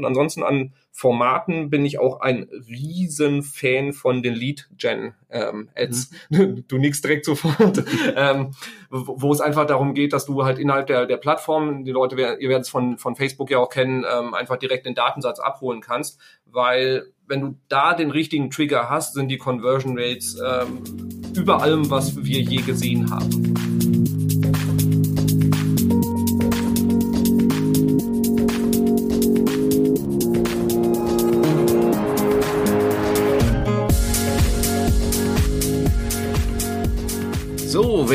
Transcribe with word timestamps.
Und 0.00 0.06
ansonsten 0.06 0.42
an 0.42 0.72
Formaten 0.92 1.70
bin 1.70 1.84
ich 1.84 1.98
auch 1.98 2.20
ein 2.20 2.48
riesen 2.68 3.42
Fan 3.42 3.92
von 3.92 4.22
den 4.22 4.34
Lead-Gen-Ads. 4.34 6.10
Ähm, 6.30 6.64
du 6.68 6.78
nix 6.78 7.00
direkt 7.00 7.24
sofort. 7.26 7.84
ähm, 8.16 8.52
wo 8.90 9.32
es 9.32 9.40
einfach 9.40 9.66
darum 9.66 9.94
geht, 9.94 10.12
dass 10.12 10.26
du 10.26 10.44
halt 10.44 10.58
innerhalb 10.58 10.86
der, 10.86 11.06
der 11.06 11.16
Plattform, 11.16 11.84
die 11.84 11.92
Leute, 11.92 12.16
ihr 12.16 12.48
werdet 12.48 12.64
es 12.64 12.70
von, 12.70 12.98
von 12.98 13.14
Facebook 13.14 13.50
ja 13.50 13.58
auch 13.58 13.68
kennen, 13.68 14.04
ähm, 14.10 14.34
einfach 14.34 14.56
direkt 14.56 14.86
den 14.86 14.94
Datensatz 14.94 15.38
abholen 15.38 15.80
kannst, 15.80 16.18
weil 16.46 17.12
wenn 17.26 17.40
du 17.40 17.54
da 17.68 17.94
den 17.94 18.10
richtigen 18.10 18.50
Trigger 18.50 18.90
hast, 18.90 19.14
sind 19.14 19.28
die 19.28 19.38
Conversion 19.38 19.96
Rates 19.96 20.36
ähm, 20.44 20.82
über 21.36 21.62
allem, 21.62 21.88
was 21.90 22.16
wir 22.16 22.40
je 22.40 22.62
gesehen 22.62 23.10
haben. 23.10 23.69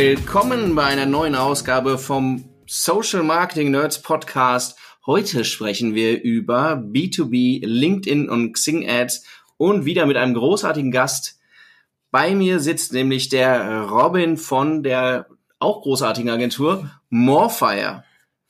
Willkommen 0.08 0.76
bei 0.76 0.84
einer 0.84 1.08
neuen 1.08 1.34
Ausgabe 1.34 1.98
vom 1.98 2.46
Social 2.68 3.24
Marketing 3.24 3.72
Nerds 3.72 4.04
Podcast. 4.04 4.78
Heute 5.08 5.44
sprechen 5.44 5.96
wir 5.96 6.22
über 6.22 6.74
B2B, 6.74 7.66
LinkedIn 7.66 8.30
und 8.30 8.54
Xing 8.54 8.88
Ads 8.88 9.26
und 9.58 9.86
wieder 9.86 10.06
mit 10.06 10.16
einem 10.16 10.36
großartigen 10.36 10.92
Gast. 10.92 11.40
Bei 12.12 12.36
mir 12.36 12.60
sitzt 12.60 12.94
nämlich 12.94 13.30
der 13.30 13.82
Robin 13.82 14.38
von 14.38 14.84
der 14.84 15.26
auch 15.58 15.82
großartigen 15.82 16.30
Agentur 16.30 16.88
Morefire. 17.10 18.04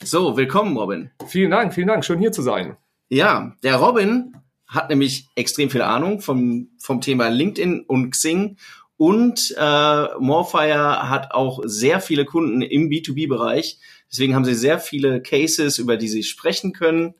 So, 0.03 0.35
willkommen, 0.35 0.75
Robin. 0.75 1.11
Vielen 1.25 1.51
Dank, 1.51 1.73
vielen 1.73 1.87
Dank. 1.87 2.03
Schön 2.03 2.19
hier 2.19 2.33
zu 2.33 2.41
sein. 2.41 2.75
Ja, 3.07 3.55
der 3.63 3.77
Robin 3.77 4.35
hat 4.67 4.89
nämlich 4.89 5.29
extrem 5.35 5.69
viel 5.69 5.83
Ahnung 5.83 6.19
vom, 6.19 6.71
vom 6.79 6.99
Thema 6.99 7.29
LinkedIn 7.29 7.85
und 7.87 8.12
Xing 8.12 8.57
und 8.98 9.54
äh, 9.57 10.05
Morefire 10.20 11.10
hat 11.10 11.32
auch 11.32 11.60
sehr 11.65 11.99
viele 11.99 12.26
Kunden 12.26 12.62
im 12.62 12.90
B2B-Bereich. 12.90 13.79
Deswegen 14.12 14.35
haben 14.35 14.46
sie 14.46 14.55
sehr 14.55 14.79
viele 14.79 15.21
Cases, 15.21 15.77
über 15.77 15.98
die 15.98 16.07
sie 16.07 16.24
sprechen 16.24 16.71
können. 16.71 17.15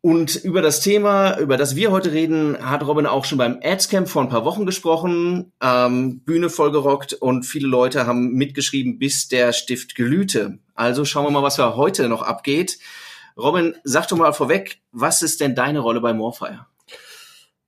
Und 0.00 0.36
über 0.36 0.62
das 0.62 0.80
Thema, 0.80 1.36
über 1.38 1.56
das 1.56 1.74
wir 1.74 1.90
heute 1.90 2.12
reden, 2.12 2.56
hat 2.60 2.86
Robin 2.86 3.06
auch 3.06 3.24
schon 3.24 3.38
beim 3.38 3.58
Adscamp 3.60 4.08
vor 4.08 4.22
ein 4.22 4.28
paar 4.28 4.44
Wochen 4.44 4.64
gesprochen, 4.64 5.52
ähm, 5.60 6.20
Bühne 6.20 6.48
vollgerockt 6.48 7.14
und 7.14 7.42
viele 7.42 7.66
Leute 7.66 8.06
haben 8.06 8.32
mitgeschrieben, 8.34 9.00
bis 9.00 9.26
der 9.26 9.52
Stift 9.52 9.96
glühte. 9.96 10.60
Also 10.74 11.04
schauen 11.04 11.24
wir 11.24 11.32
mal, 11.32 11.42
was 11.42 11.56
da 11.56 11.74
heute 11.74 12.08
noch 12.08 12.22
abgeht. 12.22 12.78
Robin, 13.36 13.74
sag 13.82 14.06
doch 14.06 14.16
mal 14.16 14.32
vorweg, 14.32 14.80
was 14.92 15.22
ist 15.22 15.40
denn 15.40 15.56
deine 15.56 15.80
Rolle 15.80 16.00
bei 16.00 16.14
Morefire? 16.14 16.66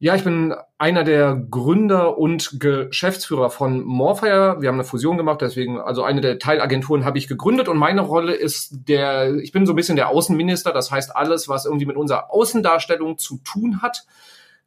Ja, 0.01 0.15
ich 0.15 0.23
bin 0.23 0.55
einer 0.79 1.03
der 1.03 1.35
Gründer 1.35 2.19
und 2.19 2.61
Geschäftsführer 2.61 3.51
von 3.51 3.83
Morfire. 3.83 4.59
Wir 4.61 4.69
haben 4.69 4.77
eine 4.77 4.85
Fusion 4.85 5.17
gemacht, 5.17 5.41
deswegen, 5.41 5.81
also 5.81 6.05
eine 6.05 6.21
der 6.21 6.39
Teilagenturen 6.39 7.05
habe 7.05 7.19
ich 7.19 7.27
gegründet 7.27 7.67
und 7.67 7.79
meine 7.79 8.03
Rolle 8.03 8.33
ist 8.33 8.87
der, 8.87 9.35
ich 9.35 9.51
bin 9.51 9.67
so 9.67 9.73
ein 9.73 9.77
bisschen 9.77 9.97
der 9.97 10.11
Außenminister, 10.11 10.73
das 10.73 10.93
heißt 10.93 11.17
alles, 11.17 11.49
was 11.49 11.65
irgendwie 11.65 11.87
mit 11.87 11.97
unserer 11.97 12.33
Außendarstellung 12.33 13.19
zu 13.19 13.39
tun 13.39 13.83
hat, 13.83 14.07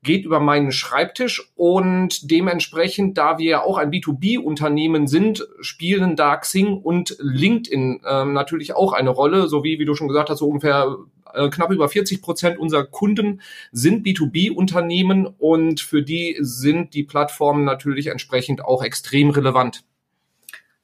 geht 0.03 0.25
über 0.25 0.41
meinen 0.41 0.73
Schreibtisch 0.73 1.49
und 1.55 2.29
dementsprechend, 2.29 3.17
da 3.17 3.37
wir 3.37 3.63
auch 3.63 3.77
ein 3.77 3.89
B2B-Unternehmen 3.89 5.07
sind, 5.07 5.47
spielen 5.61 6.17
da 6.17 6.35
Xing 6.35 6.77
und 6.77 7.15
LinkedIn 7.19 8.01
äh, 8.03 8.25
natürlich 8.25 8.75
auch 8.75 8.91
eine 8.91 9.11
Rolle, 9.11 9.47
so 9.47 9.63
wie, 9.63 9.79
wie 9.79 9.85
du 9.85 9.95
schon 9.95 10.09
gesagt 10.09 10.29
hast, 10.29 10.39
so 10.39 10.47
ungefähr 10.47 10.97
äh, 11.33 11.49
knapp 11.49 11.71
über 11.71 11.89
40 11.89 12.21
Prozent 12.21 12.57
unserer 12.57 12.85
Kunden 12.85 13.41
sind 13.71 14.05
B2B-Unternehmen 14.05 15.25
und 15.25 15.81
für 15.81 16.03
die 16.03 16.37
sind 16.39 16.93
die 16.93 17.03
Plattformen 17.03 17.63
natürlich 17.63 18.07
entsprechend 18.07 18.63
auch 18.63 18.83
extrem 18.83 19.29
relevant. 19.29 19.83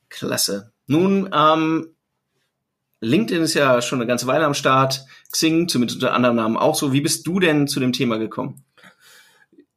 Klasse. 0.10 0.72
Nun, 0.88 1.30
ähm, 1.34 1.90
LinkedIn 3.02 3.44
ist 3.44 3.54
ja 3.54 3.82
schon 3.82 4.00
eine 4.00 4.08
ganze 4.08 4.28
Weile 4.28 4.46
am 4.46 4.54
Start, 4.54 5.06
Xing 5.32 5.68
zumindest 5.68 6.02
unter 6.02 6.14
anderem 6.14 6.36
Namen 6.36 6.58
auch 6.58 6.76
so. 6.76 6.94
Wie 6.94 7.02
bist 7.02 7.28
du 7.28 7.40
denn 7.40 7.68
zu 7.68 7.80
dem 7.80 7.94
Thema 7.94 8.18
gekommen? 8.18 8.64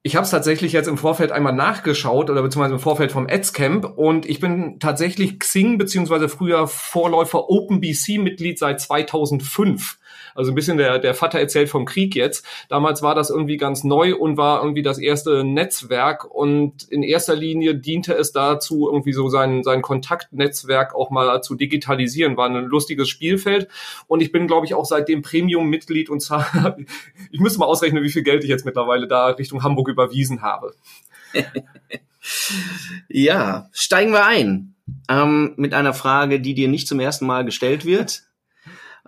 Ich 0.03 0.17
habe 0.17 0.25
es 0.25 0.31
tatsächlich 0.31 0.73
jetzt 0.73 0.89
im 0.89 0.97
Vorfeld 0.97 1.31
einmal 1.31 1.53
nachgeschaut 1.53 2.31
oder 2.31 2.41
beziehungsweise 2.41 2.73
im 2.73 2.81
Vorfeld 2.81 3.13
vom 3.13 3.27
Adscamp 3.29 3.85
und 3.85 4.25
ich 4.25 4.41
bin 4.41 4.79
tatsächlich 4.79 5.39
Xing 5.39 5.77
beziehungsweise 5.77 6.31
früher 6.31 6.67
Vorläufer 6.69 7.51
OpenBC 7.51 8.17
Mitglied 8.19 8.59
seit 8.59 8.81
2005. 8.81 9.99
Also 10.35 10.53
ein 10.53 10.55
bisschen 10.55 10.79
der, 10.79 10.99
der 10.99 11.13
Vater 11.13 11.39
erzählt 11.39 11.69
vom 11.69 11.85
Krieg 11.85 12.15
jetzt. 12.15 12.47
Damals 12.71 13.03
war 13.03 13.15
das 13.15 13.29
irgendwie 13.29 13.59
ganz 13.59 13.85
neu 13.85 14.17
und 14.17 14.39
war 14.39 14.63
irgendwie 14.63 14.83
das 14.83 14.99
erste 14.99 15.45
Netzwerk 15.45 16.25
und 16.25 16.85
in 16.85 17.03
erster 17.03 17.37
Linie 17.37 17.75
diente 17.75 18.15
es 18.15 18.33
dazu, 18.33 18.89
irgendwie 18.91 19.13
so 19.13 19.29
sein, 19.29 19.63
sein 19.63 19.83
Kontaktnetzwerk 19.83 20.95
auch 20.95 21.11
mal 21.11 21.43
zu 21.43 21.57
digitalisieren. 21.57 22.39
War 22.39 22.49
ein 22.49 22.65
lustiges 22.65 23.11
Spielfeld 23.11 23.69
und 24.07 24.23
ich 24.23 24.33
bin, 24.33 24.47
glaube 24.47 24.65
ich, 24.65 24.73
auch 24.73 24.87
seitdem 24.87 25.21
Premium-Mitglied 25.21 26.09
und 26.09 26.21
ich 27.31 27.41
müsste 27.41 27.59
mal 27.59 27.67
ausrechnen, 27.67 28.03
wie 28.03 28.11
viel 28.11 28.23
Geld 28.23 28.45
ich 28.45 28.51
jetzt 28.51 28.65
mittlerweile 28.65 29.07
da 29.07 29.27
Richtung 29.27 29.63
Hamburg 29.63 29.90
überwiesen 29.91 30.43
habe. 30.43 30.75
ja, 33.09 33.69
steigen 33.73 34.13
wir 34.13 34.27
ein 34.27 34.75
ähm, 35.09 35.55
mit 35.57 35.75
einer 35.75 35.95
Frage, 35.95 36.41
die 36.41 36.55
dir 36.55 36.69
nicht 36.69 36.89
zum 36.89 37.01
ersten 37.01 37.27
Mal 37.27 37.45
gestellt 37.45 37.85
wird. 37.85 38.23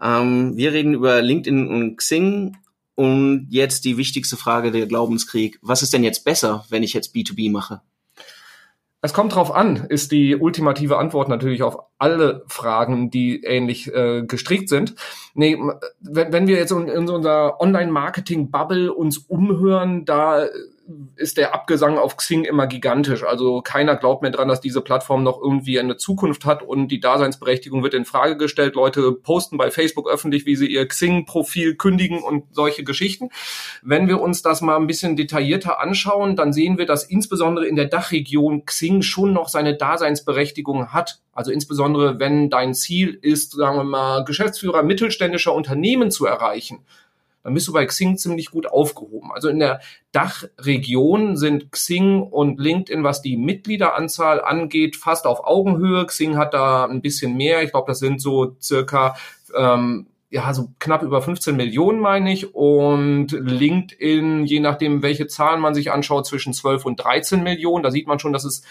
Ähm, 0.01 0.57
wir 0.57 0.73
reden 0.73 0.95
über 0.95 1.23
LinkedIn 1.23 1.69
und 1.69 1.97
Xing 1.97 2.57
und 2.95 3.47
jetzt 3.51 3.85
die 3.85 3.97
wichtigste 3.97 4.37
Frage 4.37 4.71
der 4.71 4.87
Glaubenskrieg. 4.87 5.59
Was 5.63 5.83
ist 5.83 5.93
denn 5.93 6.05
jetzt 6.05 6.25
besser, 6.25 6.65
wenn 6.69 6.83
ich 6.83 6.93
jetzt 6.93 7.15
B2B 7.15 7.51
mache? 7.51 7.81
Es 9.05 9.13
kommt 9.13 9.35
drauf 9.35 9.53
an, 9.53 9.87
ist 9.89 10.13
die 10.13 10.37
ultimative 10.37 10.97
Antwort 10.97 11.29
natürlich 11.29 11.65
auf 11.65 11.77
alle 11.99 12.45
Fragen, 12.47 13.11
die 13.11 13.43
ähnlich 13.43 13.93
äh, 13.93 14.23
gestrickt 14.23 14.69
sind. 14.69 14.95
Nee, 15.35 15.59
wenn, 16.01 16.33
wenn 16.33 16.47
wir 16.47 16.57
jetzt 16.57 16.71
in, 16.71 16.87
in 16.87 17.09
unserer 17.09 17.61
Online-Marketing-Bubble 17.61 18.93
uns 18.93 19.19
umhören, 19.19 20.05
da 20.05 20.47
ist 21.17 21.37
der 21.37 21.55
Abgesang 21.55 21.99
auf 21.99 22.17
Xing 22.17 22.45
immer 22.45 22.67
gigantisch. 22.67 23.25
Also 23.25 23.63
keiner 23.63 23.97
glaubt 23.97 24.23
mehr 24.23 24.31
dran, 24.31 24.49
dass 24.49 24.61
diese 24.61 24.81
Plattform 24.81 25.23
noch 25.23 25.41
irgendwie 25.41 25.79
eine 25.79 25.97
Zukunft 25.97 26.45
hat 26.45 26.63
und 26.63 26.89
die 26.89 27.01
Daseinsberechtigung 27.01 27.83
wird 27.83 27.95
in 27.95 28.05
Frage 28.05 28.37
gestellt. 28.37 28.75
Leute 28.75 29.13
posten 29.13 29.57
bei 29.59 29.71
Facebook 29.71 30.09
öffentlich, 30.09 30.45
wie 30.45 30.57
sie 30.57 30.67
ihr 30.67 30.87
Xing-Profil 30.87 31.77
kündigen 31.77 32.23
und 32.23 32.55
solche 32.55 32.85
Geschichten. 32.85 33.31
Wenn 33.83 34.09
wir 34.09 34.21
uns 34.21 34.43
das 34.43 34.61
mal 34.61 34.77
ein 34.77 34.87
bisschen 34.87 35.17
detaillierter 35.17 35.81
anschauen, 35.81 36.37
dann 36.37 36.53
sehen 36.53 36.79
wir, 36.79 36.87
dass 36.87 37.05
insbesondere 37.05 37.67
in 37.67 37.77
der 37.77 37.87
Dachregion 37.87 38.67
Xing 38.67 39.03
schon 39.03 39.33
noch 39.33 39.49
seine 39.49 39.77
Daseinsberechtigung 39.77 40.93
hat. 40.93 41.21
Also 41.33 41.51
insbesondere, 41.51 42.19
wenn 42.19 42.51
dein 42.51 42.75
Ziel 42.75 43.19
ist, 43.23 43.53
sagen 43.53 43.79
wir 43.79 43.85
mal, 43.85 44.25
Geschäftsführer 44.25 44.83
mittelständischer 44.83 45.55
Unternehmen 45.55 46.11
zu 46.11 46.27
erreichen, 46.27 46.85
dann 47.43 47.55
bist 47.55 47.69
du 47.69 47.73
bei 47.73 47.85
Xing 47.87 48.17
ziemlich 48.17 48.51
gut 48.51 48.67
aufgehoben. 48.67 49.31
Also 49.33 49.49
in 49.49 49.59
der 49.59 49.81
Dachregion 50.13 51.37
sind 51.37 51.73
Xing 51.73 52.23
und 52.23 52.61
LinkedIn, 52.61 53.05
was 53.05 53.23
die 53.23 53.37
Mitgliederanzahl 53.37 54.41
angeht, 54.41 54.97
fast 54.97 55.27
auf 55.27 55.45
Augenhöhe. 55.45 56.07
Xing 56.07 56.37
hat 56.37 56.55
da 56.55 56.85
ein 56.85 57.03
bisschen 57.03 57.37
mehr. 57.37 57.63
Ich 57.63 57.73
glaube, 57.73 57.91
das 57.91 57.99
sind 57.99 58.21
so 58.21 58.57
circa 58.61 59.17
ähm, 59.57 60.07
ja, 60.33 60.55
so 60.55 60.71
knapp 60.79 61.03
über 61.03 61.21
15 61.21 61.55
Millionen, 61.55 62.01
meine 62.01 62.33
ich. 62.33 62.55
Und 62.55 63.33
LinkedIn, 63.33 64.47
je 64.47 64.61
nachdem, 64.61 65.03
welche 65.03 65.27
Zahlen 65.27 65.61
man 65.61 65.75
sich 65.75 65.93
anschaut, 65.93 66.27
zwischen 66.27 66.55
12 66.55 66.87
und 66.87 66.97
13 66.97 67.43
Millionen. 67.43 67.83
Da 67.83 67.91
sieht 67.91 68.07
man 68.07 68.19
schon, 68.19 68.33
dass 68.33 68.45
es 68.45 68.63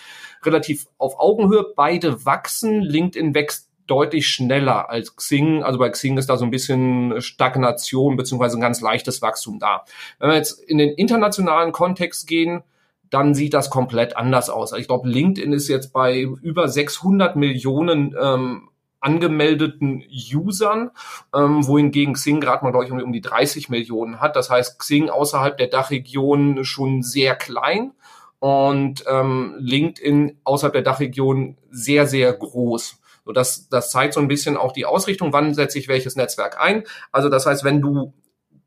relativ 0.44 0.88
auf 0.98 1.20
Augenhöhe. 1.20 1.72
Beide 1.76 2.26
wachsen. 2.26 2.82
LinkedIn 2.82 3.36
wächst 3.36 3.70
deutlich 3.88 4.28
schneller 4.28 4.90
als 4.90 5.16
Xing. 5.16 5.64
Also 5.64 5.80
bei 5.80 5.90
Xing 5.90 6.18
ist 6.18 6.30
da 6.30 6.38
so 6.38 6.46
ein 6.46 6.52
bisschen 6.52 7.22
Stagnation 7.22 8.16
beziehungsweise 8.16 8.58
ein 8.58 8.62
ganz 8.62 8.82
leichtes 8.82 9.22
Wachstum 9.22 9.60
da. 9.60 9.86
Wenn 10.20 10.30
wir 10.30 10.36
jetzt 10.36 10.60
in 10.62 10.78
den 10.78 10.90
internationalen 10.90 11.72
Kontext 11.72 12.28
gehen, 12.28 12.64
dann 13.10 13.36
sieht 13.36 13.54
das 13.54 13.70
komplett 13.70 14.16
anders 14.16 14.50
aus. 14.50 14.72
Ich 14.74 14.88
glaube, 14.88 15.10
LinkedIn 15.10 15.52
ist 15.52 15.68
jetzt 15.68 15.92
bei 15.92 16.22
über 16.22 16.68
600 16.70 17.36
Millionen 17.36 18.16
ähm, 18.20 18.70
angemeldeten 19.02 20.04
Usern, 20.34 20.92
ähm, 21.36 21.68
wohingegen 21.68 22.14
Xing 22.14 22.40
gerade 22.40 22.64
mal, 22.64 22.72
glaube 22.72 22.86
ich, 22.86 22.92
um 22.92 23.12
die 23.12 23.22
30 23.22 23.68
Millionen 23.70 24.22
hat. 24.22 24.36
Das 24.36 24.50
heißt, 24.50 24.80
Xing 24.80 25.10
außerhalb 25.10 25.58
der 25.58 25.68
Dachregion 25.68 26.64
schon 26.64 27.02
sehr 27.02 27.36
klein 27.36 27.92
und 28.40 29.04
ähm, 29.08 29.56
LinkedIn 29.60 30.40
außerhalb 30.44 30.74
der 30.74 30.84
Dachregion 30.84 31.58
sehr, 31.70 32.08
sehr 32.08 32.32
groß. 32.32 33.01
So, 33.32 33.34
das, 33.34 33.70
das 33.70 33.92
zeigt 33.92 34.14
so 34.14 34.20
ein 34.20 34.28
bisschen 34.28 34.58
auch 34.58 34.74
die 34.74 34.86
Ausrichtung, 34.86 35.32
wann 35.32 35.54
setze 35.54 35.80
ich 35.80 35.88
welches 35.88 36.18
Netzwerk 36.18 36.60
ein. 36.60 36.84
Also 37.14 37.30
das 37.30 37.46
heißt, 37.46 37.64
wenn 37.64 37.80
du 37.80 38.14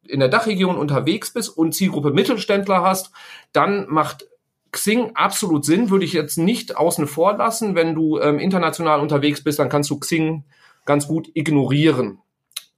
in 0.09 0.21
der 0.21 0.31
Dachregion 0.31 0.77
unterwegs 0.77 1.35
bist 1.35 1.51
und 1.51 1.75
Zielgruppe 1.75 2.13
Mittelständler 2.13 2.83
hast, 2.83 3.11
dann 3.53 3.87
macht 3.91 4.27
Xing 4.73 5.11
absolut 5.15 5.67
Sinn, 5.67 5.91
würde 5.91 6.07
ich 6.07 6.15
jetzt 6.15 6.39
nicht 6.39 6.79
außen 6.79 7.07
vor 7.07 7.37
lassen. 7.37 7.75
Wenn 7.75 7.95
du 7.95 8.19
ähm, 8.19 8.39
international 8.39 9.01
unterwegs 9.01 9.45
bist, 9.45 9.59
dann 9.59 9.69
kannst 9.69 9.91
du 9.91 9.99
Xing 9.99 10.45
ganz 10.87 11.07
gut 11.09 11.31
ignorieren. 11.35 12.21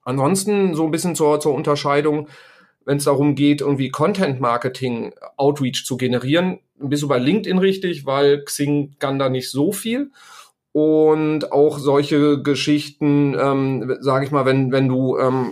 Ansonsten 0.03 0.75
so 0.75 0.85
ein 0.85 0.91
bisschen 0.91 1.15
zur, 1.15 1.39
zur 1.39 1.55
Unterscheidung, 1.55 2.29
wenn 2.85 2.97
es 2.97 3.05
darum 3.05 3.37
geht, 3.37 3.61
irgendwie 3.61 3.91
Content 3.91 4.41
Marketing 4.41 5.15
Outreach 5.37 5.85
zu 5.85 5.97
generieren, 5.97 6.59
bist 6.79 7.05
du 7.05 7.09
bei 7.09 7.19
LinkedIn 7.19 7.59
richtig, 7.59 8.07
weil 8.07 8.45
Xing 8.45 8.97
kann 8.99 9.21
da 9.21 9.29
nicht 9.29 9.51
so 9.53 9.71
viel. 9.71 10.11
Und 10.77 11.53
auch 11.53 11.79
solche 11.79 12.43
Geschichten, 12.43 13.35
ähm, 13.41 13.97
sage 14.01 14.27
ich 14.27 14.31
mal, 14.31 14.45
wenn, 14.45 14.73
wenn 14.73 14.89
du 14.89 15.17
ähm, 15.17 15.51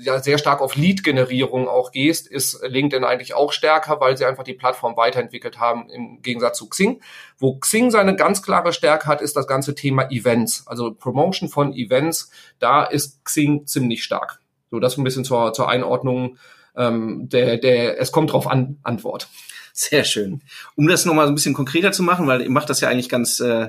ja 0.00 0.22
sehr 0.22 0.38
stark 0.38 0.62
auf 0.62 0.74
Lead-Generierung 0.74 1.68
auch 1.68 1.92
gehst, 1.92 2.26
ist 2.26 2.66
LinkedIn 2.66 3.04
eigentlich 3.04 3.34
auch 3.34 3.52
stärker, 3.52 4.00
weil 4.00 4.16
sie 4.16 4.24
einfach 4.24 4.44
die 4.44 4.54
Plattform 4.54 4.96
weiterentwickelt 4.96 5.60
haben 5.60 5.90
im 5.90 6.22
Gegensatz 6.22 6.56
zu 6.56 6.66
Xing. 6.66 7.02
Wo 7.36 7.58
Xing 7.58 7.90
seine 7.90 8.16
ganz 8.16 8.42
klare 8.42 8.72
Stärke 8.72 9.06
hat, 9.06 9.20
ist 9.20 9.36
das 9.36 9.46
ganze 9.46 9.74
Thema 9.74 10.10
Events, 10.10 10.66
also 10.66 10.94
Promotion 10.94 11.50
von 11.50 11.74
Events. 11.74 12.30
Da 12.58 12.84
ist 12.84 13.22
Xing 13.26 13.66
ziemlich 13.66 14.02
stark. 14.02 14.40
So, 14.70 14.80
das 14.80 14.96
ein 14.96 15.04
bisschen 15.04 15.26
zur, 15.26 15.52
zur 15.52 15.68
Einordnung 15.68 16.38
ähm, 16.74 17.28
der, 17.28 17.58
der 17.58 18.00
Es 18.00 18.12
kommt 18.12 18.32
drauf 18.32 18.46
an 18.46 18.78
Antwort. 18.82 19.28
Sehr 19.74 20.04
schön. 20.04 20.40
Um 20.74 20.88
das 20.88 21.04
nochmal 21.04 21.26
so 21.26 21.32
ein 21.32 21.34
bisschen 21.34 21.52
konkreter 21.52 21.92
zu 21.92 22.02
machen, 22.02 22.26
weil 22.26 22.40
ihr 22.40 22.50
macht 22.50 22.70
das 22.70 22.80
ja 22.80 22.88
eigentlich 22.88 23.10
ganz 23.10 23.40
äh, 23.40 23.68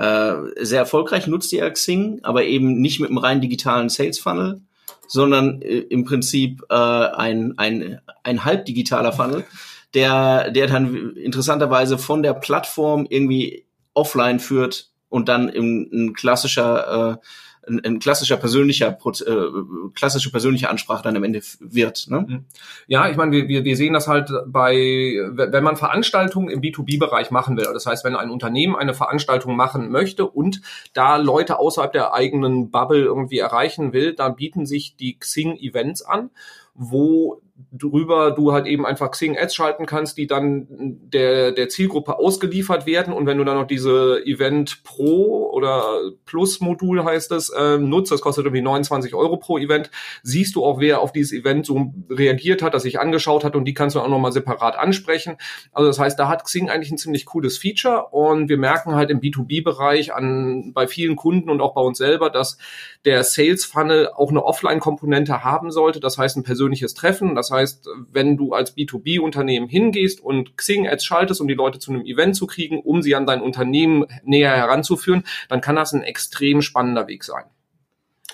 äh, 0.00 0.64
sehr 0.64 0.78
erfolgreich, 0.78 1.26
nutzt 1.26 1.52
ihr 1.52 1.70
Xing, 1.70 2.20
aber 2.22 2.44
eben 2.44 2.80
nicht 2.80 3.00
mit 3.00 3.10
einem 3.10 3.18
rein 3.18 3.42
digitalen 3.42 3.90
Sales 3.90 4.18
Funnel, 4.18 4.62
sondern 5.06 5.60
äh, 5.60 5.80
im 5.80 6.04
Prinzip 6.04 6.62
äh, 6.70 6.74
ein, 6.74 7.58
ein, 7.58 8.00
ein 8.22 8.44
halb 8.46 8.64
digitaler 8.64 9.12
Funnel, 9.12 9.44
der, 9.92 10.50
der 10.52 10.68
dann 10.68 11.16
interessanterweise 11.16 11.98
von 11.98 12.22
der 12.22 12.32
Plattform 12.32 13.06
irgendwie 13.10 13.66
offline 13.92 14.40
führt 14.40 14.88
und 15.10 15.28
dann 15.28 15.50
im, 15.50 15.90
ein 15.92 16.14
klassischer 16.14 17.18
äh, 17.20 17.26
ein, 17.70 17.84
ein 17.84 17.98
klassischer 17.98 18.36
persönlicher 18.36 18.88
äh, 18.90 19.90
klassische 19.94 20.30
persönliche 20.30 20.68
Ansprache 20.68 21.02
dann 21.02 21.16
am 21.16 21.24
Ende 21.24 21.40
wird. 21.60 22.06
Ne? 22.08 22.20
Mhm. 22.20 22.44
Ja, 22.86 23.08
ich 23.08 23.16
meine, 23.16 23.32
wir, 23.32 23.48
wir, 23.48 23.64
wir 23.64 23.76
sehen 23.76 23.94
das 23.94 24.08
halt 24.08 24.30
bei, 24.46 24.74
wenn 24.74 25.64
man 25.64 25.76
Veranstaltungen 25.76 26.50
im 26.50 26.60
B2B-Bereich 26.60 27.30
machen 27.30 27.56
will. 27.56 27.66
Das 27.72 27.86
heißt, 27.86 28.04
wenn 28.04 28.16
ein 28.16 28.30
Unternehmen 28.30 28.76
eine 28.76 28.94
Veranstaltung 28.94 29.56
machen 29.56 29.90
möchte 29.90 30.26
und 30.26 30.60
da 30.92 31.16
Leute 31.16 31.58
außerhalb 31.58 31.92
der 31.92 32.12
eigenen 32.12 32.70
Bubble 32.70 33.02
irgendwie 33.02 33.38
erreichen 33.38 33.92
will, 33.92 34.14
dann 34.14 34.36
bieten 34.36 34.66
sich 34.66 34.96
die 34.96 35.18
Xing-Events 35.18 36.02
an, 36.02 36.30
wo 36.74 37.40
drüber 37.72 38.30
du 38.30 38.52
halt 38.52 38.66
eben 38.66 38.86
einfach 38.86 39.10
Xing 39.10 39.36
Ads 39.36 39.54
schalten 39.54 39.86
kannst, 39.86 40.18
die 40.18 40.26
dann 40.26 40.66
der, 40.68 41.52
der 41.52 41.68
Zielgruppe 41.68 42.18
ausgeliefert 42.18 42.86
werden. 42.86 43.12
Und 43.12 43.26
wenn 43.26 43.38
du 43.38 43.44
dann 43.44 43.56
noch 43.56 43.66
diese 43.66 44.22
Event 44.24 44.82
Pro 44.84 45.50
oder 45.52 46.00
Plus 46.24 46.60
Modul 46.60 47.04
heißt 47.04 47.32
es, 47.32 47.50
äh, 47.50 47.78
nutzt, 47.78 48.12
das 48.12 48.20
kostet 48.20 48.44
irgendwie 48.44 48.62
29 48.62 49.14
Euro 49.14 49.36
pro 49.36 49.58
Event, 49.58 49.90
siehst 50.22 50.56
du 50.56 50.64
auch, 50.64 50.80
wer 50.80 51.00
auf 51.00 51.12
dieses 51.12 51.32
Event 51.32 51.66
so 51.66 51.92
reagiert 52.08 52.62
hat, 52.62 52.74
das 52.74 52.82
sich 52.82 52.98
angeschaut 53.00 53.44
hat 53.44 53.56
und 53.56 53.64
die 53.64 53.74
kannst 53.74 53.96
du 53.96 54.00
auch 54.00 54.08
nochmal 54.08 54.32
separat 54.32 54.76
ansprechen. 54.76 55.36
Also 55.72 55.88
das 55.88 55.98
heißt, 55.98 56.18
da 56.18 56.28
hat 56.28 56.44
Xing 56.44 56.70
eigentlich 56.70 56.90
ein 56.90 56.98
ziemlich 56.98 57.26
cooles 57.26 57.58
Feature 57.58 58.08
und 58.10 58.48
wir 58.48 58.58
merken 58.58 58.94
halt 58.94 59.10
im 59.10 59.20
B2B-Bereich 59.20 60.14
an, 60.14 60.72
bei 60.72 60.86
vielen 60.86 61.16
Kunden 61.16 61.50
und 61.50 61.60
auch 61.60 61.74
bei 61.74 61.80
uns 61.80 61.98
selber, 61.98 62.30
dass 62.30 62.58
der 63.04 63.24
Sales 63.24 63.64
Funnel 63.64 64.08
auch 64.08 64.30
eine 64.30 64.44
Offline-Komponente 64.44 65.44
haben 65.44 65.70
sollte. 65.70 66.00
Das 66.00 66.18
heißt, 66.18 66.36
ein 66.36 66.42
persönliches 66.42 66.94
Treffen. 66.94 67.34
Das 67.34 67.49
heißt, 67.50 67.88
wenn 68.10 68.36
du 68.36 68.52
als 68.52 68.76
B2B-Unternehmen 68.76 69.68
hingehst 69.68 70.20
und 70.20 70.56
Xing-Ads 70.56 71.04
schaltest, 71.04 71.40
um 71.40 71.48
die 71.48 71.54
Leute 71.54 71.78
zu 71.78 71.92
einem 71.92 72.04
Event 72.04 72.36
zu 72.36 72.46
kriegen, 72.46 72.80
um 72.80 73.02
sie 73.02 73.14
an 73.14 73.26
dein 73.26 73.40
Unternehmen 73.40 74.06
näher 74.24 74.56
heranzuführen, 74.56 75.24
dann 75.48 75.60
kann 75.60 75.76
das 75.76 75.92
ein 75.92 76.02
extrem 76.02 76.62
spannender 76.62 77.08
Weg 77.08 77.24
sein. 77.24 77.44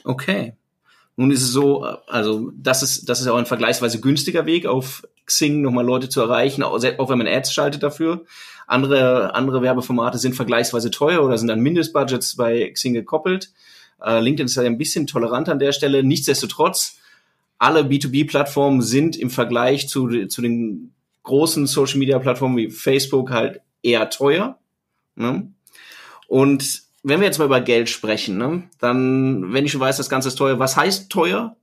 Okay. 0.04 0.54
Nun 1.16 1.30
ist 1.30 1.42
es 1.42 1.50
so, 1.50 1.82
also 1.82 2.52
das 2.54 2.82
ist, 2.82 3.08
das 3.08 3.20
ist 3.20 3.28
auch 3.28 3.38
ein 3.38 3.46
vergleichsweise 3.46 4.00
günstiger 4.00 4.44
Weg, 4.44 4.66
auf 4.66 5.02
Xing 5.24 5.62
nochmal 5.62 5.84
Leute 5.84 6.08
zu 6.08 6.20
erreichen, 6.20 6.62
auch 6.62 6.80
wenn 6.82 7.18
man 7.18 7.26
Ads 7.26 7.52
schaltet 7.52 7.82
dafür. 7.82 8.24
Andere, 8.66 9.34
andere 9.34 9.62
Werbeformate 9.62 10.18
sind 10.18 10.34
vergleichsweise 10.34 10.90
teuer 10.90 11.22
oder 11.22 11.38
sind 11.38 11.50
an 11.50 11.60
Mindestbudgets 11.60 12.36
bei 12.36 12.70
Xing 12.70 12.94
gekoppelt. 12.94 13.52
Uh, 13.98 14.18
LinkedIn 14.18 14.46
ist 14.46 14.56
ja 14.56 14.62
ein 14.62 14.76
bisschen 14.76 15.06
tolerant 15.06 15.48
an 15.48 15.58
der 15.58 15.72
Stelle. 15.72 16.02
Nichtsdestotrotz 16.02 16.98
alle 17.58 17.82
B2B-Plattformen 17.82 18.82
sind 18.82 19.17
im 19.17 19.31
Vergleich 19.31 19.88
zu, 19.88 20.26
zu 20.26 20.43
den 20.43 20.93
großen 21.23 21.67
Social-Media-Plattformen 21.67 22.56
wie 22.56 22.70
Facebook 22.70 23.31
halt 23.31 23.61
eher 23.82 24.11
teuer. 24.11 24.58
Ne? 25.14 25.50
Und 26.29 26.82
wenn 27.03 27.20
wir 27.20 27.26
jetzt 27.26 27.38
mal 27.38 27.44
über 27.44 27.61
Geld 27.61 27.88
sprechen, 27.88 28.37
ne, 28.37 28.64
dann, 28.81 29.53
wenn 29.53 29.64
ich 29.64 29.73
schon 29.73 29.81
weiß, 29.81 29.97
das 29.97 30.11
Ganze 30.11 30.29
ist 30.29 30.37
teuer, 30.37 30.58
was 30.58 30.76
heißt 30.76 31.08
teuer? 31.11 31.56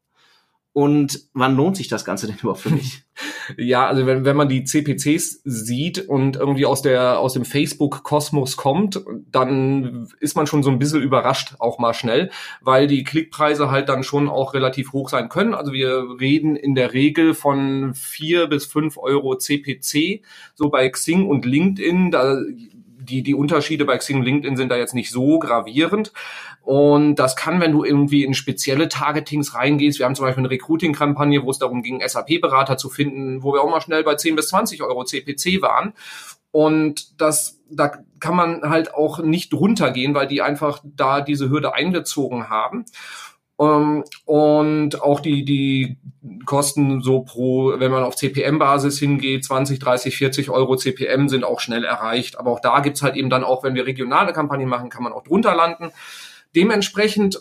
Und 0.74 1.28
wann 1.34 1.56
lohnt 1.56 1.78
sich 1.78 1.88
das 1.88 2.04
Ganze 2.04 2.26
denn 2.26 2.38
überhaupt 2.42 2.62
für 2.62 2.72
mich? 2.72 3.04
Ja, 3.58 3.86
also 3.86 4.08
wenn, 4.08 4.26
wenn 4.26 4.36
man 4.36 4.50
die 4.50 4.64
CPCs 4.64 5.42
sieht 5.44 6.00
und 6.10 6.36
irgendwie 6.36 6.66
aus 6.66 6.82
der 6.82 7.20
aus 7.20 7.34
dem 7.34 7.46
Facebook-Kosmos 7.46 8.58
kommt, 8.58 9.04
dann 9.32 10.08
ist 10.20 10.36
man 10.36 10.48
schon 10.48 10.64
so 10.64 10.72
ein 10.72 10.80
bisschen 10.80 11.04
überrascht, 11.04 11.56
auch 11.60 11.78
mal 11.78 11.94
schnell, 11.94 12.32
weil 12.62 12.88
die 12.88 13.04
Klickpreise 13.04 13.70
halt 13.70 13.88
dann 13.90 14.04
schon 14.04 14.30
auch 14.30 14.56
relativ 14.56 14.94
hoch 14.94 15.10
sein 15.10 15.30
können. 15.30 15.54
Also 15.54 15.74
wir 15.74 16.20
reden 16.20 16.56
in 16.56 16.74
der 16.74 16.94
Regel 16.94 17.36
von 17.36 17.94
vier 17.94 18.48
bis 18.48 18.66
fünf 18.66 18.98
Euro 18.98 19.38
CPC, 19.38 20.24
so 20.56 20.70
bei 20.70 20.90
Xing 20.90 21.28
und 21.28 21.46
LinkedIn. 21.46 22.10
Da 22.10 22.38
die, 23.04 23.24
die 23.24 23.36
Unterschiede 23.36 23.86
bei 23.86 23.98
Xing 23.98 24.18
und 24.18 24.24
LinkedIn 24.24 24.58
sind 24.58 24.70
da 24.70 24.78
jetzt 24.78 24.94
nicht 24.94 25.12
so 25.12 25.40
gravierend. 25.40 26.12
Und 26.62 27.16
das 27.16 27.36
kann, 27.36 27.60
wenn 27.60 27.72
du 27.72 27.84
irgendwie 27.84 28.24
in 28.24 28.34
spezielle 28.34 28.88
Targetings 28.90 29.54
reingehst, 29.54 30.00
wir 30.00 30.06
haben 30.06 30.16
zum 30.16 30.26
Beispiel 30.26 30.42
eine 30.42 30.52
Recruiting-Kampagne, 30.52 31.44
wo 31.44 31.52
es 31.52 31.60
darum 31.60 31.84
ging, 31.84 32.02
SAP-Berater 32.06 32.78
zu 32.78 32.90
finden, 32.90 33.44
wo 33.44 33.54
wir 33.54 33.62
auch 33.62 33.70
mal 33.70 33.82
schnell 33.82 34.04
bei 34.04 34.16
10 34.16 34.36
bis 34.36 34.48
20 34.48 34.82
Euro 34.84 35.04
CPC 35.04 35.62
waren. 35.62 35.94
Und 36.52 37.20
das, 37.20 37.60
da 37.70 37.92
kann 38.20 38.36
man 38.36 38.62
halt 38.62 38.94
auch 38.94 39.20
nicht 39.20 39.54
runtergehen, 39.54 40.14
weil 40.14 40.28
die 40.28 40.42
einfach 40.42 40.82
da 40.84 41.22
diese 41.22 41.50
Hürde 41.50 41.74
eingezogen 41.74 42.50
haben. 42.50 42.86
Ähm, 43.60 44.04
und 44.26 45.02
auch 45.02 45.20
die, 45.20 45.46
die 45.46 45.98
Kosten 46.46 47.02
so 47.02 47.22
pro, 47.22 47.80
wenn 47.80 47.92
man 47.92 48.04
auf 48.04 48.16
CPM-Basis 48.16 49.00
hingeht, 49.00 49.46
20, 49.46 49.80
30, 49.80 50.18
40 50.18 50.50
Euro 50.50 50.76
CPM 50.76 51.30
sind 51.30 51.44
auch 51.44 51.60
schnell 51.60 51.84
erreicht. 51.84 52.40
Aber 52.40 52.52
auch 52.52 52.60
da 52.60 52.80
gibt's 52.80 53.02
halt 53.02 53.16
eben 53.16 53.30
dann 53.30 53.44
auch, 53.44 53.64
wenn 53.64 53.76
wir 53.76 53.86
regionale 53.86 54.34
Kampagnen 54.34 54.70
machen, 54.70 54.90
kann 54.90 55.04
man 55.04 55.14
auch 55.14 55.24
drunter 55.24 55.56
landen. 55.56 55.92
Dementsprechend 56.56 57.40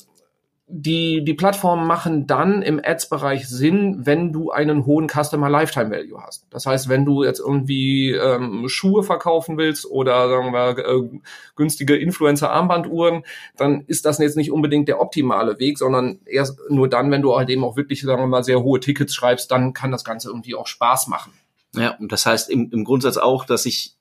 die, 0.74 1.22
die 1.22 1.34
Plattformen 1.34 1.86
machen 1.86 2.26
dann 2.26 2.62
im 2.62 2.80
Ads-Bereich 2.82 3.46
Sinn, 3.46 4.06
wenn 4.06 4.32
du 4.32 4.50
einen 4.52 4.86
hohen 4.86 5.06
Customer 5.06 5.50
Lifetime 5.50 5.90
Value 5.90 6.22
hast. 6.22 6.46
Das 6.48 6.64
heißt, 6.64 6.88
wenn 6.88 7.04
du 7.04 7.24
jetzt 7.24 7.40
irgendwie 7.40 8.12
ähm, 8.12 8.66
Schuhe 8.68 9.02
verkaufen 9.02 9.58
willst 9.58 9.84
oder 9.84 10.30
sagen 10.30 10.54
wir 10.54 10.78
äh, 10.78 11.20
günstige 11.56 11.96
Influencer-Armbanduhren, 11.96 13.24
dann 13.58 13.82
ist 13.86 14.06
das 14.06 14.16
jetzt 14.16 14.38
nicht 14.38 14.50
unbedingt 14.50 14.88
der 14.88 15.02
optimale 15.02 15.58
Weg, 15.58 15.76
sondern 15.76 16.20
erst 16.24 16.58
nur 16.70 16.88
dann, 16.88 17.10
wenn 17.10 17.20
du 17.20 17.36
halt 17.36 17.50
eben 17.50 17.64
auch 17.64 17.76
wirklich, 17.76 18.00
sagen 18.00 18.22
wir 18.22 18.26
mal, 18.26 18.42
sehr 18.42 18.62
hohe 18.62 18.80
Tickets 18.80 19.14
schreibst, 19.14 19.50
dann 19.50 19.74
kann 19.74 19.92
das 19.92 20.04
Ganze 20.04 20.30
irgendwie 20.30 20.54
auch 20.54 20.66
Spaß 20.66 21.06
machen. 21.08 21.34
Ja, 21.76 21.96
und 21.98 22.12
das 22.12 22.24
heißt 22.24 22.48
im, 22.48 22.70
im 22.72 22.84
Grundsatz 22.84 23.18
auch, 23.18 23.44
dass 23.44 23.66
ich 23.66 23.96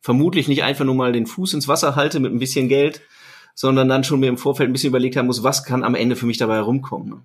vermutlich 0.00 0.48
nicht 0.48 0.64
einfach 0.64 0.84
nur 0.84 0.96
mal 0.96 1.12
den 1.12 1.26
Fuß 1.26 1.54
ins 1.54 1.68
Wasser 1.68 1.94
halte 1.94 2.18
mit 2.18 2.32
ein 2.32 2.40
bisschen 2.40 2.68
Geld, 2.68 3.00
sondern 3.60 3.90
dann 3.90 4.04
schon 4.04 4.20
mir 4.20 4.30
im 4.30 4.38
Vorfeld 4.38 4.70
ein 4.70 4.72
bisschen 4.72 4.88
überlegt 4.88 5.16
haben 5.16 5.26
muss, 5.26 5.42
was 5.42 5.64
kann 5.64 5.84
am 5.84 5.94
Ende 5.94 6.16
für 6.16 6.24
mich 6.24 6.38
dabei 6.38 6.54
herumkommen. 6.54 7.10
Ne? 7.10 7.16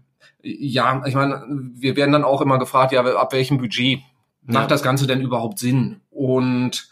Ja, 0.44 1.01
ich 1.06 1.15
meine, 1.15 1.46
wir 1.48 1.96
werden 1.96 2.12
dann 2.12 2.25
auch 2.25 2.42
immer 2.42 2.60
gefragt, 2.60 2.92
ja, 2.92 3.06
ab 3.06 3.32
welchem 3.32 3.58
Budget 3.58 4.01
macht 4.42 4.63
ja. 4.63 4.68
das 4.68 4.84
Ganze 4.84 5.08
denn 5.08 5.22
überhaupt 5.22 5.60
Sinn? 5.60 6.01
Und 6.10 6.89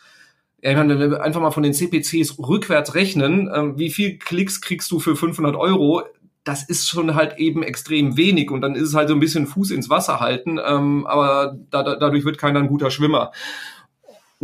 ja, 0.62 0.71
ich 0.71 0.77
meine, 0.77 0.97
wenn 0.97 1.12
wir 1.12 1.21
einfach 1.21 1.41
mal 1.41 1.51
von 1.51 1.63
den 1.63 1.73
CPCs 1.73 2.39
rückwärts 2.39 2.95
rechnen, 2.95 3.50
äh, 3.50 3.77
wie 3.77 3.89
viel 3.89 4.17
Klicks 4.17 4.62
kriegst 4.62 4.89
du 4.91 5.00
für 5.00 5.17
500 5.17 5.57
Euro? 5.57 6.03
Das 6.45 6.63
ist 6.63 6.88
schon 6.88 7.13
halt 7.13 7.38
eben 7.38 7.63
extrem 7.63 8.15
wenig 8.15 8.50
und 8.50 8.62
dann 8.62 8.75
ist 8.75 8.83
es 8.83 8.95
halt 8.95 9.09
so 9.09 9.13
ein 9.13 9.19
bisschen 9.19 9.45
Fuß 9.45 9.71
ins 9.71 9.89
Wasser 9.89 10.21
halten, 10.21 10.57
ähm, 10.65 11.05
aber 11.05 11.57
da, 11.69 11.83
da, 11.83 11.97
dadurch 11.97 12.23
wird 12.23 12.38
keiner 12.38 12.59
ein 12.59 12.67
guter 12.67 12.91
Schwimmer. 12.91 13.33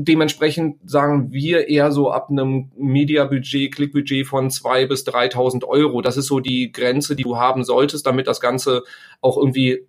Dementsprechend 0.05 0.89
sagen 0.89 1.31
wir 1.31 1.67
eher 1.67 1.91
so 1.91 2.11
ab 2.11 2.29
einem 2.29 2.71
Media-Budget, 2.77 3.73
Klickbudget 3.73 4.27
von 4.27 4.49
zwei 4.49 4.85
bis 4.85 5.05
3.000 5.05 5.65
Euro. 5.65 6.01
Das 6.01 6.15
ist 6.15 6.27
so 6.27 6.39
die 6.39 6.71
Grenze, 6.71 7.15
die 7.15 7.23
du 7.23 7.37
haben 7.37 7.63
solltest, 7.63 8.05
damit 8.05 8.27
das 8.27 8.39
Ganze 8.39 8.83
auch 9.21 9.37
irgendwie 9.37 9.87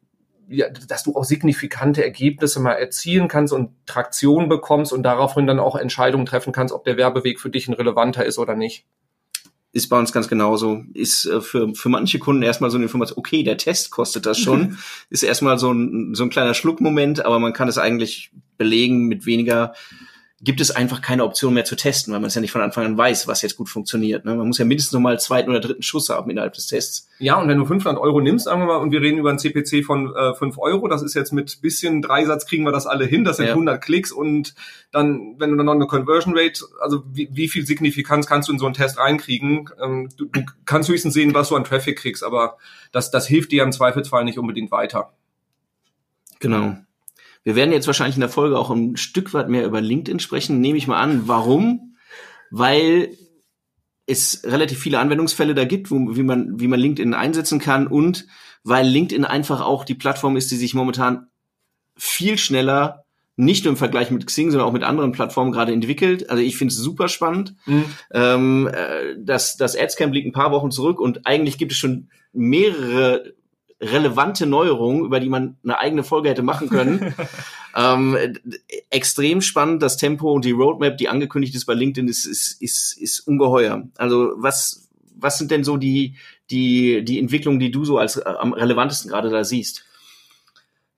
ja, 0.53 0.69
dass 0.69 1.05
du 1.05 1.15
auch 1.15 1.23
signifikante 1.23 2.03
Ergebnisse 2.03 2.59
mal 2.59 2.73
erzielen 2.73 3.29
kannst 3.29 3.53
und 3.53 3.71
Traktion 3.87 4.49
bekommst 4.49 4.93
und 4.93 5.05
daraufhin 5.05 5.47
dann 5.47 5.61
auch 5.61 5.77
Entscheidungen 5.77 6.27
treffen 6.27 6.53
kannst, 6.53 6.75
ob 6.75 6.83
der 6.83 6.97
Werbeweg 6.97 7.39
für 7.39 7.51
dich 7.51 7.69
ein 7.69 7.75
relevanter 7.75 8.27
ist 8.27 8.37
oder 8.37 8.57
nicht 8.57 8.85
ist 9.73 9.89
bei 9.89 9.99
uns 9.99 10.13
ganz 10.13 10.29
genauso. 10.29 10.85
Ist 10.95 11.27
äh, 11.27 11.41
für, 11.41 11.75
für 11.75 11.89
manche 11.89 12.19
Kunden 12.19 12.43
erstmal 12.43 12.71
so 12.71 12.77
eine 12.77 12.85
Information, 12.85 13.19
okay, 13.19 13.43
der 13.43 13.57
Test 13.57 13.91
kostet 13.91 14.27
das 14.27 14.39
schon. 14.39 14.79
ist 15.11 15.23
erstmal 15.23 15.59
so 15.59 15.73
ein, 15.73 16.15
so 16.15 16.25
ein 16.25 16.31
kleiner 16.31 16.55
Schluckmoment, 16.55 17.25
aber 17.25 17.39
man 17.39 17.53
kann 17.53 17.69
es 17.69 17.79
eigentlich 17.79 18.33
belegen 18.59 19.07
mit 19.07 19.27
weniger, 19.27 19.75
gibt 20.43 20.61
es 20.63 20.71
einfach 20.71 21.03
keine 21.03 21.25
Option 21.25 21.53
mehr 21.53 21.67
zu 21.67 21.77
testen, 21.77 22.15
weil 22.15 22.21
man 22.21 22.29
es 22.29 22.35
ja 22.35 22.41
nicht 22.41 22.51
von 22.51 22.63
Anfang 22.63 22.87
an 22.87 22.97
weiß, 22.97 23.29
was 23.29 23.43
jetzt 23.43 23.57
gut 23.57 23.69
funktioniert. 23.69 24.25
Ne? 24.25 24.35
Man 24.35 24.47
muss 24.47 24.57
ja 24.57 24.65
mindestens 24.65 24.95
noch 24.95 25.01
mal 25.01 25.21
zweiten 25.21 25.51
oder 25.51 25.61
dritten 25.61 25.83
Schuss 25.83 26.09
haben 26.09 26.31
innerhalb 26.31 26.55
des 26.55 26.67
Tests. 26.67 27.09
Ja, 27.19 27.39
und 27.39 27.47
wenn 27.49 27.59
du 27.59 27.67
500 27.67 28.01
Euro 28.03 28.23
nimmst, 28.23 28.47
sagen 28.47 28.63
wir 28.63 28.67
mal, 28.67 28.77
und 28.77 28.91
wir 28.91 29.03
reden 29.03 29.19
über 29.19 29.29
ein 29.29 29.39
CPC 29.39 29.85
von 29.85 30.15
äh, 30.17 30.33
5 30.33 30.57
Euro, 30.57 30.89
das 30.89 31.03
ist 31.03 31.13
jetzt 31.13 31.33
mit 31.33 31.61
bisschen 31.61 32.01
Dreisatz 32.01 32.47
kriegen 32.47 32.65
wir 32.65 32.73
das 32.73 32.87
alle 32.87 33.05
hin, 33.05 33.25
das 33.25 33.37
sind 33.37 33.47
ja. 33.47 33.53
100 33.53 33.83
Klicks 33.85 34.13
und 34.13 34.55
dann, 34.93 35.35
wenn 35.39 35.51
du 35.51 35.57
dann 35.59 35.67
noch 35.67 35.75
eine 35.75 35.87
Conversion 35.87 36.33
Rate, 36.35 36.65
also 36.81 37.03
wie, 37.13 37.29
wie 37.33 37.49
viel 37.49 37.67
Signifikanz 37.67 38.27
kannst 38.27 38.49
du 38.49 38.53
in 38.55 38.59
so 38.59 38.65
einen 38.65 38.75
Test 38.75 38.99
reinkriegen? 38.99 39.69
Ähm, 39.83 40.09
du, 40.17 40.25
du 40.25 40.41
kannst 40.65 40.89
höchstens 40.89 41.13
sehen, 41.13 41.35
was 41.35 41.51
du 41.51 41.57
an 41.57 41.65
Traffic 41.65 41.99
kriegst, 41.99 42.25
aber 42.25 42.57
das, 42.93 43.11
das 43.11 43.27
hilft 43.27 43.53
dir 43.53 43.63
im 43.63 43.73
Zweifelsfall 43.73 44.25
nicht 44.25 44.39
unbedingt 44.39 44.71
weiter. 44.71 45.13
Genau. 46.39 46.79
Wir 47.43 47.57
werden 47.57 47.73
jetzt 47.73 47.87
wahrscheinlich 47.87 48.17
in 48.17 48.21
der 48.21 48.29
Folge 48.29 48.59
auch 48.59 48.71
ein 48.71 48.97
Stück 48.97 49.33
weit 49.33 49.49
mehr 49.49 49.65
über 49.65 49.81
LinkedIn 49.81 50.21
sprechen, 50.21 50.61
nehme 50.61 50.79
ich 50.79 50.87
mal 50.87 51.01
an. 51.01 51.27
Warum? 51.27 51.97
Weil 52.51 53.17
es 54.07 54.43
relativ 54.45 54.79
viele 54.79 54.99
Anwendungsfälle 54.99 55.55
da 55.55 55.65
gibt, 55.65 55.91
wo, 55.91 56.17
wie 56.17 56.23
man, 56.23 56.61
wie 56.61 56.69
man 56.69 56.81
LinkedIn 56.81 57.15
einsetzen 57.15 57.59
kann 57.61 57.87
und 57.87 58.27
weil 58.65 58.87
LinkedIn 58.87 59.25
einfach 59.25 59.61
auch 59.61 59.85
die 59.85 59.95
Plattform 59.95 60.37
ist, 60.37 60.51
die 60.51 60.57
sich 60.57 60.75
momentan 60.75 61.29
viel 61.97 62.37
schneller 62.37 63.05
nicht 63.37 63.65
nur 63.65 63.73
im 63.73 63.79
Vergleich 63.79 64.11
mit 64.11 64.27
Xing, 64.27 64.51
sondern 64.51 64.69
auch 64.69 64.73
mit 64.73 64.83
anderen 64.83 65.13
Plattformen 65.13 65.51
gerade 65.51 65.73
entwickelt. 65.73 66.29
Also 66.29 66.43
ich 66.43 66.57
finde 66.57 66.73
es 66.73 66.79
super 66.79 67.09
spannend. 67.09 67.55
Mhm. 67.65 67.85
Ähm, 68.13 68.71
äh, 68.71 69.17
das, 69.19 69.57
das 69.57 69.77
Adscamp 69.77 70.13
liegt 70.13 70.27
ein 70.27 70.33
paar 70.33 70.53
Wochen 70.53 70.71
zurück 70.71 71.01
und 71.01 71.27
eigentlich 71.27 71.57
gibt 71.57 71.73
es 71.73 71.79
schon 71.79 72.11
mehrere 72.33 73.33
relevante 73.81 74.47
Neuerungen, 74.47 75.05
über 75.05 75.21
die 75.21 75.29
man 75.29 75.57
eine 75.65 75.79
eigene 75.79 76.05
Folge 76.05 76.29
hätte 76.29 76.43
machen 76.43 76.69
können. 76.69 77.15
ähm, 77.77 78.17
extrem 78.91 79.41
spannend, 79.41 79.83
das 79.83 79.97
Tempo 79.97 80.33
und 80.33 80.45
die 80.45 80.51
Roadmap, 80.51 80.99
die 80.99 81.09
angekündigt 81.09 81.55
ist 81.55 81.65
bei 81.65 81.75
LinkedIn, 81.75 82.09
ist, 82.09 82.27
ist, 82.27 82.61
ist, 82.61 82.99
ist 82.99 83.21
ungeheuer. 83.21 83.89
Also 83.97 84.33
was, 84.37 84.89
was 85.17 85.39
sind 85.39 85.51
denn 85.51 85.65
so 85.65 85.77
die, 85.77 86.17
die, 86.51 87.05
die 87.05 87.19
Entwicklungen, 87.19 87.61
die 87.61 87.71
du 87.71 87.85
so 87.85 87.99
als 87.99 88.17
äh, 88.17 88.25
am 88.25 88.53
relevantesten 88.53 89.11
gerade 89.11 89.31
da 89.31 89.45
siehst? 89.45 89.85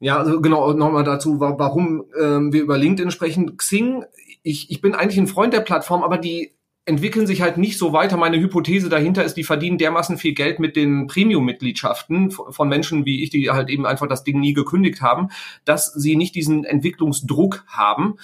Ja, 0.00 0.18
also 0.18 0.40
genau, 0.40 0.72
nochmal 0.72 1.04
dazu, 1.04 1.38
warum 1.38 2.04
ähm, 2.20 2.52
wir 2.52 2.62
über 2.62 2.76
LinkedIn 2.76 3.12
sprechen. 3.12 3.56
Xing, 3.56 4.04
ich, 4.42 4.68
ich 4.68 4.80
bin 4.80 4.96
eigentlich 4.96 5.18
ein 5.18 5.28
Freund 5.28 5.54
der 5.54 5.60
Plattform, 5.60 6.02
aber 6.02 6.18
die 6.18 6.54
entwickeln 6.84 7.28
sich 7.28 7.42
halt 7.42 7.58
nicht 7.58 7.78
so 7.78 7.92
weiter. 7.92 8.16
Meine 8.16 8.40
Hypothese 8.40 8.88
dahinter 8.88 9.22
ist, 9.24 9.34
die 9.34 9.44
verdienen 9.44 9.78
dermaßen 9.78 10.18
viel 10.18 10.34
Geld 10.34 10.58
mit 10.58 10.74
den 10.74 11.06
Premium-Mitgliedschaften 11.06 12.32
von 12.32 12.68
Menschen 12.68 13.06
wie 13.06 13.22
ich, 13.22 13.30
die 13.30 13.50
halt 13.50 13.70
eben 13.70 13.86
einfach 13.86 14.08
das 14.08 14.24
Ding 14.24 14.40
nie 14.40 14.52
gekündigt 14.52 15.00
haben, 15.00 15.28
dass 15.64 15.92
sie 15.92 16.16
nicht 16.16 16.34
diesen 16.34 16.64
Entwicklungsdruck 16.64 17.64
haben. 17.68 18.16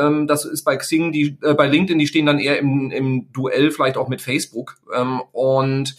Ähm, 0.00 0.26
das 0.26 0.46
ist 0.46 0.64
bei 0.64 0.76
Xing, 0.76 1.12
die, 1.12 1.36
äh, 1.42 1.52
bei 1.52 1.66
LinkedIn, 1.66 1.98
die 1.98 2.06
stehen 2.06 2.26
dann 2.26 2.38
eher 2.38 2.58
im, 2.58 2.90
im 2.90 3.32
Duell 3.32 3.70
vielleicht 3.70 3.98
auch 3.98 4.08
mit 4.08 4.22
Facebook. 4.22 4.78
Ähm, 4.94 5.20
und 5.32 5.96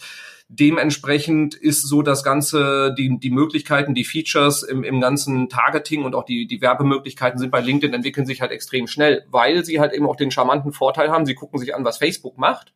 Dementsprechend 0.50 1.54
ist 1.54 1.82
so 1.82 2.00
das 2.00 2.24
Ganze, 2.24 2.94
die, 2.96 3.18
die 3.18 3.30
Möglichkeiten, 3.30 3.94
die 3.94 4.04
Features 4.04 4.62
im, 4.62 4.82
im 4.82 4.98
ganzen 4.98 5.50
Targeting 5.50 6.04
und 6.04 6.14
auch 6.14 6.24
die, 6.24 6.46
die 6.46 6.62
Werbemöglichkeiten 6.62 7.38
sind 7.38 7.50
bei 7.50 7.60
LinkedIn 7.60 7.94
entwickeln 7.94 8.26
sich 8.26 8.40
halt 8.40 8.50
extrem 8.50 8.86
schnell, 8.86 9.26
weil 9.30 9.64
sie 9.64 9.78
halt 9.78 9.92
eben 9.92 10.06
auch 10.06 10.16
den 10.16 10.30
charmanten 10.30 10.72
Vorteil 10.72 11.10
haben, 11.10 11.26
sie 11.26 11.34
gucken 11.34 11.58
sich 11.58 11.74
an, 11.74 11.84
was 11.84 11.98
Facebook 11.98 12.38
macht 12.38 12.72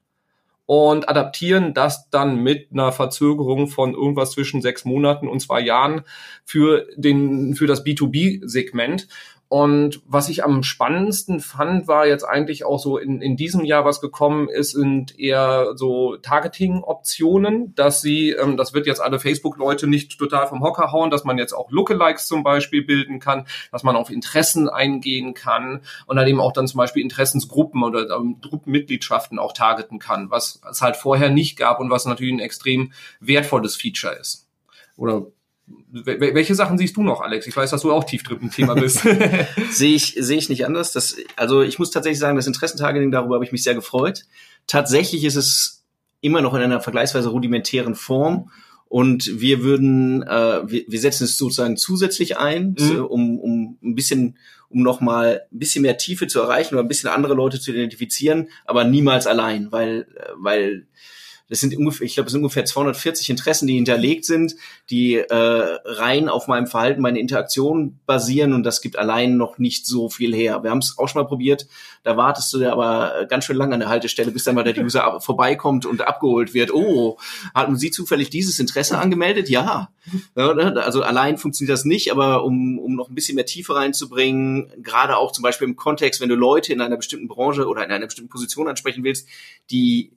und 0.67 1.09
adaptieren 1.09 1.75
das 1.75 2.09
dann 2.11 2.43
mit 2.43 2.69
einer 2.73 2.93
Verzögerung 2.93 3.69
von 3.69 3.95
irgendwas 3.95 4.33
zwischen 4.33 4.63
sechs 4.63 4.85
Monaten 4.85 5.29
und 5.29 5.41
zwei 5.41 5.61
Jahren 5.61 6.03
für 6.45 6.87
den, 6.97 7.55
für 7.55 7.67
das 7.67 7.85
B2B-Segment. 7.85 9.09
Und 9.53 10.01
was 10.07 10.31
ich 10.31 10.45
am 10.45 10.63
spannendsten 10.63 11.39
fand, 11.41 11.87
war 11.87 12.07
jetzt 12.07 12.25
eigentlich 12.25 12.65
auch 12.65 12.79
so 12.79 12.97
in, 12.97 13.21
in 13.21 13.37
diesem 13.37 13.67
Jahr, 13.67 13.85
was 13.85 14.01
gekommen 14.01 14.49
ist, 14.49 14.71
sind 14.71 15.19
eher 15.21 15.73
so 15.75 16.17
Targeting-Optionen, 16.17 17.75
dass 17.75 18.01
sie, 18.01 18.31
ähm, 18.31 18.57
das 18.57 18.73
wird 18.73 18.87
jetzt 18.87 19.03
alle 19.03 19.19
Facebook-Leute 19.19 19.87
nicht 19.87 20.19
total 20.19 20.47
vom 20.47 20.63
Hocker 20.63 20.91
hauen, 20.91 21.11
dass 21.11 21.25
man 21.25 21.37
jetzt 21.37 21.53
auch 21.53 21.71
Lookalikes 21.71 22.29
zum 22.29 22.43
Beispiel 22.43 22.83
bilden 22.83 23.21
kann, 23.21 23.47
dass 23.71 23.83
man 23.83 23.95
auf 23.95 24.09
Interessen 24.09 24.71
eingehen 24.71 25.35
kann 25.35 25.83
und 26.07 26.17
dann 26.17 26.27
eben 26.27 26.41
auch 26.41 26.55
dann 26.55 26.67
zum 26.67 26.79
Beispiel 26.79 27.03
Interessensgruppen 27.03 27.85
oder 27.85 28.09
ähm, 28.09 28.39
Gruppenmitgliedschaften 28.41 29.39
auch 29.39 29.53
targeten 29.53 29.99
kann, 29.99 30.31
was 30.31 30.63
es 30.71 30.81
halt 30.81 30.97
vorher 30.97 31.29
nicht 31.29 31.59
gab 31.59 31.79
und 31.79 31.91
was 31.91 32.07
natürlich 32.07 32.33
ein 32.33 32.41
extrem 32.41 32.95
wertvolles 33.21 33.77
Feature 33.77 34.15
ist. 34.15 34.49
Oder 34.97 35.27
welche 35.93 36.55
Sachen 36.55 36.79
siehst 36.79 36.97
du 36.97 37.03
noch, 37.03 37.21
Alex? 37.21 37.47
Ich 37.47 37.57
weiß, 37.57 37.71
dass 37.71 37.83
du 37.83 37.93
auch 37.93 38.05
tief 38.05 38.23
drin 38.23 38.39
im 38.43 38.51
Thema 38.51 38.75
bist. 38.75 39.01
sehe 39.71 39.95
ich, 39.95 40.17
sehe 40.19 40.39
ich 40.39 40.49
nicht 40.49 40.67
anders. 40.67 40.93
Das, 40.93 41.17
also 41.37 41.63
ich 41.63 41.79
muss 41.79 41.91
tatsächlich 41.91 42.19
sagen, 42.19 42.37
das 42.37 42.47
Interessentargeting, 42.47 43.11
darüber 43.11 43.35
habe 43.35 43.45
ich 43.45 43.53
mich 43.53 43.63
sehr 43.63 43.75
gefreut. 43.75 44.25
Tatsächlich 44.67 45.25
ist 45.25 45.37
es 45.37 45.85
immer 46.21 46.41
noch 46.41 46.55
in 46.55 46.63
einer 46.63 46.81
vergleichsweise 46.81 47.29
rudimentären 47.29 47.95
Form. 47.95 48.51
Und 48.89 49.41
wir 49.41 49.63
würden, 49.63 50.23
äh, 50.23 50.71
wir, 50.71 50.85
wir 50.87 51.01
setzen 51.01 51.25
es 51.25 51.39
sozusagen 51.39 51.77
zusätzlich 51.77 52.37
ein, 52.37 52.77
mhm. 52.79 53.05
um, 53.05 53.39
um 53.39 53.79
ein 53.83 53.95
bisschen, 53.95 54.37
um 54.69 54.83
nochmal 54.83 55.43
ein 55.51 55.59
bisschen 55.59 55.83
mehr 55.83 55.97
Tiefe 55.97 56.27
zu 56.27 56.41
erreichen 56.41 56.75
oder 56.75 56.85
ein 56.85 56.89
bisschen 56.89 57.09
andere 57.09 57.35
Leute 57.35 57.59
zu 57.59 57.73
identifizieren, 57.73 58.49
aber 58.67 58.85
niemals 58.85 59.27
allein, 59.27 59.73
weil, 59.73 60.09
äh, 60.15 60.33
weil 60.37 60.87
das 61.53 61.61
sind 61.61 61.77
ungefähr, 61.77 62.07
ich 62.07 62.15
glaube, 62.15 62.29
es 62.29 62.33
sind 62.33 62.41
ungefähr 62.41 62.65
240 62.65 63.29
Interessen, 63.29 63.67
die 63.67 63.75
hinterlegt 63.75 64.25
sind, 64.25 64.57
die 64.89 65.17
äh, 65.17 65.27
rein 65.85 66.31
auf 66.31 66.49
meinem 66.49 66.67
Verhalten, 66.67 67.03
meine 67.03 67.19
Interaktion 67.19 68.01
basieren 68.07 68.55
und 68.55 68.63
das 68.63 68.81
gibt 68.81 68.97
allein 68.97 69.37
noch 69.37 69.59
nicht 69.59 69.85
so 69.85 70.09
viel 70.09 70.35
her. 70.35 70.63
Wir 70.63 70.71
haben 70.71 70.79
es 70.79 70.97
auch 70.97 71.09
schon 71.09 71.21
mal 71.21 71.29
probiert, 71.29 71.67
da 72.05 72.17
wartest 72.17 72.55
du 72.55 72.73
aber 72.73 73.27
ganz 73.29 73.45
schön 73.45 73.57
lange 73.57 73.75
an 73.75 73.81
der 73.81 73.91
Haltestelle, 73.91 74.31
bis 74.31 74.45
dann 74.45 74.55
mal 74.55 74.65
der 74.65 74.83
User 74.83 75.21
vorbeikommt 75.21 75.85
und 75.85 76.01
abgeholt 76.01 76.55
wird. 76.55 76.73
Oh, 76.73 77.19
hatten 77.55 77.77
Sie 77.77 77.91
zufällig 77.91 78.31
dieses 78.31 78.59
Interesse 78.59 78.97
angemeldet? 78.97 79.51
Ja. 79.51 79.91
Ne, 80.35 80.83
also 80.83 81.03
allein 81.03 81.37
funktioniert 81.37 81.75
das 81.75 81.85
nicht, 81.85 82.13
aber 82.13 82.45
um, 82.45 82.79
um 82.79 82.97
noch 82.97 83.11
ein 83.11 83.15
bisschen 83.15 83.35
mehr 83.35 83.45
Tiefe 83.45 83.75
reinzubringen, 83.75 84.73
gerade 84.79 85.19
auch 85.19 85.33
zum 85.33 85.43
Beispiel 85.43 85.69
im 85.69 85.77
Kontext, 85.77 86.23
wenn 86.23 86.31
du 86.31 86.35
Leute 86.35 86.73
in 86.73 86.81
einer 86.81 86.97
bestimmten 86.97 87.29
Branche 87.29 87.69
oder 87.69 87.85
in 87.85 87.91
einer 87.93 88.07
bestimmten 88.07 88.31
Position 88.31 88.69
ansprechen 88.69 89.05
willst, 89.05 89.29
die 89.71 90.13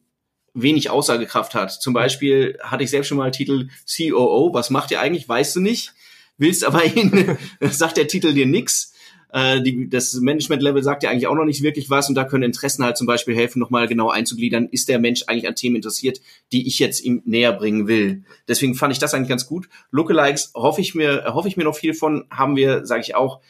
wenig 0.55 0.89
Aussagekraft 0.89 1.53
hat. 1.53 1.71
Zum 1.71 1.93
Beispiel 1.93 2.57
hatte 2.61 2.83
ich 2.83 2.89
selbst 2.89 3.09
schon 3.09 3.17
mal 3.17 3.29
Titel 3.29 3.67
COO. 3.85 4.53
Was 4.53 4.71
macht 4.71 4.89
ihr 4.89 4.99
eigentlich? 4.99 5.29
Weißt 5.29 5.55
du 5.55 5.59
nicht. 5.59 5.93
Willst 6.37 6.65
aber 6.65 6.83
ihn, 6.95 7.37
sagt 7.61 7.97
der 7.97 8.07
Titel 8.07 8.33
dir 8.33 8.47
nix. 8.47 8.93
Äh, 9.31 9.61
die, 9.61 9.89
das 9.89 10.13
Management-Level 10.13 10.81
sagt 10.81 11.03
ja 11.03 11.09
eigentlich 11.09 11.27
auch 11.27 11.35
noch 11.35 11.45
nicht 11.45 11.61
wirklich 11.61 11.89
was 11.89 12.07
und 12.07 12.15
da 12.15 12.23
können 12.23 12.43
Interessen 12.43 12.85
halt 12.85 12.97
zum 12.97 13.05
Beispiel 13.05 13.35
helfen, 13.35 13.59
nochmal 13.59 13.87
genau 13.87 14.09
einzugliedern, 14.09 14.69
ist 14.71 14.87
der 14.87 14.97
Mensch 14.97 15.23
eigentlich 15.27 15.47
an 15.47 15.55
Themen 15.55 15.75
interessiert, 15.75 16.21
die 16.53 16.67
ich 16.67 16.79
jetzt 16.79 17.01
ihm 17.03 17.21
näher 17.25 17.51
bringen 17.51 17.87
will. 17.87 18.23
Deswegen 18.47 18.75
fand 18.75 18.93
ich 18.93 18.99
das 18.99 19.13
eigentlich 19.13 19.29
ganz 19.29 19.45
gut. 19.45 19.67
Lookalikes 19.91 20.51
hoffe 20.55 20.79
ich 20.79 20.95
mir, 20.95 21.33
hoffe 21.33 21.49
ich 21.49 21.57
mir 21.57 21.65
noch 21.65 21.75
viel 21.75 21.93
von, 21.93 22.25
haben 22.31 22.55
wir, 22.55 22.85
sage 22.85 23.01
ich 23.01 23.15
auch, 23.15 23.41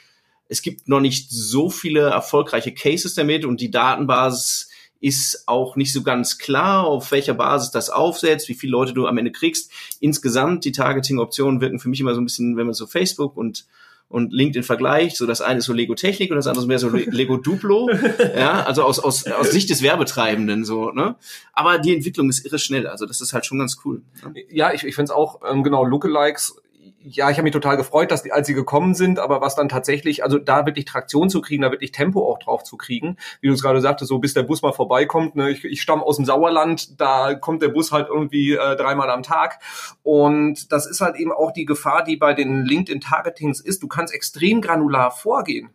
es 0.47 0.63
gibt 0.63 0.87
noch 0.87 1.01
nicht 1.01 1.29
so 1.29 1.69
viele 1.69 2.01
erfolgreiche 2.01 2.73
Cases 2.73 3.13
damit 3.13 3.45
und 3.45 3.61
die 3.61 3.71
Datenbasis 3.71 4.69
ist 4.99 5.47
auch 5.47 5.75
nicht 5.75 5.93
so 5.93 6.03
ganz 6.03 6.37
klar, 6.37 6.85
auf 6.85 7.11
welcher 7.11 7.33
Basis 7.33 7.71
das 7.71 7.89
aufsetzt, 7.89 8.49
wie 8.49 8.55
viele 8.55 8.71
Leute 8.71 8.93
du 8.93 9.07
am 9.07 9.17
Ende 9.17 9.31
kriegst. 9.31 9.71
Insgesamt, 9.99 10.65
die 10.65 10.71
Targeting-Optionen 10.71 11.61
wirken 11.61 11.79
für 11.79 11.89
mich 11.89 11.99
immer 11.99 12.15
so 12.15 12.21
ein 12.21 12.25
bisschen, 12.25 12.57
wenn 12.57 12.65
man 12.65 12.73
so 12.73 12.87
Facebook 12.87 13.37
und 13.37 13.65
und 14.07 14.31
LinkedIn 14.31 14.63
vergleicht, 14.63 15.17
so 15.17 15.25
das 15.25 15.41
eine 15.41 15.59
ist 15.59 15.65
so 15.65 15.73
Lego 15.73 15.95
Technik 15.95 16.29
und 16.29 16.37
das 16.37 16.45
andere 16.47 16.63
ist 16.63 16.67
mehr 16.67 16.79
so 16.79 16.89
Lego 16.89 17.37
Duplo, 17.37 17.89
ja, 18.35 18.63
also 18.63 18.83
aus, 18.83 18.99
aus, 18.99 19.25
aus 19.25 19.51
Sicht 19.51 19.69
des 19.69 19.81
Werbetreibenden 19.81 20.63
so, 20.63 20.91
ne? 20.91 21.15
Aber 21.53 21.79
die 21.79 21.95
Entwicklung 21.95 22.29
ist 22.29 22.45
irre 22.45 22.59
schnell, 22.59 22.87
also 22.87 23.05
das 23.07 23.19
ist 23.19 23.33
halt 23.33 23.45
schon 23.45 23.57
ganz 23.57 23.77
cool. 23.83 24.03
Ne? 24.23 24.43
Ja, 24.49 24.71
ich, 24.73 24.83
ich 24.83 24.93
finde 24.95 25.11
es 25.11 25.17
auch, 25.17 25.41
ähm, 25.49 25.63
genau, 25.63 25.83
Lookalikes 25.83 26.55
ja, 26.99 27.29
ich 27.29 27.37
habe 27.37 27.43
mich 27.43 27.53
total 27.53 27.77
gefreut, 27.77 28.11
dass 28.11 28.23
die, 28.23 28.31
als 28.31 28.47
sie 28.47 28.53
gekommen 28.53 28.93
sind, 28.93 29.19
aber 29.19 29.41
was 29.41 29.55
dann 29.55 29.69
tatsächlich, 29.69 30.23
also 30.23 30.37
da 30.37 30.65
wirklich 30.65 30.85
Traktion 30.85 31.29
zu 31.29 31.41
kriegen, 31.41 31.61
da 31.61 31.71
wirklich 31.71 31.91
Tempo 31.91 32.29
auch 32.29 32.39
drauf 32.39 32.63
zu 32.63 32.77
kriegen, 32.77 33.17
wie 33.41 33.47
du 33.47 33.53
es 33.53 33.61
gerade 33.61 33.81
sagtest, 33.81 34.09
so 34.09 34.19
bis 34.19 34.33
der 34.33 34.43
Bus 34.43 34.61
mal 34.61 34.73
vorbeikommt. 34.73 35.35
Ne? 35.35 35.51
Ich, 35.51 35.63
ich 35.63 35.81
stamme 35.81 36.03
aus 36.03 36.17
dem 36.17 36.25
Sauerland, 36.25 36.99
da 36.99 37.35
kommt 37.35 37.61
der 37.61 37.69
Bus 37.69 37.91
halt 37.91 38.07
irgendwie 38.09 38.53
äh, 38.53 38.75
dreimal 38.75 39.09
am 39.09 39.23
Tag. 39.23 39.59
Und 40.03 40.71
das 40.71 40.85
ist 40.85 41.01
halt 41.01 41.15
eben 41.15 41.31
auch 41.31 41.51
die 41.51 41.65
Gefahr, 41.65 42.03
die 42.03 42.17
bei 42.17 42.33
den 42.33 42.65
LinkedIn-Targetings 42.65 43.61
ist. 43.61 43.81
Du 43.83 43.87
kannst 43.87 44.13
extrem 44.13 44.61
granular 44.61 45.11
vorgehen. 45.11 45.69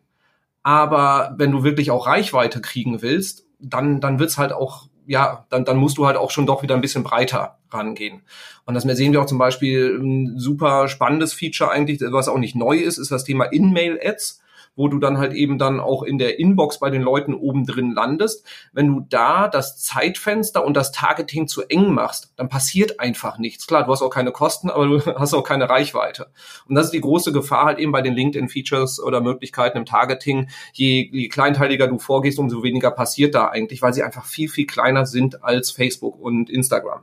Aber 0.62 1.34
wenn 1.38 1.52
du 1.52 1.62
wirklich 1.62 1.90
auch 1.90 2.06
Reichweite 2.06 2.60
kriegen 2.60 3.02
willst, 3.02 3.46
dann, 3.58 4.00
dann 4.00 4.18
wird's 4.18 4.38
halt 4.38 4.52
auch 4.52 4.89
ja, 5.10 5.44
dann, 5.50 5.64
dann 5.64 5.76
musst 5.76 5.98
du 5.98 6.06
halt 6.06 6.16
auch 6.16 6.30
schon 6.30 6.46
doch 6.46 6.62
wieder 6.62 6.76
ein 6.76 6.80
bisschen 6.80 7.02
breiter 7.02 7.56
rangehen. 7.72 8.22
Und 8.64 8.74
das 8.74 8.84
sehen 8.84 9.12
wir 9.12 9.20
auch 9.20 9.26
zum 9.26 9.38
Beispiel 9.38 9.98
ein 10.00 10.38
super 10.38 10.86
spannendes 10.86 11.32
Feature 11.32 11.68
eigentlich, 11.68 12.00
was 12.12 12.28
auch 12.28 12.38
nicht 12.38 12.54
neu 12.54 12.76
ist, 12.76 12.96
ist 12.96 13.10
das 13.10 13.24
Thema 13.24 13.46
In-Mail-Ads. 13.46 14.40
Wo 14.80 14.88
du 14.88 14.98
dann 14.98 15.18
halt 15.18 15.34
eben 15.34 15.58
dann 15.58 15.78
auch 15.78 16.02
in 16.02 16.16
der 16.16 16.38
Inbox 16.38 16.78
bei 16.78 16.88
den 16.88 17.02
Leuten 17.02 17.34
oben 17.34 17.66
drin 17.66 17.92
landest. 17.92 18.46
Wenn 18.72 18.86
du 18.86 19.06
da 19.06 19.46
das 19.46 19.76
Zeitfenster 19.76 20.64
und 20.64 20.74
das 20.74 20.90
Targeting 20.90 21.48
zu 21.48 21.60
eng 21.68 21.92
machst, 21.92 22.32
dann 22.36 22.48
passiert 22.48 22.98
einfach 22.98 23.36
nichts. 23.36 23.66
Klar, 23.66 23.84
du 23.84 23.92
hast 23.92 24.00
auch 24.00 24.08
keine 24.08 24.32
Kosten, 24.32 24.70
aber 24.70 24.86
du 24.86 25.04
hast 25.18 25.34
auch 25.34 25.42
keine 25.42 25.68
Reichweite. 25.68 26.32
Und 26.66 26.76
das 26.76 26.86
ist 26.86 26.94
die 26.94 27.02
große 27.02 27.30
Gefahr 27.30 27.66
halt 27.66 27.78
eben 27.78 27.92
bei 27.92 28.00
den 28.00 28.14
LinkedIn-Features 28.14 29.02
oder 29.02 29.20
Möglichkeiten 29.20 29.76
im 29.76 29.84
Targeting. 29.84 30.48
Je, 30.72 31.10
je 31.12 31.28
kleinteiliger 31.28 31.86
du 31.86 31.98
vorgehst, 31.98 32.38
umso 32.38 32.62
weniger 32.62 32.90
passiert 32.90 33.34
da 33.34 33.48
eigentlich, 33.48 33.82
weil 33.82 33.92
sie 33.92 34.02
einfach 34.02 34.24
viel, 34.24 34.48
viel 34.48 34.66
kleiner 34.66 35.04
sind 35.04 35.44
als 35.44 35.70
Facebook 35.70 36.18
und 36.18 36.48
Instagram. 36.48 37.02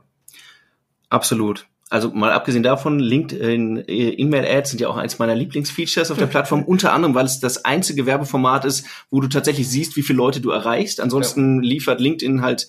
Absolut. 1.10 1.68
Also 1.90 2.10
mal 2.10 2.32
abgesehen 2.32 2.62
davon, 2.62 2.98
LinkedIn 2.98 3.88
äh, 3.88 4.10
E-Mail-Ads 4.10 4.70
sind 4.70 4.80
ja 4.80 4.88
auch 4.88 4.96
eins 4.96 5.18
meiner 5.18 5.34
Lieblingsfeatures 5.34 6.10
auf 6.10 6.18
der 6.18 6.26
Plattform, 6.26 6.62
unter 6.62 6.92
anderem, 6.92 7.14
weil 7.14 7.24
es 7.24 7.40
das 7.40 7.64
einzige 7.64 8.04
Werbeformat 8.04 8.66
ist, 8.66 8.84
wo 9.10 9.20
du 9.20 9.28
tatsächlich 9.28 9.68
siehst, 9.68 9.96
wie 9.96 10.02
viele 10.02 10.18
Leute 10.18 10.40
du 10.40 10.50
erreichst. 10.50 11.00
Ansonsten 11.00 11.62
ja. 11.62 11.68
liefert 11.70 12.00
LinkedIn 12.00 12.42
halt 12.42 12.68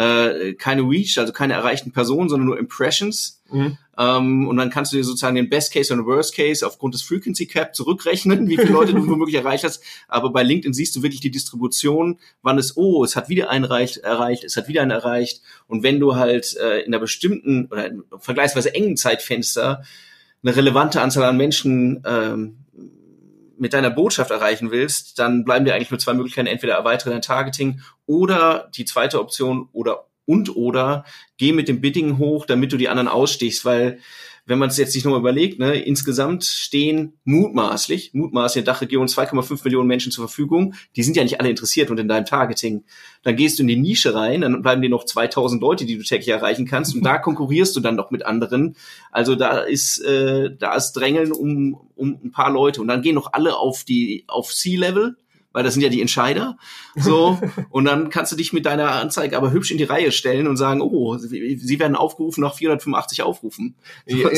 äh, 0.00 0.54
keine 0.54 0.82
Reach, 0.82 1.18
also 1.18 1.32
keine 1.32 1.52
erreichten 1.52 1.92
Personen, 1.92 2.30
sondern 2.30 2.46
nur 2.46 2.58
Impressions. 2.58 3.42
Mhm. 3.50 3.76
Ähm, 3.98 4.48
und 4.48 4.56
dann 4.56 4.70
kannst 4.70 4.92
du 4.92 4.96
dir 4.96 5.04
sozusagen 5.04 5.34
den 5.36 5.50
Best 5.50 5.74
Case 5.74 5.92
und 5.92 6.00
den 6.00 6.06
Worst 6.06 6.34
Case 6.34 6.66
aufgrund 6.66 6.94
des 6.94 7.02
Frequency 7.02 7.46
Cap 7.46 7.74
zurückrechnen, 7.74 8.48
wie 8.48 8.56
viele 8.56 8.72
Leute 8.72 8.94
du 8.94 9.06
womöglich 9.08 9.36
erreicht 9.36 9.64
hast. 9.64 9.82
Aber 10.08 10.32
bei 10.32 10.42
LinkedIn 10.42 10.72
siehst 10.72 10.96
du 10.96 11.02
wirklich 11.02 11.20
die 11.20 11.30
Distribution, 11.30 12.18
wann 12.40 12.56
es, 12.56 12.78
oh, 12.78 13.04
es 13.04 13.14
hat 13.14 13.28
wieder 13.28 13.50
einen 13.50 13.64
erreicht, 13.64 13.98
erreicht 13.98 14.44
es 14.44 14.56
hat 14.56 14.68
wieder 14.68 14.80
einen 14.80 14.90
erreicht. 14.90 15.42
Und 15.66 15.82
wenn 15.82 16.00
du 16.00 16.16
halt 16.16 16.56
äh, 16.56 16.80
in 16.80 16.94
einer 16.94 17.00
bestimmten 17.00 17.66
oder 17.66 17.90
vergleichsweise 18.18 18.74
engen 18.74 18.96
Zeitfenster 18.96 19.82
eine 20.42 20.56
relevante 20.56 21.02
Anzahl 21.02 21.24
an 21.24 21.36
Menschen 21.36 22.02
ähm, 22.06 22.56
mit 23.60 23.74
deiner 23.74 23.90
Botschaft 23.90 24.30
erreichen 24.30 24.70
willst, 24.70 25.18
dann 25.18 25.44
bleiben 25.44 25.64
dir 25.64 25.74
eigentlich 25.74 25.90
nur 25.90 26.00
zwei 26.00 26.14
Möglichkeiten. 26.14 26.46
Entweder 26.46 26.74
erweitere 26.74 27.10
dein 27.10 27.22
Targeting 27.22 27.80
oder 28.06 28.70
die 28.74 28.86
zweite 28.86 29.20
Option 29.20 29.68
oder 29.72 30.06
und 30.24 30.56
oder 30.56 31.04
geh 31.36 31.52
mit 31.52 31.68
dem 31.68 31.80
Bidding 31.80 32.18
hoch, 32.18 32.46
damit 32.46 32.72
du 32.72 32.76
die 32.76 32.88
anderen 32.88 33.08
ausstichst, 33.08 33.64
weil 33.64 33.98
wenn 34.46 34.58
man 34.58 34.68
es 34.68 34.76
jetzt 34.76 34.92
sich 34.92 35.04
nochmal 35.04 35.20
überlegt, 35.20 35.58
ne, 35.58 35.74
insgesamt 35.74 36.44
stehen 36.44 37.14
mutmaßlich, 37.24 38.10
mutmaßlich 38.14 38.60
in 38.60 38.64
der 38.64 38.74
Dachregion 38.74 39.06
2,5 39.06 39.64
Millionen 39.64 39.88
Menschen 39.88 40.12
zur 40.12 40.26
Verfügung. 40.26 40.74
Die 40.96 41.02
sind 41.02 41.16
ja 41.16 41.22
nicht 41.22 41.40
alle 41.40 41.50
interessiert 41.50 41.90
und 41.90 41.98
in 41.98 42.08
deinem 42.08 42.24
Targeting. 42.24 42.84
Dann 43.22 43.36
gehst 43.36 43.58
du 43.58 43.62
in 43.62 43.68
die 43.68 43.76
Nische 43.76 44.14
rein, 44.14 44.40
dann 44.40 44.62
bleiben 44.62 44.82
dir 44.82 44.90
noch 44.90 45.04
2000 45.04 45.60
Leute, 45.60 45.84
die 45.84 45.96
du 45.96 46.02
täglich 46.02 46.28
erreichen 46.28 46.66
kannst 46.66 46.94
und 46.94 47.04
da 47.04 47.18
konkurrierst 47.30 47.76
du 47.76 47.80
dann 47.80 47.96
noch 47.96 48.10
mit 48.10 48.24
anderen. 48.24 48.76
Also 49.10 49.34
da 49.34 49.60
ist, 49.60 49.98
äh, 50.00 50.50
da 50.58 50.74
ist 50.74 50.92
Drängeln 50.92 51.32
um, 51.32 51.78
um 51.96 52.18
ein 52.24 52.32
paar 52.32 52.50
Leute 52.50 52.80
und 52.80 52.88
dann 52.88 53.02
gehen 53.02 53.14
noch 53.14 53.32
alle 53.32 53.56
auf 53.56 53.84
die, 53.84 54.24
auf 54.26 54.52
C-Level 54.52 55.16
weil 55.52 55.64
das 55.64 55.74
sind 55.74 55.82
ja 55.82 55.88
die 55.88 56.00
Entscheider. 56.00 56.56
So, 56.96 57.38
und 57.70 57.84
dann 57.84 58.10
kannst 58.10 58.32
du 58.32 58.36
dich 58.36 58.52
mit 58.52 58.66
deiner 58.66 58.92
Anzeige 58.92 59.36
aber 59.36 59.52
hübsch 59.52 59.70
in 59.70 59.78
die 59.78 59.84
Reihe 59.84 60.12
stellen 60.12 60.46
und 60.46 60.56
sagen, 60.56 60.80
oh, 60.80 61.16
sie, 61.16 61.80
werden 61.80 61.96
aufgerufen 61.96 62.42
nach 62.42 62.54
485 62.54 63.22
Aufrufen. 63.22 63.76
Ja, 64.06 64.28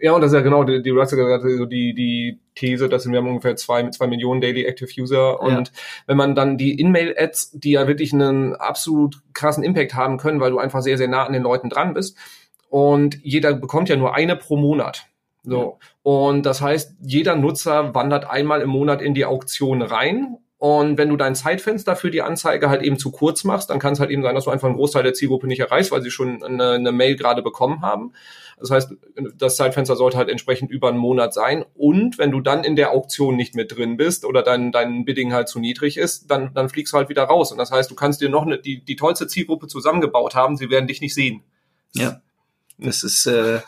ja, 0.00 0.12
und 0.12 0.20
das 0.20 0.32
ist 0.32 0.36
ja 0.36 0.42
genau, 0.42 0.64
die, 0.64 0.82
die, 0.82 0.90
ja 0.90 1.04
gerade 1.04 1.56
so 1.56 1.66
die, 1.66 1.94
die 1.94 2.38
These, 2.54 2.88
dass 2.88 3.08
wir 3.08 3.18
haben 3.18 3.28
ungefähr 3.28 3.56
zwei, 3.56 3.88
zwei 3.90 4.06
Millionen 4.06 4.40
Daily 4.40 4.64
Active 4.64 4.90
User 4.98 5.40
und 5.40 5.68
ja. 5.68 5.74
wenn 6.06 6.16
man 6.16 6.34
dann 6.34 6.58
die 6.58 6.78
In-Mail-Ads, 6.78 7.52
die 7.52 7.72
ja 7.72 7.88
wirklich 7.88 8.12
einen 8.12 8.54
absolut 8.54 9.22
krassen 9.32 9.64
Impact 9.64 9.94
haben 9.94 10.18
können, 10.18 10.40
weil 10.40 10.50
du 10.50 10.58
einfach 10.58 10.82
sehr, 10.82 10.98
sehr 10.98 11.08
nah 11.08 11.24
an 11.24 11.32
den 11.32 11.42
Leuten 11.42 11.70
dran 11.70 11.94
bist 11.94 12.16
und 12.68 13.18
jeder 13.22 13.54
bekommt 13.54 13.88
ja 13.88 13.96
nur 13.96 14.14
eine 14.14 14.36
pro 14.36 14.56
Monat. 14.56 15.06
So. 15.42 15.78
Ja. 15.80 15.86
Und 16.02 16.44
das 16.44 16.60
heißt, 16.60 16.96
jeder 17.00 17.34
Nutzer 17.34 17.94
wandert 17.94 18.28
einmal 18.28 18.60
im 18.60 18.68
Monat 18.68 19.00
in 19.00 19.14
die 19.14 19.24
Auktion 19.24 19.82
rein 19.82 20.36
und 20.60 20.98
wenn 20.98 21.08
du 21.08 21.16
dein 21.16 21.34
Zeitfenster 21.34 21.96
für 21.96 22.10
die 22.10 22.20
Anzeige 22.20 22.68
halt 22.68 22.82
eben 22.82 22.98
zu 22.98 23.10
kurz 23.10 23.44
machst, 23.44 23.70
dann 23.70 23.78
kann 23.78 23.94
es 23.94 23.98
halt 23.98 24.10
eben 24.10 24.22
sein, 24.22 24.34
dass 24.34 24.44
du 24.44 24.50
einfach 24.50 24.68
einen 24.68 24.76
Großteil 24.76 25.02
der 25.02 25.14
Zielgruppe 25.14 25.46
nicht 25.46 25.60
erreichst, 25.60 25.90
weil 25.90 26.02
sie 26.02 26.10
schon 26.10 26.42
eine, 26.42 26.72
eine 26.72 26.92
Mail 26.92 27.16
gerade 27.16 27.40
bekommen 27.40 27.80
haben. 27.80 28.12
Das 28.58 28.70
heißt, 28.70 28.92
das 29.38 29.56
Zeitfenster 29.56 29.96
sollte 29.96 30.18
halt 30.18 30.28
entsprechend 30.28 30.70
über 30.70 30.90
einen 30.90 30.98
Monat 30.98 31.32
sein. 31.32 31.64
Und 31.72 32.18
wenn 32.18 32.30
du 32.30 32.42
dann 32.42 32.62
in 32.62 32.76
der 32.76 32.90
Auktion 32.90 33.36
nicht 33.36 33.54
mit 33.54 33.74
drin 33.74 33.96
bist 33.96 34.26
oder 34.26 34.42
dein, 34.42 34.70
dein 34.70 35.06
Bidding 35.06 35.32
halt 35.32 35.48
zu 35.48 35.60
niedrig 35.60 35.96
ist, 35.96 36.30
dann, 36.30 36.52
dann 36.52 36.68
fliegst 36.68 36.92
du 36.92 36.98
halt 36.98 37.08
wieder 37.08 37.22
raus. 37.22 37.52
Und 37.52 37.56
das 37.56 37.70
heißt, 37.70 37.90
du 37.90 37.94
kannst 37.94 38.20
dir 38.20 38.28
noch 38.28 38.42
eine, 38.42 38.58
die, 38.58 38.84
die 38.84 38.96
tollste 38.96 39.26
Zielgruppe 39.28 39.66
zusammengebaut 39.66 40.34
haben, 40.34 40.58
sie 40.58 40.68
werden 40.68 40.86
dich 40.86 41.00
nicht 41.00 41.14
sehen. 41.14 41.42
Ja. 41.94 42.20
Das 42.76 43.02
ist 43.02 43.24
äh, 43.24 43.60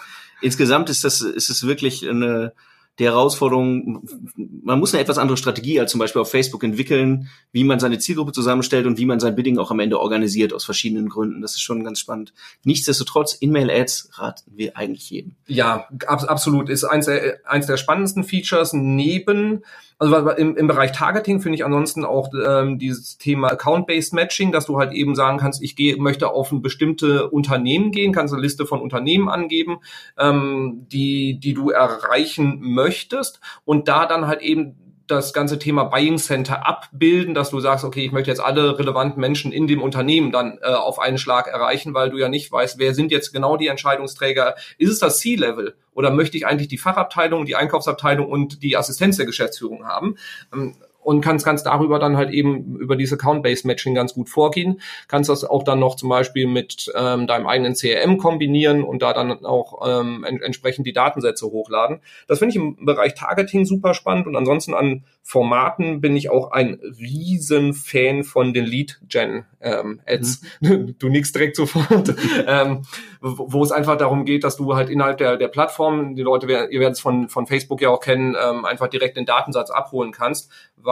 insgesamt 0.42 0.90
ist 0.90 1.04
das 1.04 1.22
ist 1.22 1.48
es 1.48 1.66
wirklich 1.66 2.06
eine 2.06 2.52
die 2.98 3.04
Herausforderung, 3.04 4.06
man 4.36 4.78
muss 4.78 4.92
eine 4.92 5.02
etwas 5.02 5.16
andere 5.16 5.38
Strategie 5.38 5.80
als 5.80 5.90
zum 5.90 5.98
Beispiel 5.98 6.20
auf 6.20 6.30
Facebook 6.30 6.62
entwickeln, 6.62 7.28
wie 7.50 7.64
man 7.64 7.80
seine 7.80 7.98
Zielgruppe 7.98 8.32
zusammenstellt 8.32 8.86
und 8.86 8.98
wie 8.98 9.06
man 9.06 9.18
sein 9.18 9.34
Bidding 9.34 9.58
auch 9.58 9.70
am 9.70 9.80
Ende 9.80 9.98
organisiert 9.98 10.52
aus 10.52 10.64
verschiedenen 10.64 11.08
Gründen. 11.08 11.40
Das 11.40 11.52
ist 11.52 11.62
schon 11.62 11.84
ganz 11.84 12.00
spannend. 12.00 12.34
Nichtsdestotrotz, 12.64 13.32
In-Mail-Ads 13.34 14.10
raten 14.14 14.52
wir 14.54 14.76
eigentlich 14.76 15.08
jedem. 15.08 15.36
Ja, 15.46 15.88
ab, 16.06 16.24
absolut. 16.28 16.68
Ist 16.68 16.84
eins 16.84 17.06
der, 17.06 17.40
eins 17.44 17.66
der 17.66 17.78
spannendsten 17.78 18.24
Features 18.24 18.74
neben 18.74 19.64
also 20.02 20.30
im, 20.30 20.56
im 20.56 20.66
Bereich 20.66 20.92
Targeting 20.92 21.40
finde 21.40 21.56
ich 21.56 21.64
ansonsten 21.64 22.04
auch 22.04 22.30
ähm, 22.34 22.78
dieses 22.78 23.18
Thema 23.18 23.52
Account-Based 23.52 24.12
Matching, 24.12 24.50
dass 24.50 24.66
du 24.66 24.78
halt 24.78 24.92
eben 24.92 25.14
sagen 25.14 25.38
kannst, 25.38 25.62
ich 25.62 25.76
gehe, 25.76 25.96
möchte 25.96 26.30
auf 26.30 26.50
ein 26.50 26.60
bestimmte 26.60 27.30
Unternehmen 27.30 27.92
gehen, 27.92 28.12
kannst 28.12 28.34
eine 28.34 28.42
Liste 28.42 28.66
von 28.66 28.80
Unternehmen 28.80 29.28
angeben, 29.28 29.78
ähm, 30.18 30.86
die, 30.90 31.38
die 31.38 31.54
du 31.54 31.70
erreichen 31.70 32.58
möchtest. 32.60 33.40
Und 33.64 33.86
da 33.86 34.06
dann 34.06 34.26
halt 34.26 34.42
eben 34.42 34.91
das 35.12 35.32
ganze 35.32 35.58
Thema 35.58 35.84
Buying 35.84 36.18
Center 36.18 36.66
abbilden, 36.66 37.34
dass 37.34 37.50
du 37.50 37.60
sagst, 37.60 37.84
okay, 37.84 38.04
ich 38.04 38.12
möchte 38.12 38.30
jetzt 38.30 38.40
alle 38.40 38.78
relevanten 38.78 39.20
Menschen 39.20 39.52
in 39.52 39.66
dem 39.66 39.82
Unternehmen 39.82 40.32
dann 40.32 40.58
äh, 40.62 40.66
auf 40.66 40.98
einen 40.98 41.18
Schlag 41.18 41.46
erreichen, 41.46 41.94
weil 41.94 42.10
du 42.10 42.18
ja 42.18 42.28
nicht 42.28 42.50
weißt, 42.50 42.78
wer 42.78 42.94
sind 42.94 43.12
jetzt 43.12 43.32
genau 43.32 43.56
die 43.56 43.68
Entscheidungsträger. 43.68 44.56
Ist 44.78 44.90
es 44.90 44.98
das 44.98 45.18
C-Level 45.18 45.76
oder 45.92 46.10
möchte 46.10 46.36
ich 46.36 46.46
eigentlich 46.46 46.68
die 46.68 46.78
Fachabteilung, 46.78 47.44
die 47.44 47.56
Einkaufsabteilung 47.56 48.28
und 48.28 48.62
die 48.62 48.76
Assistenz 48.76 49.16
der 49.16 49.26
Geschäftsführung 49.26 49.86
haben? 49.86 50.16
Ähm, 50.52 50.74
und 51.02 51.20
kannst, 51.20 51.44
kannst 51.44 51.66
darüber 51.66 51.98
dann 51.98 52.16
halt 52.16 52.30
eben 52.30 52.76
über 52.76 52.96
dieses 52.96 53.18
Account-Based 53.18 53.64
Matching 53.64 53.94
ganz 53.94 54.14
gut 54.14 54.28
vorgehen. 54.28 54.80
Kannst 55.08 55.28
das 55.28 55.44
auch 55.44 55.62
dann 55.62 55.80
noch 55.80 55.96
zum 55.96 56.08
Beispiel 56.08 56.46
mit 56.46 56.90
ähm, 56.96 57.26
deinem 57.26 57.46
eigenen 57.46 57.74
CRM 57.74 58.18
kombinieren 58.18 58.84
und 58.84 59.02
da 59.02 59.12
dann 59.12 59.44
auch 59.44 59.86
ähm, 59.86 60.24
en 60.24 60.40
entsprechend 60.40 60.86
die 60.86 60.92
Datensätze 60.92 61.46
hochladen. 61.46 62.00
Das 62.26 62.38
finde 62.38 62.50
ich 62.50 62.56
im 62.56 62.84
Bereich 62.84 63.14
Targeting 63.14 63.64
super 63.64 63.94
spannend 63.94 64.26
und 64.26 64.36
ansonsten 64.36 64.74
an 64.74 65.04
Formaten 65.22 66.00
bin 66.00 66.16
ich 66.16 66.30
auch 66.30 66.50
ein 66.50 66.80
riesen 66.98 67.74
Fan 67.74 68.24
von 68.24 68.52
den 68.52 68.64
Lead-Gen 68.64 69.44
ähm, 69.60 70.00
Ads. 70.06 70.42
Mhm. 70.60 70.96
Du 71.02 71.08
nickst 71.08 71.34
direkt 71.34 71.56
sofort. 71.56 72.14
ähm, 72.46 72.82
wo, 73.20 73.52
wo 73.52 73.62
es 73.62 73.72
einfach 73.72 73.96
darum 73.96 74.24
geht, 74.24 74.44
dass 74.44 74.56
du 74.56 74.74
halt 74.74 74.88
innerhalb 74.88 75.18
der, 75.18 75.36
der 75.36 75.48
Plattform, 75.48 76.14
die 76.16 76.22
Leute, 76.22 76.46
ihr 76.46 76.80
werdet 76.80 76.96
es 76.96 77.00
von, 77.00 77.28
von 77.28 77.46
Facebook 77.46 77.80
ja 77.80 77.88
auch 77.88 78.00
kennen, 78.00 78.36
ähm, 78.40 78.64
einfach 78.64 78.88
direkt 78.88 79.16
den 79.16 79.26
Datensatz 79.26 79.70
abholen 79.70 80.12
kannst, 80.12 80.50
weil 80.76 80.91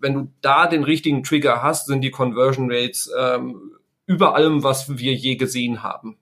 wenn 0.00 0.14
du 0.14 0.32
da 0.40 0.66
den 0.66 0.84
richtigen 0.84 1.22
Trigger 1.22 1.62
hast, 1.62 1.86
sind 1.86 2.02
die 2.02 2.10
Conversion 2.10 2.70
Rates 2.70 3.10
ähm, 3.18 3.72
über 4.06 4.34
allem, 4.34 4.62
was 4.62 4.98
wir 4.98 5.14
je 5.14 5.36
gesehen 5.36 5.82
haben. 5.82 6.18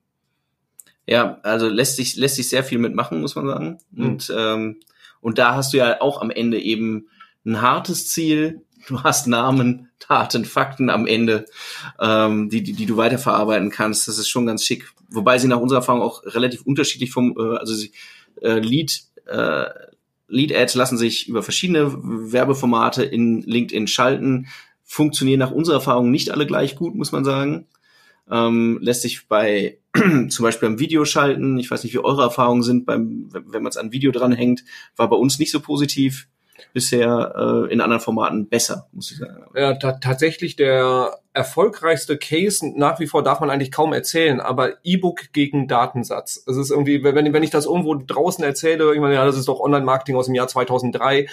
Ja, 1.07 1.39
also 1.43 1.69
lässt 1.69 1.97
sich, 1.97 2.17
lässt 2.17 2.37
sich 2.37 2.49
sehr 2.49 2.63
viel 2.63 2.79
mitmachen, 2.79 3.21
muss 3.21 3.35
man 3.35 3.47
sagen. 3.47 3.79
Mhm. 3.91 4.05
Und, 4.05 4.33
ähm, 4.37 4.81
und 5.21 5.39
da 5.39 5.57
hast 5.57 5.73
du 5.73 5.79
ja 5.79 6.01
auch 6.01 6.21
am 6.21 6.31
Ende 6.31 6.61
eben 6.61 7.09
ein 7.45 7.61
hartes 7.61 8.09
Ziel, 8.09 8.63
du 8.87 9.03
hast 9.03 9.27
Namen, 9.27 9.91
Taten, 9.99 10.45
Fakten 10.45 10.91
am 10.91 11.07
Ende, 11.07 11.47
ähm, 12.01 12.49
die, 12.51 12.63
die, 12.63 12.73
die 12.73 12.87
du 12.87 12.97
weiterverarbeiten 12.97 13.71
kannst. 13.71 14.09
Das 14.09 14.19
ist 14.19 14.29
schon 14.29 14.47
ganz 14.47 14.65
schick. 14.65 14.93
Wobei 15.09 15.39
sie 15.39 15.49
nach 15.49 15.61
unserer 15.61 15.81
Erfahrung 15.81 16.03
auch 16.03 16.23
relativ 16.25 16.63
unterschiedlich 16.63 17.11
vom, 17.11 17.37
äh, 17.37 17.59
also 17.59 17.75
sie, 17.75 17.93
äh, 18.41 18.59
Lead, 18.59 19.03
äh, 19.27 19.67
Lead-Ads 20.33 20.75
lassen 20.75 20.99
sich 20.99 21.29
über 21.29 21.43
verschiedene 21.43 21.93
Werbeformate 21.93 23.05
in 23.05 23.43
LinkedIn 23.43 23.87
schalten, 23.87 24.49
funktionieren 24.83 25.39
nach 25.39 25.51
unserer 25.51 25.77
Erfahrung 25.77 26.11
nicht 26.11 26.31
alle 26.31 26.47
gleich 26.47 26.77
gut, 26.77 26.95
muss 26.95 27.13
man 27.13 27.25
sagen. 27.25 27.67
Ähm, 28.31 28.79
lässt 28.81 29.03
sich 29.03 29.29
bei 29.29 29.79
zum 30.29 30.43
Beispiel 30.43 30.69
beim 30.69 30.79
Video 30.79 31.05
schalten. 31.05 31.59
Ich 31.59 31.71
weiß 31.71 31.85
nicht, 31.85 31.93
wie 31.93 31.99
eure 31.99 32.23
Erfahrungen 32.23 32.63
sind, 32.63 32.87
beim, 32.87 33.29
wenn 33.33 33.63
man 33.63 33.71
es 33.71 33.77
an 33.77 33.93
Video 33.93 34.11
dranhängt, 34.11 34.65
war 34.97 35.09
bei 35.09 35.17
uns 35.17 35.39
nicht 35.39 35.53
so 35.53 35.61
positiv 35.61 36.29
bisher 36.73 37.35
äh, 37.69 37.73
in 37.73 37.81
anderen 37.81 38.01
Formaten 38.01 38.49
besser, 38.49 38.89
muss 38.93 39.11
ich 39.11 39.19
sagen. 39.19 39.45
Ja, 39.55 39.75
tatsächlich 39.75 40.57
der 40.57 41.19
erfolgreichste 41.35 42.19
Case 42.19 42.71
nach 42.77 43.01
wie 43.01 43.07
vor 43.07 43.23
darf 43.23 43.41
man 43.41 43.49
eigentlich 43.49 43.73
kaum 43.73 43.95
erzählen, 43.95 44.39
aber 44.39 44.75
E-Book 44.85 45.33
gegen 45.33 45.67
Datensatz. 45.67 46.45
Es 46.47 46.59
ist 46.59 46.71
irgendwie, 46.71 47.03
wenn, 47.03 47.33
wenn 47.33 47.43
ich 47.43 47.51
das 47.51 47.65
irgendwo 47.65 47.95
draußen 47.95 48.45
erzähle, 48.45 48.93
ich 48.93 49.01
meine, 49.01 49.15
ja, 49.15 49.25
das 49.25 49.39
ist 49.39 49.49
doch 49.49 49.59
Online-Marketing 49.59 50.15
aus 50.15 50.27
dem 50.27 50.35
Jahr 50.35 50.49
2003. 50.49 51.27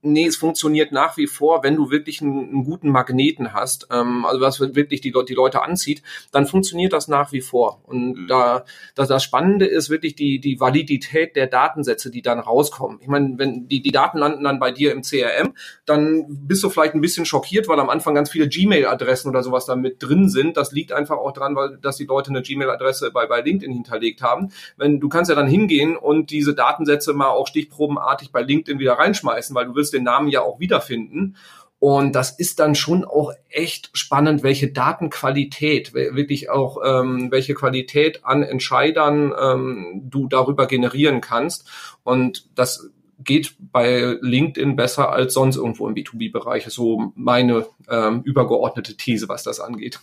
Nee, 0.00 0.26
es 0.26 0.36
funktioniert 0.36 0.92
nach 0.92 1.18
wie 1.18 1.26
vor, 1.26 1.62
wenn 1.62 1.76
du 1.76 1.90
wirklich 1.90 2.22
einen, 2.22 2.48
einen 2.48 2.64
guten 2.64 2.88
Magneten 2.88 3.52
hast, 3.52 3.88
ähm, 3.92 4.24
also 4.24 4.40
was 4.40 4.60
wirklich 4.60 5.02
die, 5.02 5.12
die 5.12 5.34
Leute 5.34 5.62
anzieht, 5.62 6.02
dann 6.32 6.46
funktioniert 6.46 6.94
das 6.94 7.08
nach 7.08 7.30
wie 7.32 7.42
vor. 7.42 7.82
Und 7.84 8.14
mhm. 8.14 8.26
da, 8.28 8.64
das, 8.94 9.08
das 9.08 9.22
Spannende 9.22 9.66
ist 9.66 9.90
wirklich 9.90 10.14
die, 10.14 10.40
die 10.40 10.58
Validität 10.58 11.36
der 11.36 11.48
Datensätze, 11.48 12.10
die 12.10 12.22
dann 12.22 12.38
rauskommen. 12.38 12.98
Ich 13.02 13.08
meine, 13.08 13.34
wenn 13.36 13.68
die, 13.68 13.82
die 13.82 13.92
Daten 13.92 14.16
landen 14.16 14.42
dann 14.42 14.58
bei 14.58 14.70
dir 14.70 14.92
im 14.92 15.02
CRM, 15.02 15.52
dann 15.84 16.24
bist 16.28 16.64
du 16.64 16.70
vielleicht 16.70 16.94
ein 16.94 17.02
bisschen 17.02 17.26
schockiert, 17.26 17.68
weil 17.68 17.78
am 17.78 17.90
Anfang 17.90 18.14
ganz 18.14 18.30
viele 18.30 18.48
Gmail-Adressen 18.48 19.33
oder 19.34 19.42
sowas 19.42 19.66
da 19.66 19.76
mit 19.76 20.02
drin 20.02 20.28
sind. 20.28 20.56
Das 20.56 20.72
liegt 20.72 20.92
einfach 20.92 21.16
auch 21.16 21.32
dran, 21.32 21.56
weil 21.56 21.76
dass 21.78 21.96
die 21.96 22.06
Leute 22.06 22.30
eine 22.30 22.42
Gmail-Adresse 22.42 23.10
bei, 23.10 23.26
bei 23.26 23.40
LinkedIn 23.40 23.72
hinterlegt 23.72 24.22
haben. 24.22 24.50
Wenn 24.76 25.00
du 25.00 25.08
kannst 25.08 25.28
ja 25.28 25.34
dann 25.34 25.48
hingehen 25.48 25.96
und 25.96 26.30
diese 26.30 26.54
Datensätze 26.54 27.12
mal 27.12 27.28
auch 27.28 27.46
stichprobenartig 27.46 28.32
bei 28.32 28.42
LinkedIn 28.42 28.78
wieder 28.78 28.94
reinschmeißen, 28.94 29.54
weil 29.54 29.66
du 29.66 29.74
willst 29.74 29.92
den 29.92 30.04
Namen 30.04 30.28
ja 30.28 30.42
auch 30.42 30.60
wiederfinden. 30.60 31.36
Und 31.78 32.14
das 32.14 32.30
ist 32.30 32.60
dann 32.60 32.74
schon 32.74 33.04
auch 33.04 33.32
echt 33.50 33.90
spannend, 33.92 34.42
welche 34.42 34.72
Datenqualität, 34.72 35.92
wirklich 35.92 36.48
auch 36.48 36.78
ähm, 36.82 37.30
welche 37.30 37.52
Qualität 37.52 38.24
an 38.24 38.42
Entscheidern 38.42 39.34
ähm, 39.38 40.02
du 40.04 40.26
darüber 40.26 40.66
generieren 40.66 41.20
kannst. 41.20 41.68
Und 42.02 42.48
das 42.54 42.90
geht 43.18 43.54
bei 43.58 44.18
LinkedIn 44.20 44.76
besser 44.76 45.10
als 45.10 45.34
sonst 45.34 45.56
irgendwo 45.56 45.88
im 45.88 45.94
B2B-Bereich. 45.94 46.66
So 46.66 47.12
meine 47.14 47.66
ähm, 47.88 48.22
übergeordnete 48.22 48.96
These, 48.96 49.28
was 49.28 49.42
das 49.42 49.60
angeht. 49.60 50.00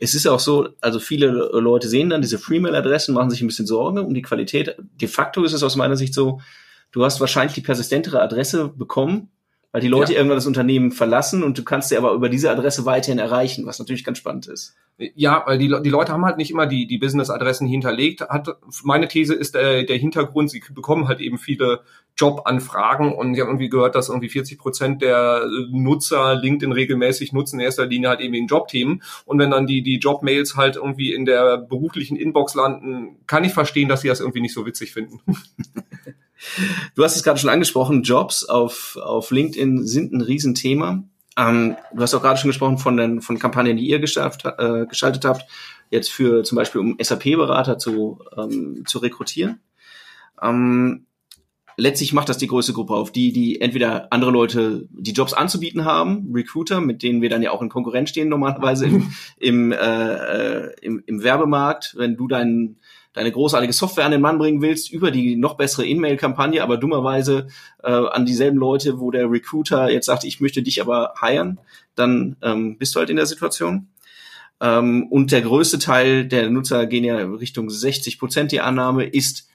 Es 0.00 0.14
ist 0.14 0.26
auch 0.26 0.40
so, 0.40 0.68
also 0.80 1.00
viele 1.00 1.28
Leute 1.28 1.88
sehen 1.88 2.10
dann 2.10 2.22
diese 2.22 2.38
Freemail-Adressen, 2.38 3.14
machen 3.14 3.30
sich 3.30 3.42
ein 3.42 3.48
bisschen 3.48 3.66
Sorgen 3.66 3.98
um 3.98 4.14
die 4.14 4.22
Qualität. 4.22 4.76
De 5.00 5.08
facto 5.08 5.42
ist 5.42 5.52
es 5.52 5.62
aus 5.62 5.76
meiner 5.76 5.96
Sicht 5.96 6.14
so, 6.14 6.40
du 6.92 7.04
hast 7.04 7.20
wahrscheinlich 7.20 7.54
die 7.54 7.60
persistentere 7.60 8.22
Adresse 8.22 8.68
bekommen, 8.68 9.30
weil 9.72 9.82
die 9.82 9.88
Leute 9.88 10.12
ja. 10.12 10.18
irgendwann 10.18 10.38
das 10.38 10.46
Unternehmen 10.46 10.92
verlassen 10.92 11.42
und 11.42 11.58
du 11.58 11.62
kannst 11.62 11.90
sie 11.90 11.96
aber 11.98 12.12
über 12.12 12.28
diese 12.28 12.50
Adresse 12.50 12.86
weiterhin 12.86 13.18
erreichen, 13.18 13.66
was 13.66 13.78
natürlich 13.78 14.04
ganz 14.04 14.18
spannend 14.18 14.46
ist. 14.46 14.74
Ja, 15.14 15.44
weil 15.46 15.58
die, 15.58 15.72
die 15.84 15.90
Leute 15.90 16.10
haben 16.10 16.24
halt 16.24 16.38
nicht 16.38 16.50
immer 16.50 16.66
die, 16.66 16.88
die 16.88 16.98
Business-Adressen 16.98 17.68
hinterlegt. 17.68 18.22
Hat, 18.22 18.48
meine 18.82 19.06
These 19.06 19.32
ist 19.32 19.54
der, 19.54 19.84
der 19.84 19.96
Hintergrund, 19.96 20.50
sie 20.50 20.60
bekommen 20.74 21.06
halt 21.06 21.20
eben 21.20 21.38
viele 21.38 21.82
Jobanfragen 22.16 23.12
und 23.12 23.32
ich 23.32 23.40
habe 23.40 23.50
irgendwie 23.50 23.68
gehört, 23.68 23.94
dass 23.94 24.08
irgendwie 24.08 24.28
40 24.28 24.58
Prozent 24.58 25.02
der 25.02 25.46
Nutzer 25.70 26.34
LinkedIn 26.34 26.72
regelmäßig 26.72 27.32
nutzen, 27.32 27.60
in 27.60 27.66
erster 27.66 27.86
Linie 27.86 28.08
halt 28.08 28.20
eben 28.20 28.34
in 28.34 28.48
Jobthemen. 28.48 29.02
Und 29.24 29.38
wenn 29.38 29.52
dann 29.52 29.68
die, 29.68 29.82
die 29.82 29.98
Jobmails 29.98 30.56
halt 30.56 30.74
irgendwie 30.74 31.12
in 31.12 31.26
der 31.26 31.58
beruflichen 31.58 32.16
Inbox 32.16 32.54
landen, 32.54 33.18
kann 33.28 33.44
ich 33.44 33.52
verstehen, 33.52 33.88
dass 33.88 34.00
sie 34.00 34.08
das 34.08 34.18
irgendwie 34.18 34.40
nicht 34.40 34.54
so 34.54 34.66
witzig 34.66 34.92
finden. 34.92 35.20
Du 36.94 37.04
hast 37.04 37.16
es 37.16 37.22
gerade 37.22 37.38
schon 37.38 37.50
angesprochen, 37.50 38.02
Jobs 38.02 38.44
auf, 38.44 38.96
auf 39.02 39.30
LinkedIn 39.30 39.86
sind 39.86 40.12
ein 40.12 40.20
Riesenthema. 40.20 41.02
Ähm, 41.36 41.76
du 41.92 42.02
hast 42.02 42.14
auch 42.14 42.22
gerade 42.22 42.38
schon 42.38 42.50
gesprochen 42.50 42.78
von 42.78 42.96
den 42.96 43.20
von 43.20 43.38
Kampagnen, 43.38 43.76
die 43.76 43.88
ihr 43.88 44.00
geschafft, 44.00 44.44
äh, 44.44 44.86
geschaltet 44.86 45.24
habt, 45.24 45.44
jetzt 45.90 46.10
für 46.10 46.42
zum 46.42 46.56
Beispiel 46.56 46.80
um 46.80 46.96
SAP-Berater 47.00 47.78
zu, 47.78 48.20
ähm, 48.36 48.84
zu 48.86 48.98
rekrutieren. 48.98 49.60
Ähm, 50.42 51.06
letztlich 51.76 52.12
macht 52.12 52.28
das 52.28 52.38
die 52.38 52.48
größte 52.48 52.72
Gruppe 52.72 52.94
auf, 52.94 53.12
die, 53.12 53.32
die 53.32 53.60
entweder 53.60 54.12
andere 54.12 54.32
Leute 54.32 54.88
die 54.90 55.12
Jobs 55.12 55.32
anzubieten 55.32 55.84
haben, 55.84 56.30
Recruiter, 56.34 56.80
mit 56.80 57.02
denen 57.02 57.22
wir 57.22 57.30
dann 57.30 57.42
ja 57.42 57.52
auch 57.52 57.62
in 57.62 57.68
Konkurrenz 57.68 58.10
stehen 58.10 58.28
normalerweise 58.28 58.86
im, 58.86 59.10
im, 59.38 59.72
äh, 59.72 59.76
äh 59.76 60.74
im, 60.82 61.02
im 61.06 61.22
Werbemarkt, 61.22 61.94
wenn 61.96 62.16
du 62.16 62.26
deinen 62.26 62.78
deine 63.18 63.32
großartige 63.32 63.72
Software 63.72 64.04
an 64.04 64.12
den 64.12 64.20
Mann 64.20 64.38
bringen 64.38 64.62
willst, 64.62 64.92
über 64.92 65.10
die 65.10 65.36
noch 65.36 65.56
bessere 65.56 65.84
In-Mail-Kampagne, 65.84 66.62
aber 66.62 66.76
dummerweise 66.76 67.48
äh, 67.82 67.90
an 67.90 68.24
dieselben 68.24 68.58
Leute, 68.58 69.00
wo 69.00 69.10
der 69.10 69.30
Recruiter 69.30 69.90
jetzt 69.90 70.06
sagt, 70.06 70.24
ich 70.24 70.40
möchte 70.40 70.62
dich 70.62 70.80
aber 70.80 71.14
hiren, 71.20 71.58
dann 71.96 72.36
ähm, 72.42 72.78
bist 72.78 72.94
du 72.94 73.00
halt 73.00 73.10
in 73.10 73.16
der 73.16 73.26
Situation. 73.26 73.88
Ähm, 74.60 75.08
und 75.10 75.32
der 75.32 75.42
größte 75.42 75.80
Teil 75.80 76.26
der 76.26 76.48
Nutzer 76.48 76.86
gehen 76.86 77.04
ja 77.04 77.16
Richtung 77.16 77.70
60 77.70 78.20
Prozent 78.20 78.52
die 78.52 78.60
Annahme, 78.60 79.04
ist 79.04 79.48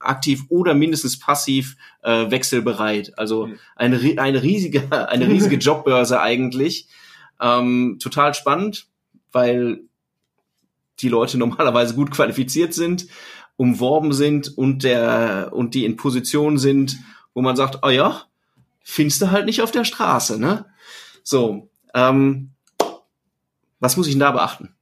aktiv 0.00 0.42
oder 0.48 0.74
mindestens 0.74 1.18
passiv 1.18 1.76
äh, 2.02 2.30
wechselbereit. 2.30 3.16
Also 3.16 3.46
mhm. 3.46 3.58
eine, 3.76 4.00
eine 4.20 4.42
riesige, 4.42 4.90
eine 5.08 5.28
riesige 5.28 5.56
Jobbörse 5.56 6.20
eigentlich. 6.20 6.88
Ähm, 7.40 7.98
total 8.00 8.34
spannend, 8.34 8.86
weil 9.30 9.82
die 11.00 11.08
Leute 11.08 11.38
normalerweise 11.38 11.94
gut 11.94 12.10
qualifiziert 12.10 12.74
sind, 12.74 13.06
umworben 13.56 14.12
sind 14.12 14.56
und 14.56 14.82
der 14.82 15.50
und 15.52 15.74
die 15.74 15.84
in 15.84 15.96
Position 15.96 16.58
sind, 16.58 16.98
wo 17.34 17.42
man 17.42 17.56
sagt, 17.56 17.80
oh 17.82 17.90
ja, 17.90 18.22
findest 18.82 19.22
du 19.22 19.30
halt 19.30 19.46
nicht 19.46 19.62
auf 19.62 19.70
der 19.70 19.84
Straße, 19.84 20.38
ne? 20.38 20.66
So, 21.22 21.68
ähm, 21.94 22.50
was 23.80 23.96
muss 23.96 24.06
ich 24.06 24.14
denn 24.14 24.20
da 24.20 24.32
beachten? 24.32 24.74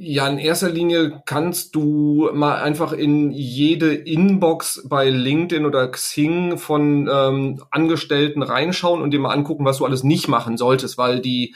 Ja, 0.00 0.28
in 0.28 0.38
erster 0.38 0.70
Linie 0.70 1.22
kannst 1.26 1.74
du 1.74 2.30
mal 2.32 2.62
einfach 2.62 2.92
in 2.92 3.32
jede 3.32 3.94
Inbox 3.94 4.84
bei 4.88 5.10
LinkedIn 5.10 5.66
oder 5.66 5.88
Xing 5.90 6.56
von 6.56 7.08
ähm, 7.12 7.62
Angestellten 7.70 8.42
reinschauen 8.42 9.02
und 9.02 9.10
dir 9.10 9.18
mal 9.18 9.32
angucken, 9.32 9.64
was 9.64 9.78
du 9.78 9.84
alles 9.84 10.04
nicht 10.04 10.28
machen 10.28 10.56
solltest, 10.56 10.98
weil 10.98 11.20
die 11.20 11.54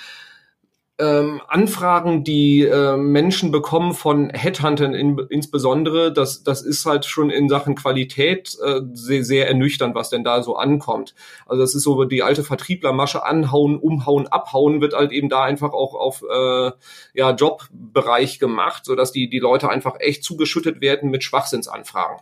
ähm, 0.98 1.40
Anfragen, 1.48 2.22
die 2.22 2.62
äh, 2.62 2.96
Menschen 2.96 3.50
bekommen 3.50 3.94
von 3.94 4.30
Headhuntern 4.30 4.94
in, 4.94 5.18
insbesondere, 5.30 6.12
das, 6.12 6.44
das 6.44 6.62
ist 6.62 6.84
halt 6.84 7.06
schon 7.06 7.30
in 7.30 7.48
Sachen 7.48 7.74
Qualität 7.74 8.56
äh, 8.62 8.80
sehr, 8.92 9.24
sehr 9.24 9.48
ernüchternd, 9.48 9.94
was 9.94 10.10
denn 10.10 10.22
da 10.22 10.42
so 10.42 10.56
ankommt. 10.56 11.14
Also 11.46 11.62
das 11.62 11.74
ist 11.74 11.82
so 11.82 12.04
die 12.04 12.22
alte 12.22 12.44
Vertrieblermasche, 12.44 13.24
anhauen, 13.24 13.78
umhauen, 13.78 14.28
abhauen, 14.28 14.80
wird 14.80 14.92
halt 14.94 15.12
eben 15.12 15.28
da 15.28 15.42
einfach 15.42 15.72
auch 15.72 15.94
auf 15.94 16.22
äh, 16.30 16.70
ja, 17.14 17.30
Jobbereich 17.32 18.38
gemacht, 18.38 18.84
sodass 18.84 19.12
die, 19.12 19.30
die 19.30 19.40
Leute 19.40 19.70
einfach 19.70 19.96
echt 19.98 20.22
zugeschüttet 20.22 20.80
werden 20.82 21.10
mit 21.10 21.24
Schwachsinnsanfragen. 21.24 22.18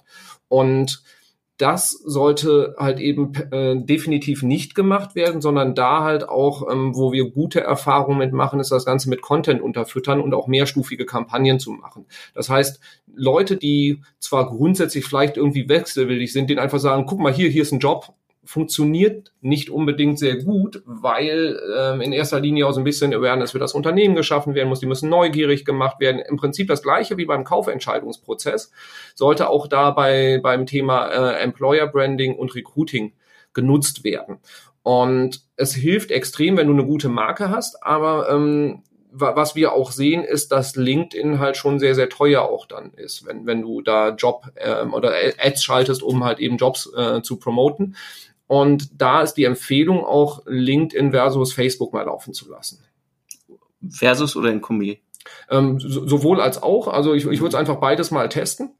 Und 0.48 1.02
das 1.60 1.90
sollte 1.90 2.74
halt 2.78 3.00
eben 3.00 3.34
äh, 3.50 3.76
definitiv 3.76 4.42
nicht 4.42 4.74
gemacht 4.74 5.14
werden, 5.14 5.42
sondern 5.42 5.74
da 5.74 6.02
halt 6.02 6.26
auch, 6.26 6.70
ähm, 6.70 6.96
wo 6.96 7.12
wir 7.12 7.30
gute 7.30 7.60
Erfahrungen 7.60 8.18
mitmachen, 8.18 8.60
ist 8.60 8.72
das 8.72 8.86
Ganze 8.86 9.10
mit 9.10 9.20
Content 9.20 9.60
unterfüttern 9.60 10.20
und 10.20 10.32
auch 10.32 10.46
mehrstufige 10.46 11.04
Kampagnen 11.04 11.60
zu 11.60 11.72
machen. 11.72 12.06
Das 12.34 12.48
heißt, 12.48 12.80
Leute, 13.14 13.58
die 13.58 14.00
zwar 14.18 14.48
grundsätzlich 14.48 15.04
vielleicht 15.04 15.36
irgendwie 15.36 15.68
wechselwillig 15.68 16.32
sind, 16.32 16.48
denen 16.48 16.60
einfach 16.60 16.78
sagen, 16.78 17.04
guck 17.06 17.20
mal 17.20 17.32
hier, 17.32 17.50
hier 17.50 17.62
ist 17.62 17.72
ein 17.72 17.78
Job, 17.78 18.14
funktioniert 18.50 19.32
nicht 19.40 19.70
unbedingt 19.70 20.18
sehr 20.18 20.42
gut, 20.42 20.82
weil 20.84 21.56
ähm, 21.78 22.00
in 22.00 22.12
erster 22.12 22.40
Linie 22.40 22.66
auch 22.66 22.72
so 22.72 22.80
ein 22.80 22.84
bisschen 22.84 23.14
Awareness 23.14 23.52
für 23.52 23.60
das 23.60 23.74
Unternehmen 23.74 24.16
geschaffen 24.16 24.56
werden 24.56 24.68
muss. 24.68 24.80
Die 24.80 24.86
müssen 24.86 25.08
neugierig 25.08 25.64
gemacht 25.64 26.00
werden. 26.00 26.20
Im 26.20 26.36
Prinzip 26.36 26.66
das 26.66 26.82
gleiche 26.82 27.16
wie 27.16 27.26
beim 27.26 27.44
Kaufentscheidungsprozess 27.44 28.72
sollte 29.14 29.48
auch 29.48 29.68
dabei 29.68 30.40
beim 30.42 30.66
Thema 30.66 31.06
äh, 31.06 31.40
Employer 31.44 31.86
Branding 31.86 32.34
und 32.34 32.56
Recruiting 32.56 33.12
genutzt 33.54 34.02
werden. 34.02 34.38
Und 34.82 35.42
es 35.54 35.72
hilft 35.72 36.10
extrem, 36.10 36.56
wenn 36.56 36.66
du 36.66 36.72
eine 36.72 36.86
gute 36.86 37.08
Marke 37.08 37.50
hast, 37.50 37.84
aber 37.84 38.30
ähm, 38.30 38.82
was 39.12 39.56
wir 39.56 39.72
auch 39.72 39.90
sehen, 39.90 40.22
ist, 40.22 40.52
dass 40.52 40.76
LinkedIn 40.76 41.38
halt 41.38 41.56
schon 41.56 41.78
sehr, 41.78 41.94
sehr 41.94 42.08
teuer 42.08 42.42
auch 42.42 42.66
dann 42.66 42.92
ist, 42.94 43.26
wenn, 43.26 43.46
wenn 43.46 43.62
du 43.62 43.80
da 43.82 44.10
Job 44.10 44.44
ähm, 44.56 44.94
oder 44.94 45.12
Ads 45.38 45.64
schaltest, 45.64 46.02
um 46.02 46.24
halt 46.24 46.38
eben 46.38 46.56
Jobs 46.56 46.90
äh, 46.96 47.22
zu 47.22 47.36
promoten. 47.36 47.96
Und 48.50 49.00
da 49.00 49.22
ist 49.22 49.34
die 49.34 49.44
Empfehlung 49.44 50.04
auch 50.04 50.42
LinkedIn 50.44 51.12
versus 51.12 51.52
Facebook 51.52 51.92
mal 51.92 52.02
laufen 52.02 52.34
zu 52.34 52.50
lassen. 52.50 52.82
Versus 53.88 54.34
oder 54.34 54.50
in 54.50 54.60
Kombi? 54.60 55.04
Ähm, 55.48 55.78
so, 55.78 56.04
sowohl 56.08 56.40
als 56.40 56.60
auch. 56.60 56.88
Also 56.88 57.14
ich, 57.14 57.26
ich 57.26 57.38
würde 57.38 57.50
es 57.50 57.54
einfach 57.54 57.76
beides 57.76 58.10
mal 58.10 58.28
testen 58.28 58.74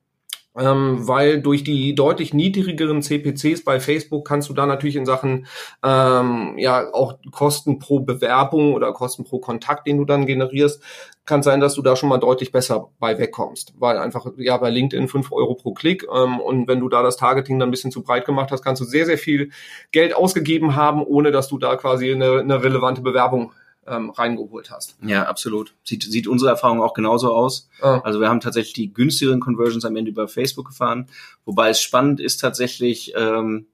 ähm, 0.61 1.09
weil 1.09 1.41
durch 1.41 1.65
die 1.65 1.95
deutlich 1.95 2.35
niedrigeren 2.35 3.03
CPCs 3.03 3.65
bei 3.65 3.81
Facebook 3.81 4.27
kannst 4.27 4.49
du 4.51 4.53
da 4.53 4.67
natürlich 4.67 4.97
in 4.97 5.07
Sachen 5.07 5.47
ähm, 5.83 6.55
ja 6.59 6.93
auch 6.93 7.15
Kosten 7.31 7.79
pro 7.79 8.01
Bewerbung 8.01 8.75
oder 8.75 8.93
Kosten 8.93 9.25
pro 9.25 9.39
Kontakt, 9.39 9.87
den 9.87 9.97
du 9.97 10.05
dann 10.05 10.27
generierst, 10.27 10.83
kann 11.25 11.43
sein, 11.43 11.61
dass 11.61 11.75
du 11.75 11.83
da 11.83 11.97
schon 11.97 12.09
mal 12.09 12.19
deutlich 12.19 12.53
besser 12.53 12.89
bei 12.99 13.19
wegkommst, 13.19 13.75
weil 13.79 13.97
einfach 13.97 14.27
ja 14.37 14.57
bei 14.59 14.69
LinkedIn 14.69 15.09
fünf 15.09 15.33
Euro 15.33 15.55
pro 15.55 15.73
Klick 15.73 16.07
ähm, 16.15 16.41
und 16.41 16.69
wenn 16.69 16.81
du 16.81 16.89
da 16.89 17.03
das 17.03 17.17
Targeting 17.17 17.59
dann 17.59 17.69
ein 17.69 17.73
bisschen 17.73 17.93
zu 17.93 18.03
breit 18.03 18.27
gemacht 18.27 18.51
hast, 18.51 18.63
kannst 18.63 18.83
du 18.83 18.85
sehr 18.85 19.07
sehr 19.07 19.19
viel 19.19 19.51
Geld 19.93 20.15
ausgegeben 20.15 20.77
haben, 20.77 21.03
ohne 21.03 21.31
dass 21.31 21.49
du 21.49 21.59
da 21.59 21.77
quasi 21.77 22.13
eine, 22.13 22.41
eine 22.41 22.63
relevante 22.63 23.01
Bewerbung 23.01 23.53
ähm, 23.91 24.11
reingeholt 24.11 24.71
hast. 24.71 24.97
Ja, 25.03 25.25
absolut. 25.25 25.75
Sieht, 25.85 26.05
sieht 26.05 26.27
unsere 26.27 26.51
Erfahrung 26.51 26.81
auch 26.83 26.95
genauso 26.95 27.33
aus. 27.33 27.69
Ah. 27.81 28.01
Also 28.05 28.21
wir 28.21 28.29
haben 28.29 28.41
tatsächlich 28.41 28.75
die 28.75 28.93
günstigeren 28.93 29.41
Conversions 29.41 29.85
am 29.85 29.97
Ende 29.97 30.11
über 30.11 30.29
Facebook 30.29 30.69
gefahren, 30.69 31.09
wobei 31.45 31.71
es 31.71 31.81
spannend 31.81 32.21
ist 32.21 32.39
tatsächlich, 32.39 33.13
ähm, 33.17 33.67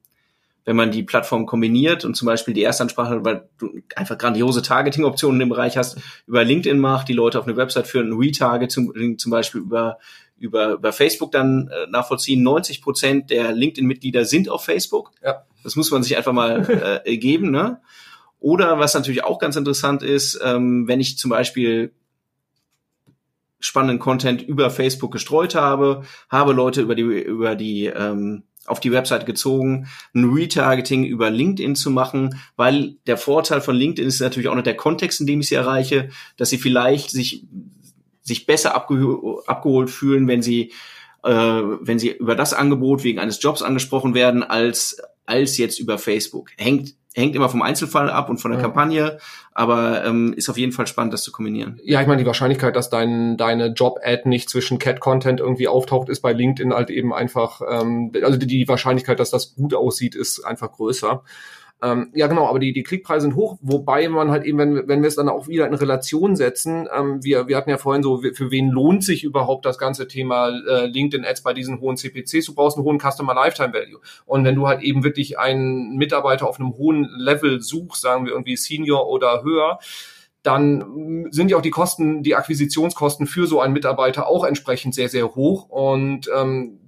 wenn 0.65 0.75
man 0.75 0.91
die 0.91 1.03
Plattform 1.03 1.45
kombiniert 1.45 2.03
und 2.03 2.15
zum 2.15 2.25
Beispiel 2.25 2.53
die 2.53 2.63
Erstansprache, 2.63 3.23
weil 3.23 3.47
du 3.57 3.79
einfach 3.95 4.17
grandiose 4.17 4.61
Targeting-Optionen 4.61 5.39
im 5.39 5.49
Bereich 5.49 5.77
hast, 5.77 5.97
über 6.25 6.43
LinkedIn 6.43 6.77
macht, 6.77 7.07
die 7.07 7.13
Leute 7.13 7.39
auf 7.39 7.47
eine 7.47 7.55
Website 7.55 7.87
führen, 7.87 8.11
ein 8.11 8.17
Retarget 8.17 8.69
zum, 8.69 9.17
zum 9.17 9.31
Beispiel 9.31 9.61
über 9.61 9.97
über, 10.39 10.73
über 10.73 10.93
Facebook 10.93 11.31
dann 11.31 11.69
äh, 11.69 11.89
nachvollziehen. 11.89 12.43
90 12.43 12.81
Prozent 12.81 13.29
der 13.29 13.51
LinkedIn-Mitglieder 13.51 14.25
sind 14.25 14.49
auf 14.49 14.63
Facebook. 14.63 15.11
Ja. 15.23 15.43
Das 15.63 15.75
muss 15.75 15.91
man 15.91 16.03
sich 16.03 16.15
einfach 16.15 16.33
mal 16.33 17.01
äh, 17.05 17.17
geben. 17.17 17.51
Ne? 17.51 17.81
Oder 18.39 18.79
was 18.79 18.93
natürlich 18.93 19.23
auch 19.23 19.39
ganz 19.39 19.55
interessant 19.55 20.03
ist, 20.03 20.39
ähm, 20.43 20.87
wenn 20.87 20.99
ich 20.99 21.17
zum 21.17 21.31
Beispiel 21.31 21.91
spannenden 23.59 23.99
Content 23.99 24.41
über 24.41 24.69
Facebook 24.69 25.11
gestreut 25.11 25.55
habe, 25.55 26.03
habe 26.29 26.53
Leute 26.53 26.81
über 26.81 26.95
die 26.95 27.01
über 27.01 27.55
die 27.55 27.85
ähm, 27.85 28.43
auf 28.67 28.79
die 28.81 28.91
Website 28.91 29.25
gezogen, 29.25 29.87
ein 30.13 30.25
Retargeting 30.25 31.05
über 31.05 31.29
LinkedIn 31.29 31.75
zu 31.75 31.89
machen, 31.89 32.39
weil 32.57 32.97
der 33.07 33.17
Vorteil 33.17 33.61
von 33.61 33.75
LinkedIn 33.75 34.07
ist 34.07 34.19
natürlich 34.19 34.49
auch 34.49 34.55
noch 34.55 34.63
der 34.63 34.75
Kontext, 34.75 35.21
in 35.21 35.27
dem 35.27 35.39
ich 35.39 35.47
sie 35.47 35.55
erreiche, 35.55 36.09
dass 36.35 36.49
sie 36.49 36.57
vielleicht 36.57 37.09
sich 37.09 37.45
sich 38.21 38.45
besser 38.45 38.75
abgeh 38.75 39.03
abgeholt 39.47 39.89
fühlen, 39.89 40.27
wenn 40.27 40.41
sie 40.41 40.73
äh, 41.23 41.31
wenn 41.31 41.97
sie 41.97 42.11
über 42.11 42.35
das 42.35 42.53
Angebot 42.53 43.03
wegen 43.03 43.19
eines 43.19 43.41
Jobs 43.41 43.61
angesprochen 43.61 44.13
werden, 44.13 44.43
als 44.43 45.01
als 45.25 45.57
jetzt 45.57 45.79
über 45.79 45.97
Facebook. 45.97 46.51
Hängt 46.57 46.95
hängt 47.21 47.35
immer 47.35 47.49
vom 47.49 47.61
Einzelfall 47.61 48.09
ab 48.09 48.29
und 48.29 48.37
von 48.37 48.51
der 48.51 48.59
ja. 48.59 48.65
Kampagne, 48.65 49.17
aber 49.53 50.05
ähm, 50.05 50.33
ist 50.33 50.49
auf 50.49 50.57
jeden 50.57 50.71
Fall 50.71 50.87
spannend, 50.87 51.13
das 51.13 51.23
zu 51.23 51.31
kombinieren. 51.31 51.79
Ja, 51.83 51.99
ich 52.01 52.07
meine, 52.07 52.21
die 52.21 52.27
Wahrscheinlichkeit, 52.27 52.75
dass 52.75 52.89
dein, 52.89 53.37
deine 53.37 53.67
Job-Ad 53.67 54.29
nicht 54.29 54.49
zwischen 54.49 54.77
Cat-Content 54.77 55.39
irgendwie 55.39 55.67
auftaucht, 55.67 56.09
ist 56.09 56.21
bei 56.21 56.33
LinkedIn 56.33 56.73
halt 56.73 56.89
eben 56.89 57.13
einfach, 57.13 57.61
ähm, 57.67 58.11
also 58.21 58.37
die 58.37 58.67
Wahrscheinlichkeit, 58.67 59.19
dass 59.19 59.31
das 59.31 59.55
gut 59.55 59.73
aussieht, 59.73 60.15
ist 60.15 60.45
einfach 60.45 60.71
größer. 60.71 61.23
Ähm, 61.81 62.09
ja, 62.15 62.25
genau, 62.25 62.47
aber 62.47 62.57
die, 62.57 62.73
die 62.73 62.81
Klickpreise 62.81 63.23
sind 63.23 63.35
hoch, 63.35 63.57
wobei 63.61 64.09
man 64.09 64.31
halt 64.31 64.45
eben, 64.45 64.57
wenn, 64.57 64.87
wenn 64.87 65.01
wir 65.01 65.07
es 65.07 65.15
dann 65.15 65.29
auch 65.29 65.47
wieder 65.47 65.67
in 65.67 65.75
Relation 65.75 66.35
setzen, 66.35 66.87
ähm, 66.95 67.23
wir, 67.23 67.47
wir 67.47 67.55
hatten 67.55 67.69
ja 67.69 67.77
vorhin 67.77 68.01
so, 68.01 68.17
für 68.17 68.49
wen 68.49 68.69
lohnt 68.69 69.03
sich 69.03 69.23
überhaupt 69.23 69.65
das 69.65 69.77
ganze 69.77 70.07
Thema 70.07 70.49
äh, 70.49 70.87
LinkedIn-Ads 70.87 71.43
bei 71.43 71.53
diesen 71.53 71.79
hohen 71.79 71.95
CPCs? 71.95 72.47
Du 72.47 72.55
brauchst 72.55 72.77
einen 72.77 72.85
hohen 72.85 72.99
Customer 72.99 73.35
Lifetime 73.35 73.73
Value. 73.73 73.99
Und 74.25 74.43
wenn 74.43 74.55
du 74.55 74.67
halt 74.67 74.81
eben 74.81 75.03
wirklich 75.03 75.37
einen 75.37 75.97
Mitarbeiter 75.97 76.47
auf 76.47 76.59
einem 76.59 76.73
hohen 76.77 77.07
Level 77.15 77.61
suchst, 77.61 78.01
sagen 78.01 78.25
wir 78.25 78.31
irgendwie 78.31 78.57
Senior 78.57 79.07
oder 79.07 79.43
höher, 79.43 79.77
dann 80.41 81.27
sind 81.29 81.51
ja 81.51 81.57
auch 81.57 81.61
die 81.61 81.71
Kosten, 81.71 82.23
die 82.23 82.35
Akquisitionskosten 82.35 83.27
für 83.27 83.47
so 83.47 83.59
einen 83.59 83.73
Mitarbeiter 83.73 84.27
auch 84.27 84.45
entsprechend 84.45 84.95
sehr, 84.95 85.09
sehr 85.09 85.35
hoch. 85.35 85.69
Und 85.69 86.29
ähm, 86.35 86.79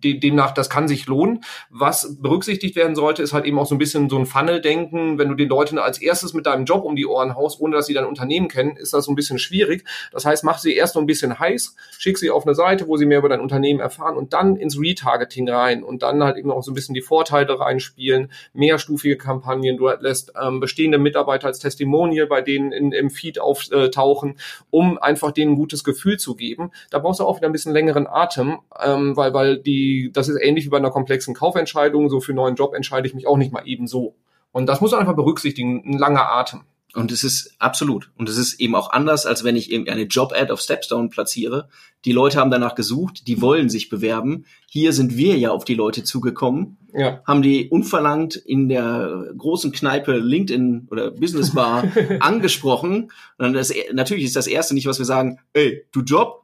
demnach, 0.00 0.52
das 0.52 0.70
kann 0.70 0.88
sich 0.88 1.06
lohnen. 1.06 1.44
Was 1.70 2.16
berücksichtigt 2.20 2.76
werden 2.76 2.94
sollte, 2.94 3.22
ist 3.22 3.32
halt 3.32 3.44
eben 3.44 3.58
auch 3.58 3.66
so 3.66 3.74
ein 3.74 3.78
bisschen 3.78 4.08
so 4.08 4.18
ein 4.18 4.26
Funnel-Denken. 4.26 5.18
Wenn 5.18 5.28
du 5.28 5.34
den 5.34 5.48
Leuten 5.48 5.78
als 5.78 6.00
erstes 6.00 6.34
mit 6.34 6.46
deinem 6.46 6.64
Job 6.64 6.84
um 6.84 6.96
die 6.96 7.06
Ohren 7.06 7.34
haust, 7.34 7.60
ohne 7.60 7.76
dass 7.76 7.86
sie 7.86 7.94
dein 7.94 8.06
Unternehmen 8.06 8.48
kennen, 8.48 8.76
ist 8.76 8.94
das 8.94 9.04
so 9.04 9.12
ein 9.12 9.16
bisschen 9.16 9.38
schwierig. 9.38 9.84
Das 10.12 10.24
heißt, 10.24 10.44
mach 10.44 10.58
sie 10.58 10.74
erst 10.74 10.94
so 10.94 11.00
ein 11.00 11.06
bisschen 11.06 11.38
heiß, 11.38 11.74
schick 11.98 12.18
sie 12.18 12.30
auf 12.30 12.46
eine 12.46 12.54
Seite, 12.54 12.88
wo 12.88 12.96
sie 12.96 13.06
mehr 13.06 13.18
über 13.18 13.28
dein 13.28 13.40
Unternehmen 13.40 13.80
erfahren 13.80 14.16
und 14.16 14.32
dann 14.32 14.56
ins 14.56 14.78
Retargeting 14.78 15.48
rein 15.48 15.82
und 15.82 16.02
dann 16.02 16.22
halt 16.22 16.36
eben 16.36 16.50
auch 16.50 16.62
so 16.62 16.70
ein 16.70 16.74
bisschen 16.74 16.94
die 16.94 17.02
Vorteile 17.02 17.58
reinspielen, 17.58 18.30
mehrstufige 18.52 19.16
Kampagnen, 19.16 19.76
du 19.76 19.88
lässt 19.88 20.32
ähm, 20.40 20.60
bestehende 20.60 20.98
Mitarbeiter 20.98 21.46
als 21.46 21.58
Testimonial 21.58 22.26
bei 22.26 22.42
denen 22.42 22.72
in, 22.72 22.92
im 22.92 23.10
Feed 23.10 23.40
auftauchen, 23.40 24.36
um 24.70 24.98
einfach 24.98 25.32
denen 25.32 25.52
ein 25.52 25.56
gutes 25.56 25.84
Gefühl 25.84 26.18
zu 26.18 26.36
geben. 26.36 26.70
Da 26.90 26.98
brauchst 26.98 27.20
du 27.20 27.24
auch 27.24 27.36
wieder 27.36 27.48
ein 27.48 27.52
bisschen 27.52 27.72
längeren 27.72 28.06
Atem, 28.06 28.58
ähm, 28.82 29.16
weil, 29.16 29.34
weil 29.34 29.58
die 29.58 29.87
das 30.12 30.28
ist 30.28 30.40
ähnlich 30.40 30.66
wie 30.66 30.70
bei 30.70 30.76
einer 30.76 30.90
komplexen 30.90 31.34
Kaufentscheidung. 31.34 32.08
So 32.08 32.20
für 32.20 32.32
einen 32.32 32.36
neuen 32.36 32.54
Job 32.56 32.74
entscheide 32.74 33.06
ich 33.06 33.14
mich 33.14 33.26
auch 33.26 33.36
nicht 33.36 33.52
mal 33.52 33.66
eben 33.66 33.86
so. 33.86 34.14
Und 34.52 34.66
das 34.66 34.80
muss 34.80 34.92
man 34.92 35.00
einfach 35.00 35.16
berücksichtigen, 35.16 35.82
ein 35.84 35.98
langer 35.98 36.30
Atem. 36.32 36.62
Und 36.94 37.12
es 37.12 37.22
ist 37.22 37.54
absolut. 37.58 38.10
Und 38.16 38.30
es 38.30 38.38
ist 38.38 38.60
eben 38.60 38.74
auch 38.74 38.90
anders, 38.90 39.26
als 39.26 39.44
wenn 39.44 39.56
ich 39.56 39.70
irgendeine 39.70 40.04
Job-Ad 40.04 40.50
auf 40.50 40.60
Stepstone 40.60 41.10
platziere. 41.10 41.68
Die 42.06 42.12
Leute 42.12 42.38
haben 42.38 42.50
danach 42.50 42.74
gesucht, 42.74 43.26
die 43.26 43.42
wollen 43.42 43.68
sich 43.68 43.90
bewerben. 43.90 44.46
Hier 44.66 44.94
sind 44.94 45.16
wir 45.16 45.36
ja 45.36 45.50
auf 45.50 45.64
die 45.64 45.74
Leute 45.74 46.02
zugekommen, 46.02 46.78
ja. 46.94 47.20
haben 47.26 47.42
die 47.42 47.68
unverlangt 47.68 48.36
in 48.36 48.68
der 48.68 49.32
großen 49.36 49.70
Kneipe 49.70 50.16
LinkedIn 50.16 50.88
oder 50.90 51.10
Business 51.10 51.52
Bar 51.52 51.84
angesprochen. 52.20 53.10
Und 53.36 53.52
das, 53.52 53.72
natürlich 53.92 54.24
ist 54.24 54.36
das 54.36 54.46
erste 54.46 54.74
nicht, 54.74 54.86
was 54.86 54.98
wir 54.98 55.06
sagen, 55.06 55.40
ey, 55.52 55.84
du 55.92 56.00
Job. 56.00 56.42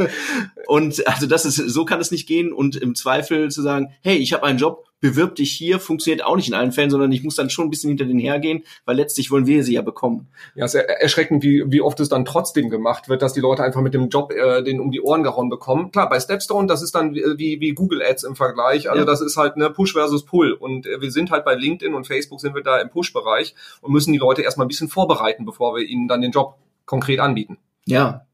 und 0.68 1.06
also 1.06 1.26
das 1.26 1.44
ist, 1.44 1.56
so 1.56 1.84
kann 1.84 2.00
es 2.00 2.10
nicht 2.10 2.26
gehen. 2.26 2.52
Und 2.52 2.76
im 2.76 2.94
Zweifel 2.94 3.50
zu 3.50 3.60
sagen, 3.60 3.92
hey, 4.00 4.16
ich 4.16 4.32
habe 4.32 4.44
einen 4.44 4.58
Job, 4.58 4.85
bewirb 5.00 5.34
dich 5.34 5.52
hier, 5.52 5.78
funktioniert 5.78 6.24
auch 6.24 6.36
nicht 6.36 6.48
in 6.48 6.54
allen 6.54 6.72
Fällen, 6.72 6.90
sondern 6.90 7.12
ich 7.12 7.22
muss 7.22 7.36
dann 7.36 7.50
schon 7.50 7.66
ein 7.66 7.70
bisschen 7.70 7.88
hinter 7.88 8.04
den 8.04 8.18
hergehen, 8.18 8.64
weil 8.84 8.96
letztlich 8.96 9.30
wollen 9.30 9.46
wir 9.46 9.62
sie 9.62 9.74
ja 9.74 9.82
bekommen. 9.82 10.28
Ja, 10.54 10.64
es 10.64 10.74
ist 10.74 10.80
erschreckend, 10.80 11.42
wie, 11.42 11.64
wie 11.66 11.80
oft 11.80 12.00
es 12.00 12.08
dann 12.08 12.24
trotzdem 12.24 12.70
gemacht 12.70 13.08
wird, 13.08 13.22
dass 13.22 13.34
die 13.34 13.40
Leute 13.40 13.62
einfach 13.62 13.82
mit 13.82 13.94
dem 13.94 14.08
Job 14.08 14.32
äh, 14.32 14.62
den 14.62 14.80
um 14.80 14.90
die 14.90 15.00
Ohren 15.00 15.22
gehauen 15.22 15.48
bekommen. 15.48 15.90
Klar, 15.92 16.08
bei 16.08 16.18
Stepstone, 16.18 16.66
das 16.66 16.82
ist 16.82 16.94
dann 16.94 17.14
wie, 17.14 17.60
wie 17.60 17.72
Google 17.72 18.02
Ads 18.02 18.24
im 18.24 18.36
Vergleich. 18.36 18.88
Also 18.88 19.00
ja. 19.00 19.06
das 19.06 19.20
ist 19.20 19.36
halt 19.36 19.56
ne 19.56 19.70
Push 19.70 19.92
versus 19.92 20.24
Pull. 20.24 20.52
Und 20.52 20.86
äh, 20.86 21.00
wir 21.00 21.10
sind 21.10 21.30
halt 21.30 21.44
bei 21.44 21.54
LinkedIn 21.54 21.94
und 21.94 22.06
Facebook 22.06 22.40
sind 22.40 22.54
wir 22.54 22.62
da 22.62 22.78
im 22.78 22.90
Push-Bereich 22.90 23.54
und 23.80 23.92
müssen 23.92 24.12
die 24.12 24.18
Leute 24.18 24.42
erstmal 24.42 24.66
ein 24.66 24.68
bisschen 24.68 24.88
vorbereiten, 24.88 25.44
bevor 25.44 25.76
wir 25.76 25.82
ihnen 25.82 26.08
dann 26.08 26.22
den 26.22 26.30
Job 26.30 26.56
konkret 26.86 27.20
anbieten. 27.20 27.58
Ja, 27.84 28.26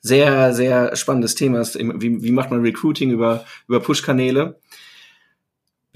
sehr, 0.00 0.54
sehr 0.54 0.94
spannendes 0.94 1.34
Thema. 1.34 1.62
Wie, 1.74 2.22
wie 2.22 2.30
macht 2.30 2.50
man 2.50 2.60
Recruiting 2.60 3.10
über, 3.10 3.44
über 3.66 3.80
Push-Kanäle? 3.80 4.58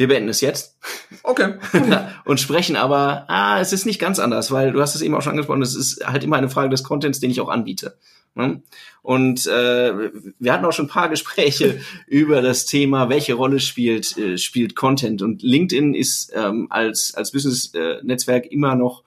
Wir 0.01 0.09
beenden 0.09 0.31
es 0.31 0.41
jetzt. 0.41 0.79
Okay. 1.23 1.57
und 2.25 2.41
sprechen 2.41 2.75
aber, 2.75 3.27
ah, 3.29 3.61
es 3.61 3.75
ist 3.75 3.85
nicht 3.85 3.99
ganz 4.01 4.19
anders, 4.19 4.51
weil 4.51 4.73
du 4.73 4.81
hast 4.81 4.95
es 4.95 5.03
eben 5.03 5.15
auch 5.15 5.21
schon 5.21 5.33
angesprochen, 5.33 5.61
es 5.61 5.75
ist 5.75 6.07
halt 6.07 6.25
immer 6.25 6.37
eine 6.37 6.49
Frage 6.49 6.71
des 6.71 6.83
Contents, 6.83 7.21
den 7.21 7.31
ich 7.31 7.39
auch 7.39 7.51
anbiete. 7.51 7.99
Ne? 8.35 8.63
Und 9.03 9.47
äh, 9.47 10.11
wir 10.39 10.53
hatten 10.55 10.65
auch 10.65 10.73
schon 10.73 10.87
ein 10.87 10.91
paar 10.91 11.11
Gespräche 11.11 11.83
über 12.07 12.41
das 12.41 12.65
Thema, 12.65 13.11
welche 13.11 13.35
Rolle 13.35 13.61
spielt, 13.61 14.17
äh, 14.17 14.39
spielt 14.39 14.75
Content. 14.75 15.21
Und 15.21 15.43
LinkedIn 15.43 15.93
ist 15.93 16.33
ähm, 16.35 16.69
als, 16.71 17.13
als 17.15 17.33
Business-Netzwerk 17.33 18.47
immer 18.47 18.77
noch 18.77 19.05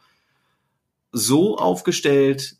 so 1.11 1.57
aufgestellt, 1.57 2.55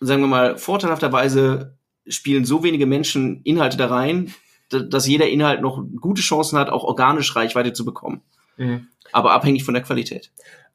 sagen 0.00 0.20
wir 0.20 0.26
mal, 0.26 0.58
vorteilhafterweise 0.58 1.76
spielen 2.08 2.44
so 2.44 2.64
wenige 2.64 2.86
Menschen 2.86 3.40
Inhalte 3.44 3.76
da 3.76 3.86
rein, 3.86 4.34
dass 4.72 5.06
jeder 5.06 5.28
Inhalt 5.28 5.60
noch 5.60 5.82
gute 6.00 6.22
Chancen 6.22 6.58
hat, 6.58 6.70
auch 6.70 6.84
organisch 6.84 7.34
Reichweite 7.36 7.72
zu 7.72 7.84
bekommen. 7.84 8.22
Mhm. 8.56 8.88
Aber 9.12 9.32
abhängig 9.32 9.64
von 9.64 9.74
der 9.74 9.82
Qualität. 9.82 10.30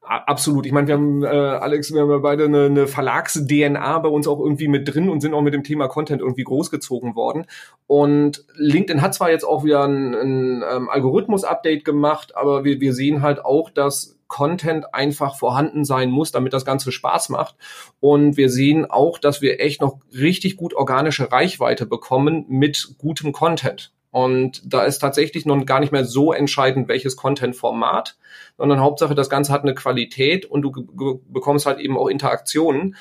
Absolut. 0.07 0.65
Ich 0.65 0.71
meine, 0.71 0.87
wir 0.87 0.95
haben, 0.95 1.23
äh, 1.23 1.27
Alex, 1.27 1.93
wir 1.93 2.01
haben 2.01 2.09
ja 2.09 2.19
beide 2.19 2.45
eine, 2.45 2.65
eine 2.65 2.87
Verlags-DNA 2.87 3.99
bei 3.99 4.07
uns 4.07 4.27
auch 4.27 4.39
irgendwie 4.39 4.69
mit 4.69 4.93
drin 4.93 5.09
und 5.09 5.19
sind 5.19 5.33
auch 5.33 5.41
mit 5.41 5.53
dem 5.53 5.63
Thema 5.63 5.89
Content 5.89 6.21
irgendwie 6.21 6.45
großgezogen 6.45 7.15
worden. 7.15 7.45
Und 7.87 8.45
LinkedIn 8.55 9.01
hat 9.01 9.15
zwar 9.15 9.31
jetzt 9.31 9.43
auch 9.43 9.65
wieder 9.65 9.83
ein, 9.83 10.15
ein 10.15 10.63
ähm, 10.69 10.89
Algorithmus-Update 10.89 11.83
gemacht, 11.83 12.37
aber 12.37 12.63
wir, 12.63 12.79
wir 12.79 12.93
sehen 12.93 13.21
halt 13.21 13.43
auch, 13.43 13.69
dass 13.69 14.16
Content 14.27 14.93
einfach 14.93 15.37
vorhanden 15.37 15.85
sein 15.85 16.11
muss, 16.11 16.31
damit 16.31 16.53
das 16.53 16.65
Ganze 16.65 16.91
Spaß 16.91 17.29
macht. 17.29 17.55
Und 17.99 18.37
wir 18.37 18.49
sehen 18.49 18.85
auch, 18.89 19.17
dass 19.19 19.41
wir 19.41 19.59
echt 19.59 19.81
noch 19.81 19.99
richtig 20.13 20.57
gut 20.57 20.73
organische 20.73 21.31
Reichweite 21.31 21.85
bekommen 21.85 22.45
mit 22.47 22.95
gutem 22.97 23.31
Content. 23.31 23.93
Und 24.11 24.61
da 24.65 24.83
ist 24.83 24.99
tatsächlich 24.99 25.45
noch 25.45 25.63
gar 25.65 25.79
nicht 25.79 25.91
mehr 25.91 26.05
so 26.05 26.33
entscheidend, 26.33 26.87
welches 26.87 27.17
Content-Format, 27.17 28.17
sondern 28.57 28.79
Hauptsache, 28.79 29.15
das 29.15 29.29
Ganze 29.29 29.53
hat 29.53 29.63
eine 29.63 29.75
Qualität 29.75 30.45
und 30.45 30.61
du 30.61 31.21
bekommst 31.29 31.65
halt 31.65 31.79
eben 31.79 31.97
auch 31.97 32.07
Interaktionen. 32.07 32.95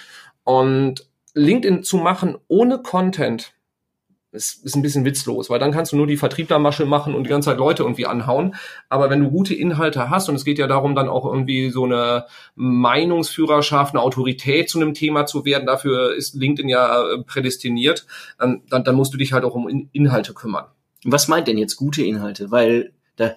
Und 0.45 1.09
LinkedIn 1.35 1.83
zu 1.83 1.99
machen 1.99 2.37
ohne 2.49 2.83
Content, 2.83 3.56
ist, 4.37 4.65
ist 4.65 4.77
ein 4.77 4.83
bisschen 4.83 5.05
witzlos, 5.05 5.51
weil 5.51 5.59
dann 5.59 5.73
kannst 5.73 5.93
du 5.93 5.97
nur 5.97 6.07
die 6.07 6.17
Vertrieblermasche 6.17 6.87
machen 6.87 7.15
und 7.15 7.25
die 7.25 7.31
ganze 7.31 7.51
Zeit 7.51 7.59
Leute 7.59 7.83
irgendwie 7.83 8.07
anhauen. 8.07 8.55
Aber 8.89 9.11
wenn 9.11 9.21
du 9.21 9.31
gute 9.31 9.55
Inhalte 9.55 10.11
hast, 10.11 10.29
und 10.29 10.37
es 10.37 10.45
geht 10.45 10.59
ja 10.59 10.67
darum, 10.67 10.95
dann 10.95 11.09
auch 11.09 11.25
irgendwie 11.25 11.71
so 11.71 11.85
eine 11.85 12.27
Meinungsführerschaft, 12.55 13.95
eine 13.95 14.03
Autorität 14.03 14.69
zu 14.69 14.79
einem 14.79 14.95
Thema 14.95 15.27
zu 15.27 15.45
werden, 15.45 15.67
dafür 15.67 16.15
ist 16.15 16.35
LinkedIn 16.35 16.69
ja 16.69 17.03
äh, 17.03 17.23
prädestiniert, 17.25 18.07
dann, 18.39 18.63
dann, 18.69 18.85
dann 18.85 18.95
musst 18.95 19.13
du 19.13 19.19
dich 19.19 19.33
halt 19.33 19.45
auch 19.45 19.55
um 19.55 19.89
Inhalte 19.93 20.35
kümmern. 20.35 20.67
Was 21.05 21.29
meint 21.29 21.49
denn 21.49 21.59
jetzt 21.59 21.77
gute 21.77 22.03
Inhalte? 22.03 22.51
Weil 22.51 22.93
da, 23.17 23.35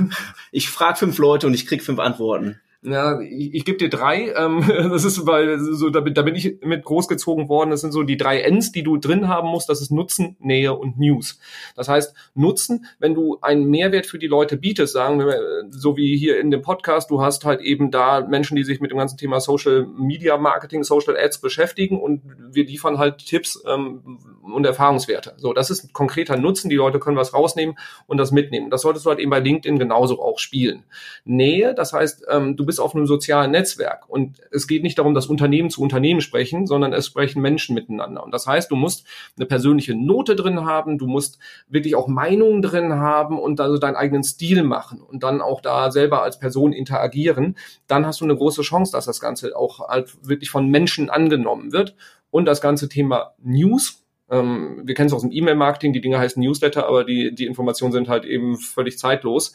ich 0.52 0.70
frage 0.70 0.98
fünf 0.98 1.18
Leute 1.18 1.46
und 1.46 1.54
ich 1.54 1.66
krieg 1.66 1.82
fünf 1.82 1.98
Antworten. 1.98 2.60
Ja, 2.82 3.20
ich, 3.20 3.54
ich 3.54 3.64
gebe 3.64 3.76
dir 3.76 3.88
drei. 3.88 4.32
Ähm, 4.36 4.64
das 4.68 5.04
ist, 5.04 5.26
weil 5.26 5.58
so 5.58 5.90
da 5.90 6.00
da 6.00 6.22
bin 6.22 6.36
ich 6.36 6.58
mit 6.62 6.84
großgezogen 6.84 7.48
worden. 7.48 7.70
Das 7.70 7.80
sind 7.80 7.90
so 7.92 8.04
die 8.04 8.16
drei 8.16 8.40
Ns, 8.40 8.70
die 8.70 8.84
du 8.84 8.98
drin 8.98 9.26
haben 9.26 9.48
musst. 9.48 9.68
Das 9.68 9.80
ist 9.80 9.90
Nutzen, 9.90 10.36
Nähe 10.38 10.74
und 10.74 10.98
News. 10.98 11.40
Das 11.74 11.88
heißt, 11.88 12.14
Nutzen, 12.34 12.86
wenn 13.00 13.14
du 13.14 13.38
einen 13.40 13.64
Mehrwert 13.64 14.06
für 14.06 14.18
die 14.18 14.28
Leute 14.28 14.56
bietest, 14.56 14.92
sagen 14.92 15.18
wir, 15.18 15.64
so 15.70 15.96
wie 15.96 16.16
hier 16.16 16.38
in 16.38 16.52
dem 16.52 16.62
Podcast, 16.62 17.10
du 17.10 17.20
hast 17.20 17.44
halt 17.44 17.60
eben 17.62 17.90
da 17.90 18.20
Menschen, 18.20 18.54
die 18.54 18.64
sich 18.64 18.80
mit 18.80 18.92
dem 18.92 18.98
ganzen 18.98 19.18
Thema 19.18 19.40
Social 19.40 19.84
Media 19.86 20.36
Marketing, 20.36 20.84
Social 20.84 21.16
Ads 21.16 21.40
beschäftigen 21.40 22.00
und 22.00 22.22
wir 22.52 22.64
liefern 22.64 22.98
halt 22.98 23.26
Tipps, 23.26 23.60
ähm, 23.66 24.18
und 24.54 24.64
Erfahrungswerte. 24.64 25.34
So, 25.36 25.52
das 25.52 25.70
ist 25.70 25.84
ein 25.84 25.92
konkreter 25.92 26.36
Nutzen. 26.36 26.70
Die 26.70 26.76
Leute 26.76 26.98
können 26.98 27.16
was 27.16 27.34
rausnehmen 27.34 27.78
und 28.06 28.18
das 28.18 28.32
mitnehmen. 28.32 28.70
Das 28.70 28.82
solltest 28.82 29.06
du 29.06 29.10
halt 29.10 29.18
eben 29.18 29.30
bei 29.30 29.40
LinkedIn 29.40 29.78
genauso 29.78 30.22
auch 30.22 30.38
spielen. 30.38 30.84
Nähe, 31.24 31.74
das 31.74 31.92
heißt, 31.92 32.26
ähm, 32.28 32.56
du 32.56 32.64
bist 32.68 32.80
auf 32.80 32.94
einem 32.94 33.06
sozialen 33.06 33.50
Netzwerk 33.50 34.08
und 34.08 34.40
es 34.52 34.68
geht 34.68 34.82
nicht 34.82 34.98
darum, 34.98 35.14
dass 35.14 35.26
Unternehmen 35.26 35.70
zu 35.70 35.82
Unternehmen 35.82 36.20
sprechen, 36.20 36.66
sondern 36.66 36.92
es 36.92 37.06
sprechen 37.06 37.42
Menschen 37.42 37.74
miteinander. 37.74 38.22
Und 38.22 38.32
das 38.32 38.46
heißt, 38.46 38.70
du 38.70 38.76
musst 38.76 39.06
eine 39.36 39.46
persönliche 39.46 39.96
Note 39.96 40.36
drin 40.36 40.66
haben, 40.66 40.98
du 40.98 41.06
musst 41.06 41.38
wirklich 41.66 41.96
auch 41.96 42.08
Meinungen 42.08 42.62
drin 42.62 42.92
haben 42.92 43.40
und 43.40 43.58
also 43.60 43.78
deinen 43.78 43.96
eigenen 43.96 44.22
Stil 44.22 44.62
machen 44.62 45.00
und 45.00 45.22
dann 45.22 45.40
auch 45.40 45.62
da 45.62 45.90
selber 45.90 46.22
als 46.22 46.38
Person 46.38 46.72
interagieren. 46.72 47.56
Dann 47.86 48.06
hast 48.06 48.20
du 48.20 48.24
eine 48.24 48.36
große 48.36 48.62
Chance, 48.62 48.92
dass 48.92 49.06
das 49.06 49.18
Ganze 49.18 49.56
auch 49.56 49.88
halt 49.88 50.16
wirklich 50.22 50.50
von 50.50 50.68
Menschen 50.68 51.10
angenommen 51.10 51.72
wird. 51.72 51.96
Und 52.30 52.44
das 52.44 52.60
ganze 52.60 52.90
Thema 52.90 53.32
News, 53.42 54.04
ähm, 54.30 54.82
wir 54.84 54.94
kennen 54.94 55.06
es 55.06 55.12
aus 55.12 55.22
dem 55.22 55.32
E-Mail-Marketing, 55.32 55.92
die 55.92 56.00
Dinge 56.00 56.18
heißen 56.18 56.42
Newsletter, 56.42 56.86
aber 56.86 57.04
die, 57.04 57.34
die 57.34 57.46
Informationen 57.46 57.92
sind 57.92 58.08
halt 58.08 58.24
eben 58.24 58.56
völlig 58.56 58.98
zeitlos. 58.98 59.54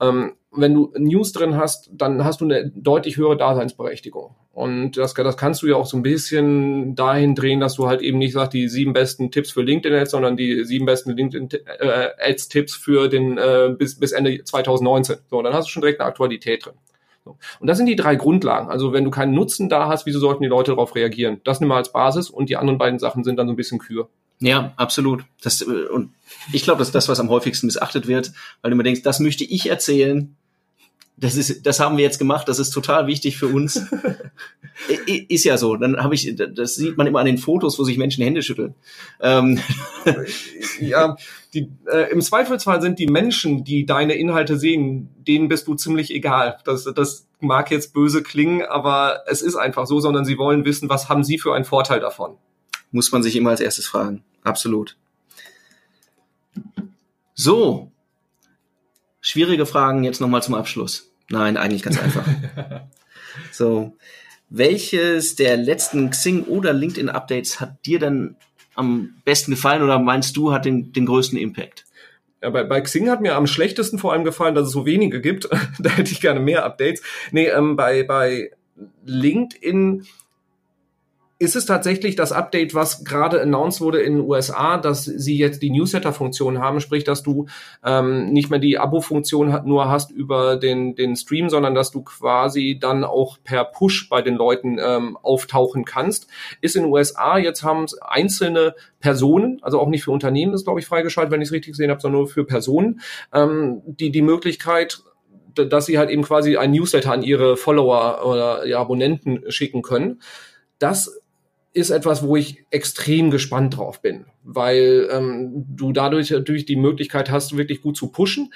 Ähm, 0.00 0.34
wenn 0.52 0.74
du 0.74 0.92
News 0.96 1.32
drin 1.32 1.56
hast, 1.56 1.90
dann 1.92 2.24
hast 2.24 2.40
du 2.40 2.44
eine 2.44 2.70
deutlich 2.70 3.16
höhere 3.16 3.36
Daseinsberechtigung. 3.36 4.34
Und 4.52 4.98
das, 4.98 5.14
das 5.14 5.36
kannst 5.36 5.62
du 5.62 5.66
ja 5.66 5.76
auch 5.76 5.86
so 5.86 5.96
ein 5.96 6.02
bisschen 6.02 6.94
dahin 6.94 7.34
drehen, 7.34 7.60
dass 7.60 7.74
du 7.74 7.86
halt 7.86 8.02
eben 8.02 8.18
nicht 8.18 8.34
sagst, 8.34 8.52
die 8.52 8.68
sieben 8.68 8.92
besten 8.92 9.30
Tipps 9.30 9.50
für 9.50 9.62
LinkedIn-Ads, 9.62 10.10
sondern 10.10 10.36
die 10.36 10.64
sieben 10.64 10.84
besten 10.84 11.12
LinkedIn-Ads-Tipps 11.16 12.74
für 12.76 13.08
den 13.08 13.38
äh, 13.38 13.74
bis, 13.76 13.98
bis 13.98 14.12
Ende 14.12 14.44
2019. 14.44 15.16
So, 15.30 15.40
dann 15.40 15.54
hast 15.54 15.68
du 15.68 15.70
schon 15.70 15.82
direkt 15.82 16.00
eine 16.00 16.08
Aktualität 16.08 16.66
drin. 16.66 16.74
Und 17.24 17.66
das 17.66 17.76
sind 17.76 17.86
die 17.86 17.96
drei 17.96 18.16
Grundlagen. 18.16 18.68
Also 18.68 18.92
wenn 18.92 19.04
du 19.04 19.10
keinen 19.10 19.34
Nutzen 19.34 19.68
da 19.68 19.88
hast, 19.88 20.06
wieso 20.06 20.18
sollten 20.18 20.42
die 20.42 20.48
Leute 20.48 20.72
darauf 20.72 20.94
reagieren? 20.94 21.40
Das 21.44 21.60
nimm 21.60 21.68
mal 21.68 21.76
als 21.76 21.92
Basis 21.92 22.30
und 22.30 22.48
die 22.48 22.56
anderen 22.56 22.78
beiden 22.78 22.98
Sachen 22.98 23.24
sind 23.24 23.36
dann 23.36 23.46
so 23.46 23.52
ein 23.52 23.56
bisschen 23.56 23.78
Kür. 23.78 24.08
Ja, 24.40 24.72
absolut. 24.76 25.24
Das, 25.40 25.62
äh, 25.62 25.64
und 25.64 26.12
ich 26.52 26.64
glaube, 26.64 26.80
das 26.80 26.88
ist 26.88 26.94
das, 26.94 27.08
was 27.08 27.20
am 27.20 27.30
häufigsten 27.30 27.66
missachtet 27.66 28.08
wird, 28.08 28.32
weil 28.60 28.70
du 28.70 28.74
immer 28.74 28.82
denkst, 28.82 29.02
das 29.02 29.20
möchte 29.20 29.44
ich 29.44 29.70
erzählen. 29.70 30.36
Das 31.22 31.36
ist, 31.36 31.64
das 31.64 31.78
haben 31.78 31.96
wir 31.96 32.02
jetzt 32.02 32.18
gemacht. 32.18 32.48
Das 32.48 32.58
ist 32.58 32.70
total 32.70 33.06
wichtig 33.06 33.38
für 33.38 33.46
uns. 33.46 33.76
ist 35.06 35.44
ja 35.44 35.56
so. 35.56 35.76
Dann 35.76 35.96
habe 36.02 36.16
ich, 36.16 36.34
das 36.36 36.74
sieht 36.74 36.96
man 36.96 37.06
immer 37.06 37.20
an 37.20 37.26
den 37.26 37.38
Fotos, 37.38 37.78
wo 37.78 37.84
sich 37.84 37.96
Menschen 37.96 38.24
Hände 38.24 38.42
schütteln. 38.42 38.74
Ähm. 39.20 39.60
Ja, 40.80 41.16
die, 41.54 41.70
äh, 41.86 42.10
im 42.10 42.20
Zweifelsfall 42.20 42.82
sind 42.82 42.98
die 42.98 43.06
Menschen, 43.06 43.62
die 43.62 43.86
deine 43.86 44.14
Inhalte 44.14 44.58
sehen, 44.58 45.10
denen 45.16 45.48
bist 45.48 45.68
du 45.68 45.76
ziemlich 45.76 46.12
egal. 46.12 46.58
Das, 46.64 46.84
das 46.92 47.28
mag 47.38 47.70
jetzt 47.70 47.94
böse 47.94 48.24
klingen, 48.24 48.62
aber 48.62 49.20
es 49.28 49.42
ist 49.42 49.54
einfach 49.54 49.86
so, 49.86 50.00
sondern 50.00 50.24
sie 50.24 50.38
wollen 50.38 50.64
wissen, 50.64 50.88
was 50.88 51.08
haben 51.08 51.22
sie 51.22 51.38
für 51.38 51.54
einen 51.54 51.64
Vorteil 51.64 52.00
davon. 52.00 52.36
Muss 52.90 53.12
man 53.12 53.22
sich 53.22 53.36
immer 53.36 53.50
als 53.50 53.60
erstes 53.60 53.86
fragen. 53.86 54.24
Absolut. 54.42 54.96
So. 57.34 57.92
Schwierige 59.20 59.66
Fragen 59.66 60.02
jetzt 60.02 60.20
nochmal 60.20 60.42
zum 60.42 60.54
Abschluss. 60.54 61.11
Nein, 61.32 61.56
eigentlich 61.56 61.82
ganz 61.82 61.98
einfach. 61.98 62.26
so. 63.52 63.96
Welches 64.50 65.34
der 65.34 65.56
letzten 65.56 66.10
Xing 66.10 66.44
oder 66.44 66.74
LinkedIn 66.74 67.08
Updates 67.08 67.58
hat 67.58 67.86
dir 67.86 67.98
denn 67.98 68.36
am 68.74 69.14
besten 69.24 69.52
gefallen 69.52 69.82
oder 69.82 69.98
meinst 69.98 70.36
du 70.36 70.52
hat 70.52 70.66
den, 70.66 70.92
den 70.92 71.06
größten 71.06 71.38
Impact? 71.38 71.86
Ja, 72.42 72.50
bei, 72.50 72.64
bei 72.64 72.82
Xing 72.82 73.08
hat 73.08 73.22
mir 73.22 73.34
am 73.34 73.46
schlechtesten 73.46 73.98
vor 73.98 74.12
allem 74.12 74.24
gefallen, 74.24 74.54
dass 74.54 74.66
es 74.66 74.72
so 74.74 74.84
wenige 74.84 75.22
gibt. 75.22 75.48
da 75.78 75.90
hätte 75.90 76.12
ich 76.12 76.20
gerne 76.20 76.38
mehr 76.38 76.66
Updates. 76.66 77.02
Nee, 77.30 77.46
ähm, 77.46 77.76
bei, 77.76 78.02
bei 78.02 78.50
LinkedIn 79.06 80.06
ist 81.42 81.56
es 81.56 81.66
tatsächlich 81.66 82.14
das 82.14 82.30
Update, 82.30 82.72
was 82.72 83.04
gerade 83.04 83.42
announced 83.42 83.80
wurde 83.80 84.00
in 84.00 84.14
den 84.14 84.28
USA, 84.28 84.78
dass 84.78 85.04
sie 85.04 85.36
jetzt 85.36 85.60
die 85.60 85.70
Newsletter-Funktion 85.70 86.60
haben, 86.60 86.78
sprich, 86.78 87.02
dass 87.02 87.24
du 87.24 87.46
ähm, 87.84 88.32
nicht 88.32 88.48
mehr 88.48 88.60
die 88.60 88.78
Abo-Funktion 88.78 89.62
nur 89.64 89.90
hast 89.90 90.12
über 90.12 90.54
den, 90.56 90.94
den 90.94 91.16
Stream, 91.16 91.50
sondern 91.50 91.74
dass 91.74 91.90
du 91.90 92.02
quasi 92.02 92.78
dann 92.80 93.02
auch 93.02 93.38
per 93.42 93.64
Push 93.64 94.08
bei 94.08 94.22
den 94.22 94.36
Leuten 94.36 94.78
ähm, 94.80 95.18
auftauchen 95.20 95.84
kannst. 95.84 96.28
Ist 96.60 96.76
in 96.76 96.84
den 96.84 96.92
USA, 96.92 97.38
jetzt 97.38 97.64
haben 97.64 97.82
es 97.82 98.00
einzelne 98.00 98.76
Personen, 99.00 99.58
also 99.62 99.80
auch 99.80 99.88
nicht 99.88 100.04
für 100.04 100.12
Unternehmen, 100.12 100.54
ist 100.54 100.62
glaube 100.62 100.78
ich 100.78 100.86
freigeschaltet, 100.86 101.32
wenn 101.32 101.42
ich 101.42 101.48
es 101.48 101.52
richtig 101.52 101.72
gesehen 101.72 101.90
habe, 101.90 102.00
sondern 102.00 102.20
nur 102.20 102.28
für 102.28 102.44
Personen, 102.44 103.00
ähm, 103.34 103.82
die 103.86 104.12
die 104.12 104.22
Möglichkeit 104.22 105.02
dass 105.54 105.84
sie 105.84 105.98
halt 105.98 106.08
eben 106.08 106.22
quasi 106.22 106.56
ein 106.56 106.70
Newsletter 106.70 107.12
an 107.12 107.22
ihre 107.22 107.58
Follower 107.58 108.24
oder 108.24 108.66
ja, 108.66 108.78
Abonnenten 108.78 109.44
schicken 109.50 109.82
können. 109.82 110.22
Das 110.78 111.21
ist 111.72 111.90
etwas, 111.90 112.22
wo 112.22 112.36
ich 112.36 112.64
extrem 112.70 113.30
gespannt 113.30 113.76
drauf 113.76 114.02
bin, 114.02 114.26
weil 114.42 115.08
ähm, 115.10 115.64
du 115.68 115.92
dadurch 115.92 116.30
natürlich 116.30 116.66
die 116.66 116.76
Möglichkeit 116.76 117.30
hast, 117.30 117.56
wirklich 117.56 117.80
gut 117.80 117.96
zu 117.96 118.08
pushen. 118.08 118.52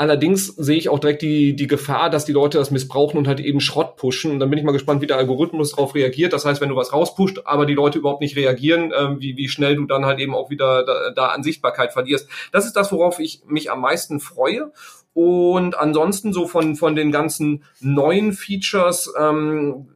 Allerdings 0.00 0.46
sehe 0.46 0.78
ich 0.78 0.88
auch 0.88 1.00
direkt 1.00 1.22
die, 1.22 1.56
die 1.56 1.66
Gefahr, 1.66 2.08
dass 2.08 2.24
die 2.24 2.32
Leute 2.32 2.56
das 2.56 2.70
missbrauchen 2.70 3.18
und 3.18 3.26
halt 3.26 3.40
eben 3.40 3.60
Schrott 3.60 3.96
pushen. 3.96 4.30
Und 4.30 4.38
dann 4.38 4.48
bin 4.48 4.56
ich 4.56 4.64
mal 4.64 4.70
gespannt, 4.70 5.02
wie 5.02 5.08
der 5.08 5.16
Algorithmus 5.16 5.72
darauf 5.72 5.96
reagiert. 5.96 6.32
Das 6.32 6.44
heißt, 6.44 6.60
wenn 6.60 6.68
du 6.68 6.76
was 6.76 6.92
rauspusht, 6.92 7.40
aber 7.44 7.66
die 7.66 7.74
Leute 7.74 7.98
überhaupt 7.98 8.20
nicht 8.20 8.36
reagieren, 8.36 8.92
ähm, 8.96 9.16
wie, 9.18 9.36
wie 9.36 9.48
schnell 9.48 9.74
du 9.74 9.86
dann 9.86 10.06
halt 10.06 10.20
eben 10.20 10.36
auch 10.36 10.50
wieder 10.50 10.84
da, 10.84 11.10
da 11.10 11.26
an 11.26 11.42
Sichtbarkeit 11.42 11.92
verlierst. 11.92 12.28
Das 12.52 12.64
ist 12.64 12.74
das, 12.74 12.92
worauf 12.92 13.18
ich 13.18 13.42
mich 13.48 13.72
am 13.72 13.80
meisten 13.80 14.20
freue. 14.20 14.70
Und 15.14 15.76
ansonsten 15.76 16.32
so 16.32 16.46
von, 16.46 16.76
von 16.76 16.94
den 16.94 17.10
ganzen 17.10 17.64
neuen 17.80 18.32
Features, 18.32 19.12
ähm, 19.18 19.88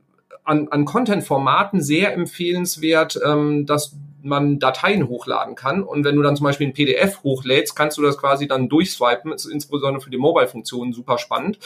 an, 0.45 0.69
an 0.69 0.85
Content-Formaten 0.85 1.81
sehr 1.81 2.15
empfehlenswert, 2.15 3.19
ähm, 3.25 3.67
dass 3.67 3.97
man 4.23 4.59
Dateien 4.59 5.09
hochladen 5.09 5.55
kann. 5.55 5.83
Und 5.83 6.05
wenn 6.05 6.17
du 6.17 6.23
dann 6.23 6.37
zum 6.37 6.45
Beispiel 6.45 6.69
ein 6.69 6.73
PDF 6.73 7.23
hochlädst, 7.23 7.75
kannst 7.75 7.99
du 7.99 8.03
das 8.03 8.19
quasi 8.19 8.47
dann 8.47 8.69
durchswipen. 8.69 9.31
Das 9.31 9.45
ist 9.45 9.53
insbesondere 9.53 10.03
für 10.03 10.11
die 10.11 10.19
Mobile-Funktionen 10.19 10.93
super 10.93 11.19
spannend. 11.19 11.59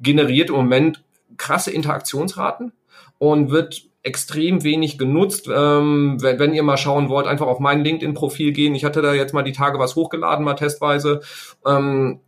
Generiert 0.00 0.50
im 0.50 0.56
Moment 0.56 1.02
krasse 1.36 1.70
Interaktionsraten 1.70 2.72
und 3.18 3.50
wird 3.50 3.86
extrem 4.02 4.62
wenig 4.62 4.98
genutzt. 4.98 5.48
Ähm, 5.52 6.18
wenn, 6.20 6.38
wenn 6.38 6.54
ihr 6.54 6.62
mal 6.62 6.76
schauen 6.76 7.08
wollt, 7.08 7.26
einfach 7.26 7.46
auf 7.46 7.58
mein 7.58 7.82
LinkedIn-Profil 7.82 8.52
gehen. 8.52 8.74
Ich 8.74 8.84
hatte 8.84 9.02
da 9.02 9.14
jetzt 9.14 9.34
mal 9.34 9.42
die 9.42 9.52
Tage 9.52 9.78
was 9.78 9.96
hochgeladen, 9.96 10.44
mal 10.44 10.54
testweise. 10.54 11.20
Ähm, 11.66 12.20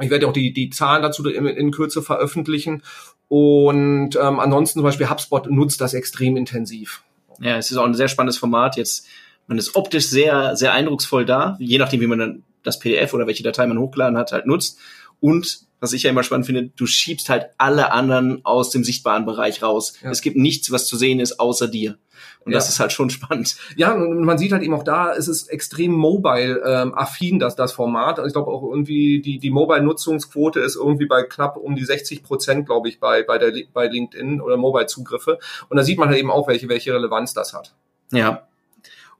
ich 0.00 0.10
werde 0.10 0.28
auch 0.28 0.32
die, 0.32 0.52
die 0.52 0.70
Zahlen 0.70 1.02
dazu 1.02 1.26
in, 1.28 1.46
in 1.46 1.70
Kürze 1.70 2.02
veröffentlichen. 2.02 2.82
Und 3.28 4.16
ähm, 4.16 4.40
ansonsten 4.40 4.78
zum 4.78 4.84
Beispiel 4.84 5.10
HubSpot 5.10 5.50
nutzt 5.50 5.80
das 5.80 5.94
extrem 5.94 6.36
intensiv. 6.36 7.02
Ja, 7.40 7.56
es 7.56 7.70
ist 7.70 7.76
auch 7.76 7.84
ein 7.84 7.94
sehr 7.94 8.08
spannendes 8.08 8.38
Format. 8.38 8.76
Jetzt, 8.76 9.06
man 9.46 9.58
ist 9.58 9.74
optisch 9.74 10.06
sehr, 10.06 10.56
sehr 10.56 10.72
eindrucksvoll 10.72 11.24
da, 11.24 11.56
je 11.58 11.78
nachdem, 11.78 12.00
wie 12.00 12.06
man 12.06 12.18
dann 12.18 12.42
das 12.62 12.78
PDF 12.78 13.14
oder 13.14 13.26
welche 13.26 13.42
Datei 13.42 13.66
man 13.66 13.78
hochgeladen 13.78 14.16
hat, 14.18 14.32
halt 14.32 14.46
nutzt. 14.46 14.78
Und 15.20 15.60
was 15.80 15.92
ich 15.92 16.04
ja 16.04 16.10
immer 16.10 16.22
spannend 16.22 16.46
finde, 16.46 16.70
du 16.74 16.86
schiebst 16.86 17.28
halt 17.28 17.46
alle 17.58 17.92
anderen 17.92 18.44
aus 18.44 18.70
dem 18.70 18.82
sichtbaren 18.82 19.26
Bereich 19.26 19.62
raus. 19.62 19.94
Ja. 20.02 20.10
Es 20.10 20.22
gibt 20.22 20.36
nichts, 20.36 20.70
was 20.70 20.86
zu 20.86 20.96
sehen 20.96 21.20
ist, 21.20 21.38
außer 21.38 21.68
dir. 21.68 21.98
Und 22.46 22.52
ja. 22.52 22.58
das 22.58 22.68
ist 22.68 22.78
halt 22.78 22.92
schon 22.92 23.10
spannend. 23.10 23.56
Ja, 23.74 23.92
und 23.92 24.24
man 24.24 24.38
sieht 24.38 24.52
halt 24.52 24.62
eben 24.62 24.72
auch 24.72 24.84
da, 24.84 25.12
es 25.12 25.26
ist 25.26 25.48
extrem 25.48 25.92
mobile-affin, 25.92 27.34
ähm, 27.34 27.38
das, 27.40 27.56
das 27.56 27.72
Format. 27.72 28.18
Also 28.18 28.28
ich 28.28 28.32
glaube 28.32 28.52
auch 28.52 28.62
irgendwie, 28.62 29.20
die, 29.20 29.38
die 29.38 29.50
Mobile-Nutzungsquote 29.50 30.60
ist 30.60 30.76
irgendwie 30.76 31.06
bei 31.06 31.24
knapp 31.24 31.56
um 31.56 31.74
die 31.74 31.84
60 31.84 32.22
Prozent, 32.22 32.66
glaube 32.66 32.88
ich, 32.88 33.00
bei, 33.00 33.24
bei, 33.24 33.38
der, 33.38 33.52
bei 33.74 33.88
LinkedIn 33.88 34.40
oder 34.40 34.56
Mobile-Zugriffe. 34.56 35.40
Und 35.68 35.76
da 35.76 35.82
sieht 35.82 35.98
man 35.98 36.08
halt 36.08 36.18
eben 36.18 36.30
auch, 36.30 36.46
welche, 36.46 36.68
welche 36.68 36.94
Relevanz 36.94 37.34
das 37.34 37.52
hat. 37.52 37.74
Ja. 38.12 38.46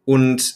Und 0.04 0.54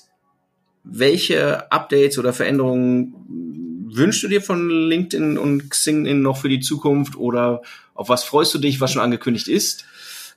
welche 0.85 1.70
Updates 1.72 2.18
oder 2.18 2.33
Veränderungen 2.33 3.88
wünschst 3.92 4.22
du 4.22 4.28
dir 4.28 4.40
von 4.40 4.70
LinkedIn 4.70 5.38
und 5.38 5.70
Xing 5.70 6.22
noch 6.22 6.37
für 6.37 6.48
die 6.48 6.61
Zukunft 6.61 7.16
oder 7.16 7.62
auf 7.94 8.09
was 8.09 8.22
freust 8.22 8.54
du 8.54 8.59
dich, 8.59 8.80
was 8.80 8.92
schon 8.92 9.02
angekündigt 9.02 9.48
ist? 9.48 9.85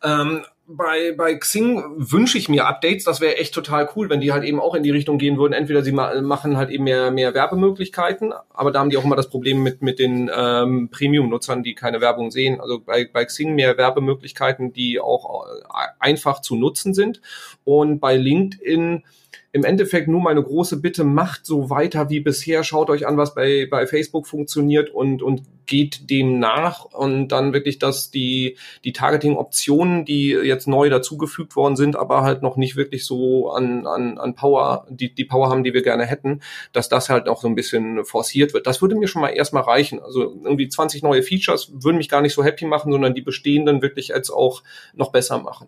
Ähm, 0.02 0.42
bei, 0.66 1.14
bei 1.18 1.36
Xing 1.36 1.84
wünsche 1.98 2.38
ich 2.38 2.48
mir 2.48 2.66
Updates. 2.66 3.04
Das 3.04 3.20
wäre 3.20 3.38
echt 3.38 3.54
total 3.54 3.90
cool, 3.96 4.10
wenn 4.10 4.22
die 4.22 4.32
halt 4.32 4.44
eben 4.44 4.60
auch 4.60 4.76
in 4.76 4.84
die 4.84 4.92
Richtung 4.92 5.18
gehen 5.18 5.38
würden. 5.38 5.54
Entweder 5.54 5.84
sie 5.84 5.92
ma 5.92 6.22
machen 6.22 6.56
halt 6.56 6.70
eben 6.70 6.86
mehr, 6.86 7.12
mehr 7.12 7.34
Werbemöglichkeiten, 7.34 8.34
aber 8.54 8.72
da 8.72 8.80
haben 8.80 8.90
die 8.90 8.98
auch 8.98 9.04
immer 9.04 9.18
das 9.18 9.30
Problem 9.30 9.62
mit, 9.62 9.82
mit 9.82 10.00
den 10.00 10.32
ähm, 10.34 10.90
Premium-Nutzern, 10.90 11.64
die 11.64 11.76
keine 11.76 12.00
Werbung 12.00 12.32
sehen. 12.32 12.62
Also 12.62 12.80
bei, 12.80 13.10
bei 13.12 13.26
Xing 13.26 13.56
mehr 13.56 13.78
Werbemöglichkeiten, 13.78 14.72
die 14.72 15.00
auch 15.00 15.46
äh, 15.46 15.88
einfach 16.00 16.42
zu 16.42 16.56
nutzen 16.56 16.94
sind. 16.94 17.22
Und 17.66 18.00
bei 18.00 18.16
LinkedIn 18.16 19.04
im 19.54 19.64
Endeffekt 19.64 20.08
nur 20.08 20.20
meine 20.20 20.42
große 20.42 20.82
Bitte, 20.82 21.04
macht 21.04 21.46
so 21.46 21.70
weiter 21.70 22.10
wie 22.10 22.20
bisher, 22.20 22.64
schaut 22.64 22.90
euch 22.90 23.06
an, 23.06 23.18
was 23.18 23.36
bei, 23.36 23.68
bei 23.70 23.86
Facebook 23.86 24.26
funktioniert 24.26 24.90
und, 24.90 25.22
und 25.22 25.44
geht 25.68 26.10
dem 26.10 26.40
nach 26.40 26.86
und 26.86 27.28
dann 27.28 27.54
wirklich, 27.54 27.78
dass 27.78 28.10
die, 28.10 28.58
die 28.84 28.94
Targeting-Optionen, 28.94 30.06
die 30.06 30.30
jetzt 30.30 30.68
neu 30.68 30.90
dazugefügt 30.90 31.56
worden 31.56 31.76
sind, 31.76 31.96
aber 31.96 32.24
halt 32.24 32.42
noch 32.42 32.58
nicht 32.58 32.76
wirklich 32.76 33.06
so 33.06 33.52
an, 33.52 33.86
an, 33.86 34.18
an 34.18 34.34
Power, 34.34 34.88
die, 34.90 35.14
die 35.14 35.24
Power 35.24 35.50
haben, 35.50 35.64
die 35.64 35.76
wir 35.76 35.84
gerne 35.84 36.08
hätten, 36.08 36.42
dass 36.72 36.90
das 36.90 37.10
halt 37.10 37.30
auch 37.30 37.40
so 37.40 37.48
ein 37.48 37.56
bisschen 37.56 38.04
forciert 38.06 38.56
wird. 38.56 38.66
Das 38.66 38.82
würde 38.82 38.96
mir 38.96 39.08
schon 39.08 39.22
mal 39.22 39.30
erstmal 39.30 39.64
reichen. 39.64 40.02
Also 40.02 40.22
irgendwie 40.44 40.68
20 40.68 41.04
neue 41.04 41.22
Features 41.22 41.72
würden 41.76 41.98
mich 41.98 42.10
gar 42.10 42.24
nicht 42.24 42.34
so 42.34 42.44
happy 42.44 42.66
machen, 42.66 42.92
sondern 42.92 43.14
die 43.14 43.22
bestehenden 43.22 43.84
wirklich 43.84 44.08
jetzt 44.08 44.32
auch 44.32 44.64
noch 44.96 45.12
besser 45.12 45.38
machen. 45.38 45.68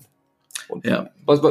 Und 0.67 0.85
ja. 0.85 1.09
was, 1.23 1.43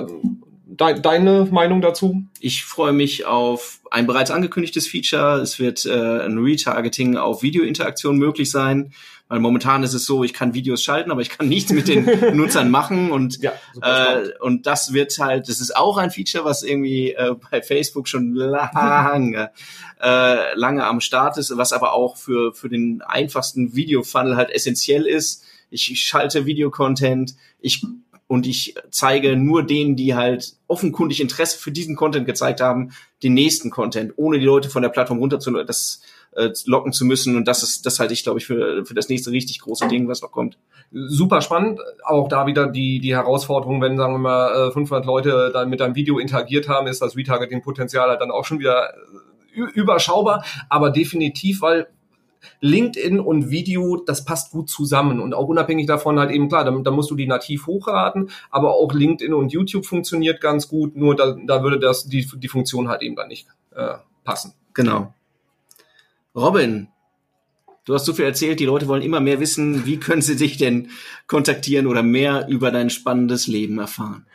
de 0.80 1.00
deine 1.00 1.48
Meinung 1.50 1.80
dazu? 1.80 2.24
Ich 2.40 2.64
freue 2.64 2.92
mich 2.92 3.26
auf 3.26 3.80
ein 3.90 4.06
bereits 4.06 4.30
angekündigtes 4.30 4.86
Feature. 4.86 5.40
Es 5.40 5.58
wird 5.58 5.86
äh, 5.86 6.24
ein 6.24 6.38
Retargeting 6.38 7.16
auf 7.16 7.42
Videointeraktion 7.42 8.16
möglich 8.16 8.50
sein. 8.50 8.92
Weil 9.26 9.40
momentan 9.40 9.82
ist 9.82 9.94
es 9.94 10.04
so, 10.04 10.22
ich 10.22 10.34
kann 10.34 10.52
Videos 10.52 10.82
schalten, 10.82 11.10
aber 11.10 11.22
ich 11.22 11.30
kann 11.30 11.48
nichts 11.48 11.72
mit 11.72 11.88
den 11.88 12.04
Nutzern 12.36 12.70
machen 12.70 13.10
und 13.10 13.38
ja, 13.40 13.52
äh, 13.80 14.28
und 14.40 14.66
das 14.66 14.92
wird 14.92 15.18
halt, 15.18 15.48
das 15.48 15.60
ist 15.60 15.74
auch 15.74 15.96
ein 15.96 16.10
Feature, 16.10 16.44
was 16.44 16.62
irgendwie 16.62 17.12
äh, 17.12 17.34
bei 17.50 17.62
Facebook 17.62 18.06
schon 18.06 18.34
lange 18.34 19.50
äh, 20.02 20.54
lange 20.54 20.84
am 20.84 21.00
Start 21.00 21.38
ist, 21.38 21.56
was 21.56 21.72
aber 21.72 21.94
auch 21.94 22.18
für 22.18 22.52
für 22.52 22.68
den 22.68 23.00
einfachsten 23.00 23.74
Videofunnel 23.74 24.36
halt 24.36 24.50
essentiell 24.50 25.06
ist. 25.06 25.42
Ich, 25.70 25.90
ich 25.90 26.02
schalte 26.02 26.44
Videocontent, 26.44 27.34
ich 27.60 27.82
und 28.26 28.46
ich 28.46 28.74
zeige 28.90 29.36
nur 29.36 29.62
denen, 29.62 29.96
die 29.96 30.14
halt 30.14 30.54
offenkundig 30.66 31.20
Interesse 31.20 31.58
für 31.58 31.70
diesen 31.70 31.94
Content 31.94 32.26
gezeigt 32.26 32.60
haben, 32.60 32.92
den 33.22 33.34
nächsten 33.34 33.70
Content, 33.70 34.14
ohne 34.16 34.38
die 34.38 34.46
Leute 34.46 34.70
von 34.70 34.82
der 34.82 34.88
Plattform 34.88 35.18
runter 35.18 35.38
zu 35.40 35.50
das 35.64 36.00
äh, 36.36 36.50
locken 36.66 36.92
zu 36.92 37.04
müssen. 37.04 37.36
Und 37.36 37.46
das 37.46 37.62
ist, 37.62 37.86
das 37.86 38.00
halte 38.00 38.14
ich, 38.14 38.24
glaube 38.24 38.38
ich, 38.38 38.46
für, 38.46 38.84
für 38.84 38.94
das 38.94 39.08
nächste 39.08 39.30
richtig 39.30 39.60
große 39.60 39.88
Ding, 39.88 40.08
was 40.08 40.22
noch 40.22 40.32
kommt. 40.32 40.58
Super 40.90 41.40
spannend. 41.40 41.80
Auch 42.04 42.28
da 42.28 42.46
wieder 42.46 42.66
die, 42.66 42.98
die 43.00 43.14
Herausforderung, 43.14 43.80
wenn, 43.80 43.96
sagen 43.96 44.14
wir 44.14 44.18
mal, 44.18 44.72
500 44.72 45.04
äh, 45.04 45.06
Leute 45.06 45.50
dann 45.52 45.68
mit 45.68 45.80
deinem 45.80 45.94
Video 45.94 46.18
interagiert 46.18 46.68
haben, 46.68 46.86
ist 46.86 47.02
das 47.02 47.16
Retargeting-Potenzial 47.16 48.08
halt 48.08 48.20
dann 48.20 48.30
auch 48.30 48.44
schon 48.44 48.58
wieder 48.58 48.94
äh, 49.54 49.60
überschaubar, 49.74 50.44
aber 50.68 50.90
definitiv, 50.90 51.62
weil 51.62 51.86
LinkedIn 52.60 53.20
und 53.20 53.50
Video, 53.50 53.96
das 53.96 54.24
passt 54.24 54.52
gut 54.52 54.68
zusammen 54.68 55.20
und 55.20 55.34
auch 55.34 55.48
unabhängig 55.48 55.86
davon 55.86 56.18
halt 56.18 56.30
eben 56.30 56.48
klar, 56.48 56.64
da, 56.64 56.90
musst 56.90 57.10
du 57.10 57.14
die 57.14 57.26
nativ 57.26 57.66
hochladen, 57.66 58.30
aber 58.50 58.74
auch 58.74 58.92
LinkedIn 58.92 59.34
und 59.34 59.52
YouTube 59.52 59.86
funktioniert 59.86 60.40
ganz 60.40 60.68
gut, 60.68 60.96
nur 60.96 61.14
da, 61.14 61.36
da 61.46 61.62
würde 61.62 61.78
das 61.78 62.06
die, 62.06 62.26
die 62.36 62.48
Funktion 62.48 62.88
halt 62.88 63.02
eben 63.02 63.16
dann 63.16 63.28
nicht 63.28 63.48
äh, 63.74 63.94
passen. 64.24 64.54
Genau. 64.72 65.14
Robin, 66.34 66.88
du 67.84 67.94
hast 67.94 68.06
so 68.06 68.12
viel 68.12 68.24
erzählt, 68.24 68.58
die 68.58 68.64
Leute 68.64 68.88
wollen 68.88 69.02
immer 69.02 69.20
mehr 69.20 69.40
wissen, 69.40 69.86
wie 69.86 69.98
können 69.98 70.22
sie 70.22 70.36
dich 70.36 70.56
denn 70.56 70.90
kontaktieren 71.26 71.86
oder 71.86 72.02
mehr 72.02 72.48
über 72.48 72.70
dein 72.70 72.90
spannendes 72.90 73.46
Leben 73.46 73.78
erfahren? 73.78 74.26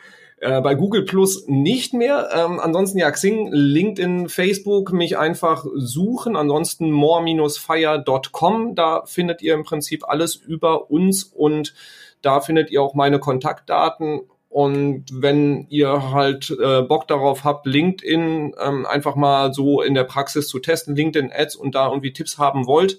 Äh, 0.41 0.61
bei 0.61 0.75
Google 0.75 1.03
Plus 1.03 1.47
nicht 1.47 1.93
mehr. 1.93 2.29
Ähm, 2.33 2.59
ansonsten 2.59 2.97
ja 2.97 3.11
Xing, 3.11 3.49
LinkedIn, 3.51 4.29
Facebook 4.29 4.93
mich 4.93 5.17
einfach 5.17 5.65
suchen. 5.75 6.35
Ansonsten 6.35 6.91
more-fire.com. 6.91 8.75
Da 8.75 9.03
findet 9.05 9.41
ihr 9.41 9.53
im 9.53 9.63
Prinzip 9.63 10.07
alles 10.07 10.35
über 10.35 10.89
uns 10.89 11.23
und 11.23 11.73
da 12.21 12.39
findet 12.39 12.71
ihr 12.71 12.81
auch 12.81 12.93
meine 12.93 13.19
Kontaktdaten. 13.19 14.21
Und 14.49 15.05
wenn 15.11 15.67
ihr 15.69 16.11
halt 16.11 16.49
äh, 16.49 16.81
Bock 16.81 17.07
darauf 17.07 17.43
habt, 17.43 17.67
LinkedIn 17.67 18.55
ähm, 18.59 18.85
einfach 18.85 19.15
mal 19.15 19.53
so 19.53 19.81
in 19.81 19.93
der 19.93 20.05
Praxis 20.05 20.47
zu 20.47 20.59
testen, 20.59 20.95
LinkedIn 20.95 21.31
Ads 21.31 21.55
und 21.55 21.75
da 21.75 21.87
irgendwie 21.87 22.13
Tipps 22.13 22.39
haben 22.39 22.65
wollt, 22.65 22.97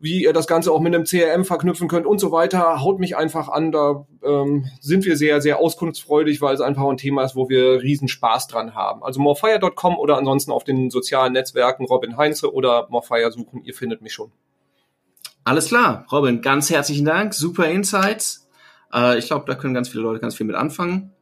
wie 0.00 0.22
ihr 0.22 0.32
das 0.32 0.46
Ganze 0.46 0.72
auch 0.72 0.80
mit 0.80 0.94
einem 0.94 1.04
CRM 1.04 1.44
verknüpfen 1.44 1.88
könnt 1.88 2.06
und 2.06 2.18
so 2.18 2.32
weiter. 2.32 2.80
Haut 2.82 2.98
mich 2.98 3.16
einfach 3.16 3.48
an, 3.48 3.72
da 3.72 4.06
ähm, 4.22 4.66
sind 4.80 5.04
wir 5.04 5.16
sehr, 5.16 5.40
sehr 5.40 5.58
auskunftsfreudig, 5.58 6.40
weil 6.40 6.54
es 6.54 6.60
einfach 6.60 6.84
ein 6.84 6.96
Thema 6.96 7.24
ist, 7.24 7.36
wo 7.36 7.48
wir 7.48 7.82
riesen 7.82 8.08
Spaß 8.08 8.46
dran 8.48 8.74
haben. 8.74 9.02
Also 9.02 9.20
morefire.com 9.20 9.96
oder 9.96 10.18
ansonsten 10.18 10.52
auf 10.52 10.64
den 10.64 10.90
sozialen 10.90 11.32
Netzwerken 11.32 11.86
Robin 11.86 12.16
Heinze 12.16 12.52
oder 12.52 12.86
Morefire 12.90 13.32
suchen, 13.32 13.62
ihr 13.64 13.74
findet 13.74 14.02
mich 14.02 14.12
schon. 14.12 14.32
Alles 15.44 15.68
klar, 15.68 16.06
Robin, 16.10 16.40
ganz 16.40 16.70
herzlichen 16.70 17.04
Dank, 17.04 17.34
super 17.34 17.68
Insights. 17.68 18.48
Äh, 18.92 19.18
ich 19.18 19.26
glaube, 19.26 19.44
da 19.46 19.54
können 19.54 19.74
ganz 19.74 19.88
viele 19.88 20.02
Leute 20.02 20.20
ganz 20.20 20.34
viel 20.36 20.46
mit 20.46 20.56
anfangen. 20.56 21.12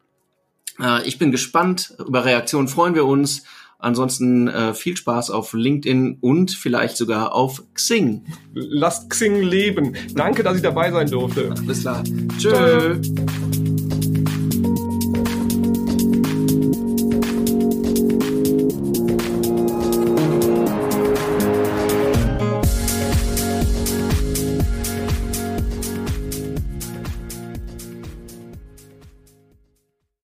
Äh, 0.81 1.07
ich 1.07 1.18
bin 1.18 1.31
gespannt, 1.31 1.95
über 2.07 2.25
Reaktionen 2.25 2.68
freuen 2.68 2.95
wir 2.95 3.05
uns. 3.05 3.45
Ansonsten 3.83 4.47
äh, 4.47 4.74
viel 4.74 4.97
Spaß 4.97 5.30
auf 5.30 5.53
LinkedIn 5.53 6.18
und 6.20 6.53
vielleicht 6.53 6.97
sogar 6.97 7.35
auf 7.35 7.64
Xing. 7.74 8.22
Lasst 8.55 9.11
Xing 9.11 9.43
leben. 9.43 9.97
Danke, 10.14 10.45
dass 10.45 10.57
ich 10.57 10.62
dabei 10.62 10.93
sein 10.93 11.11
durfte. 11.11 11.53
Bis 11.66 11.80
klar. 11.80 12.05
Tschö. 12.39 13.01
Tschö. 13.01 13.62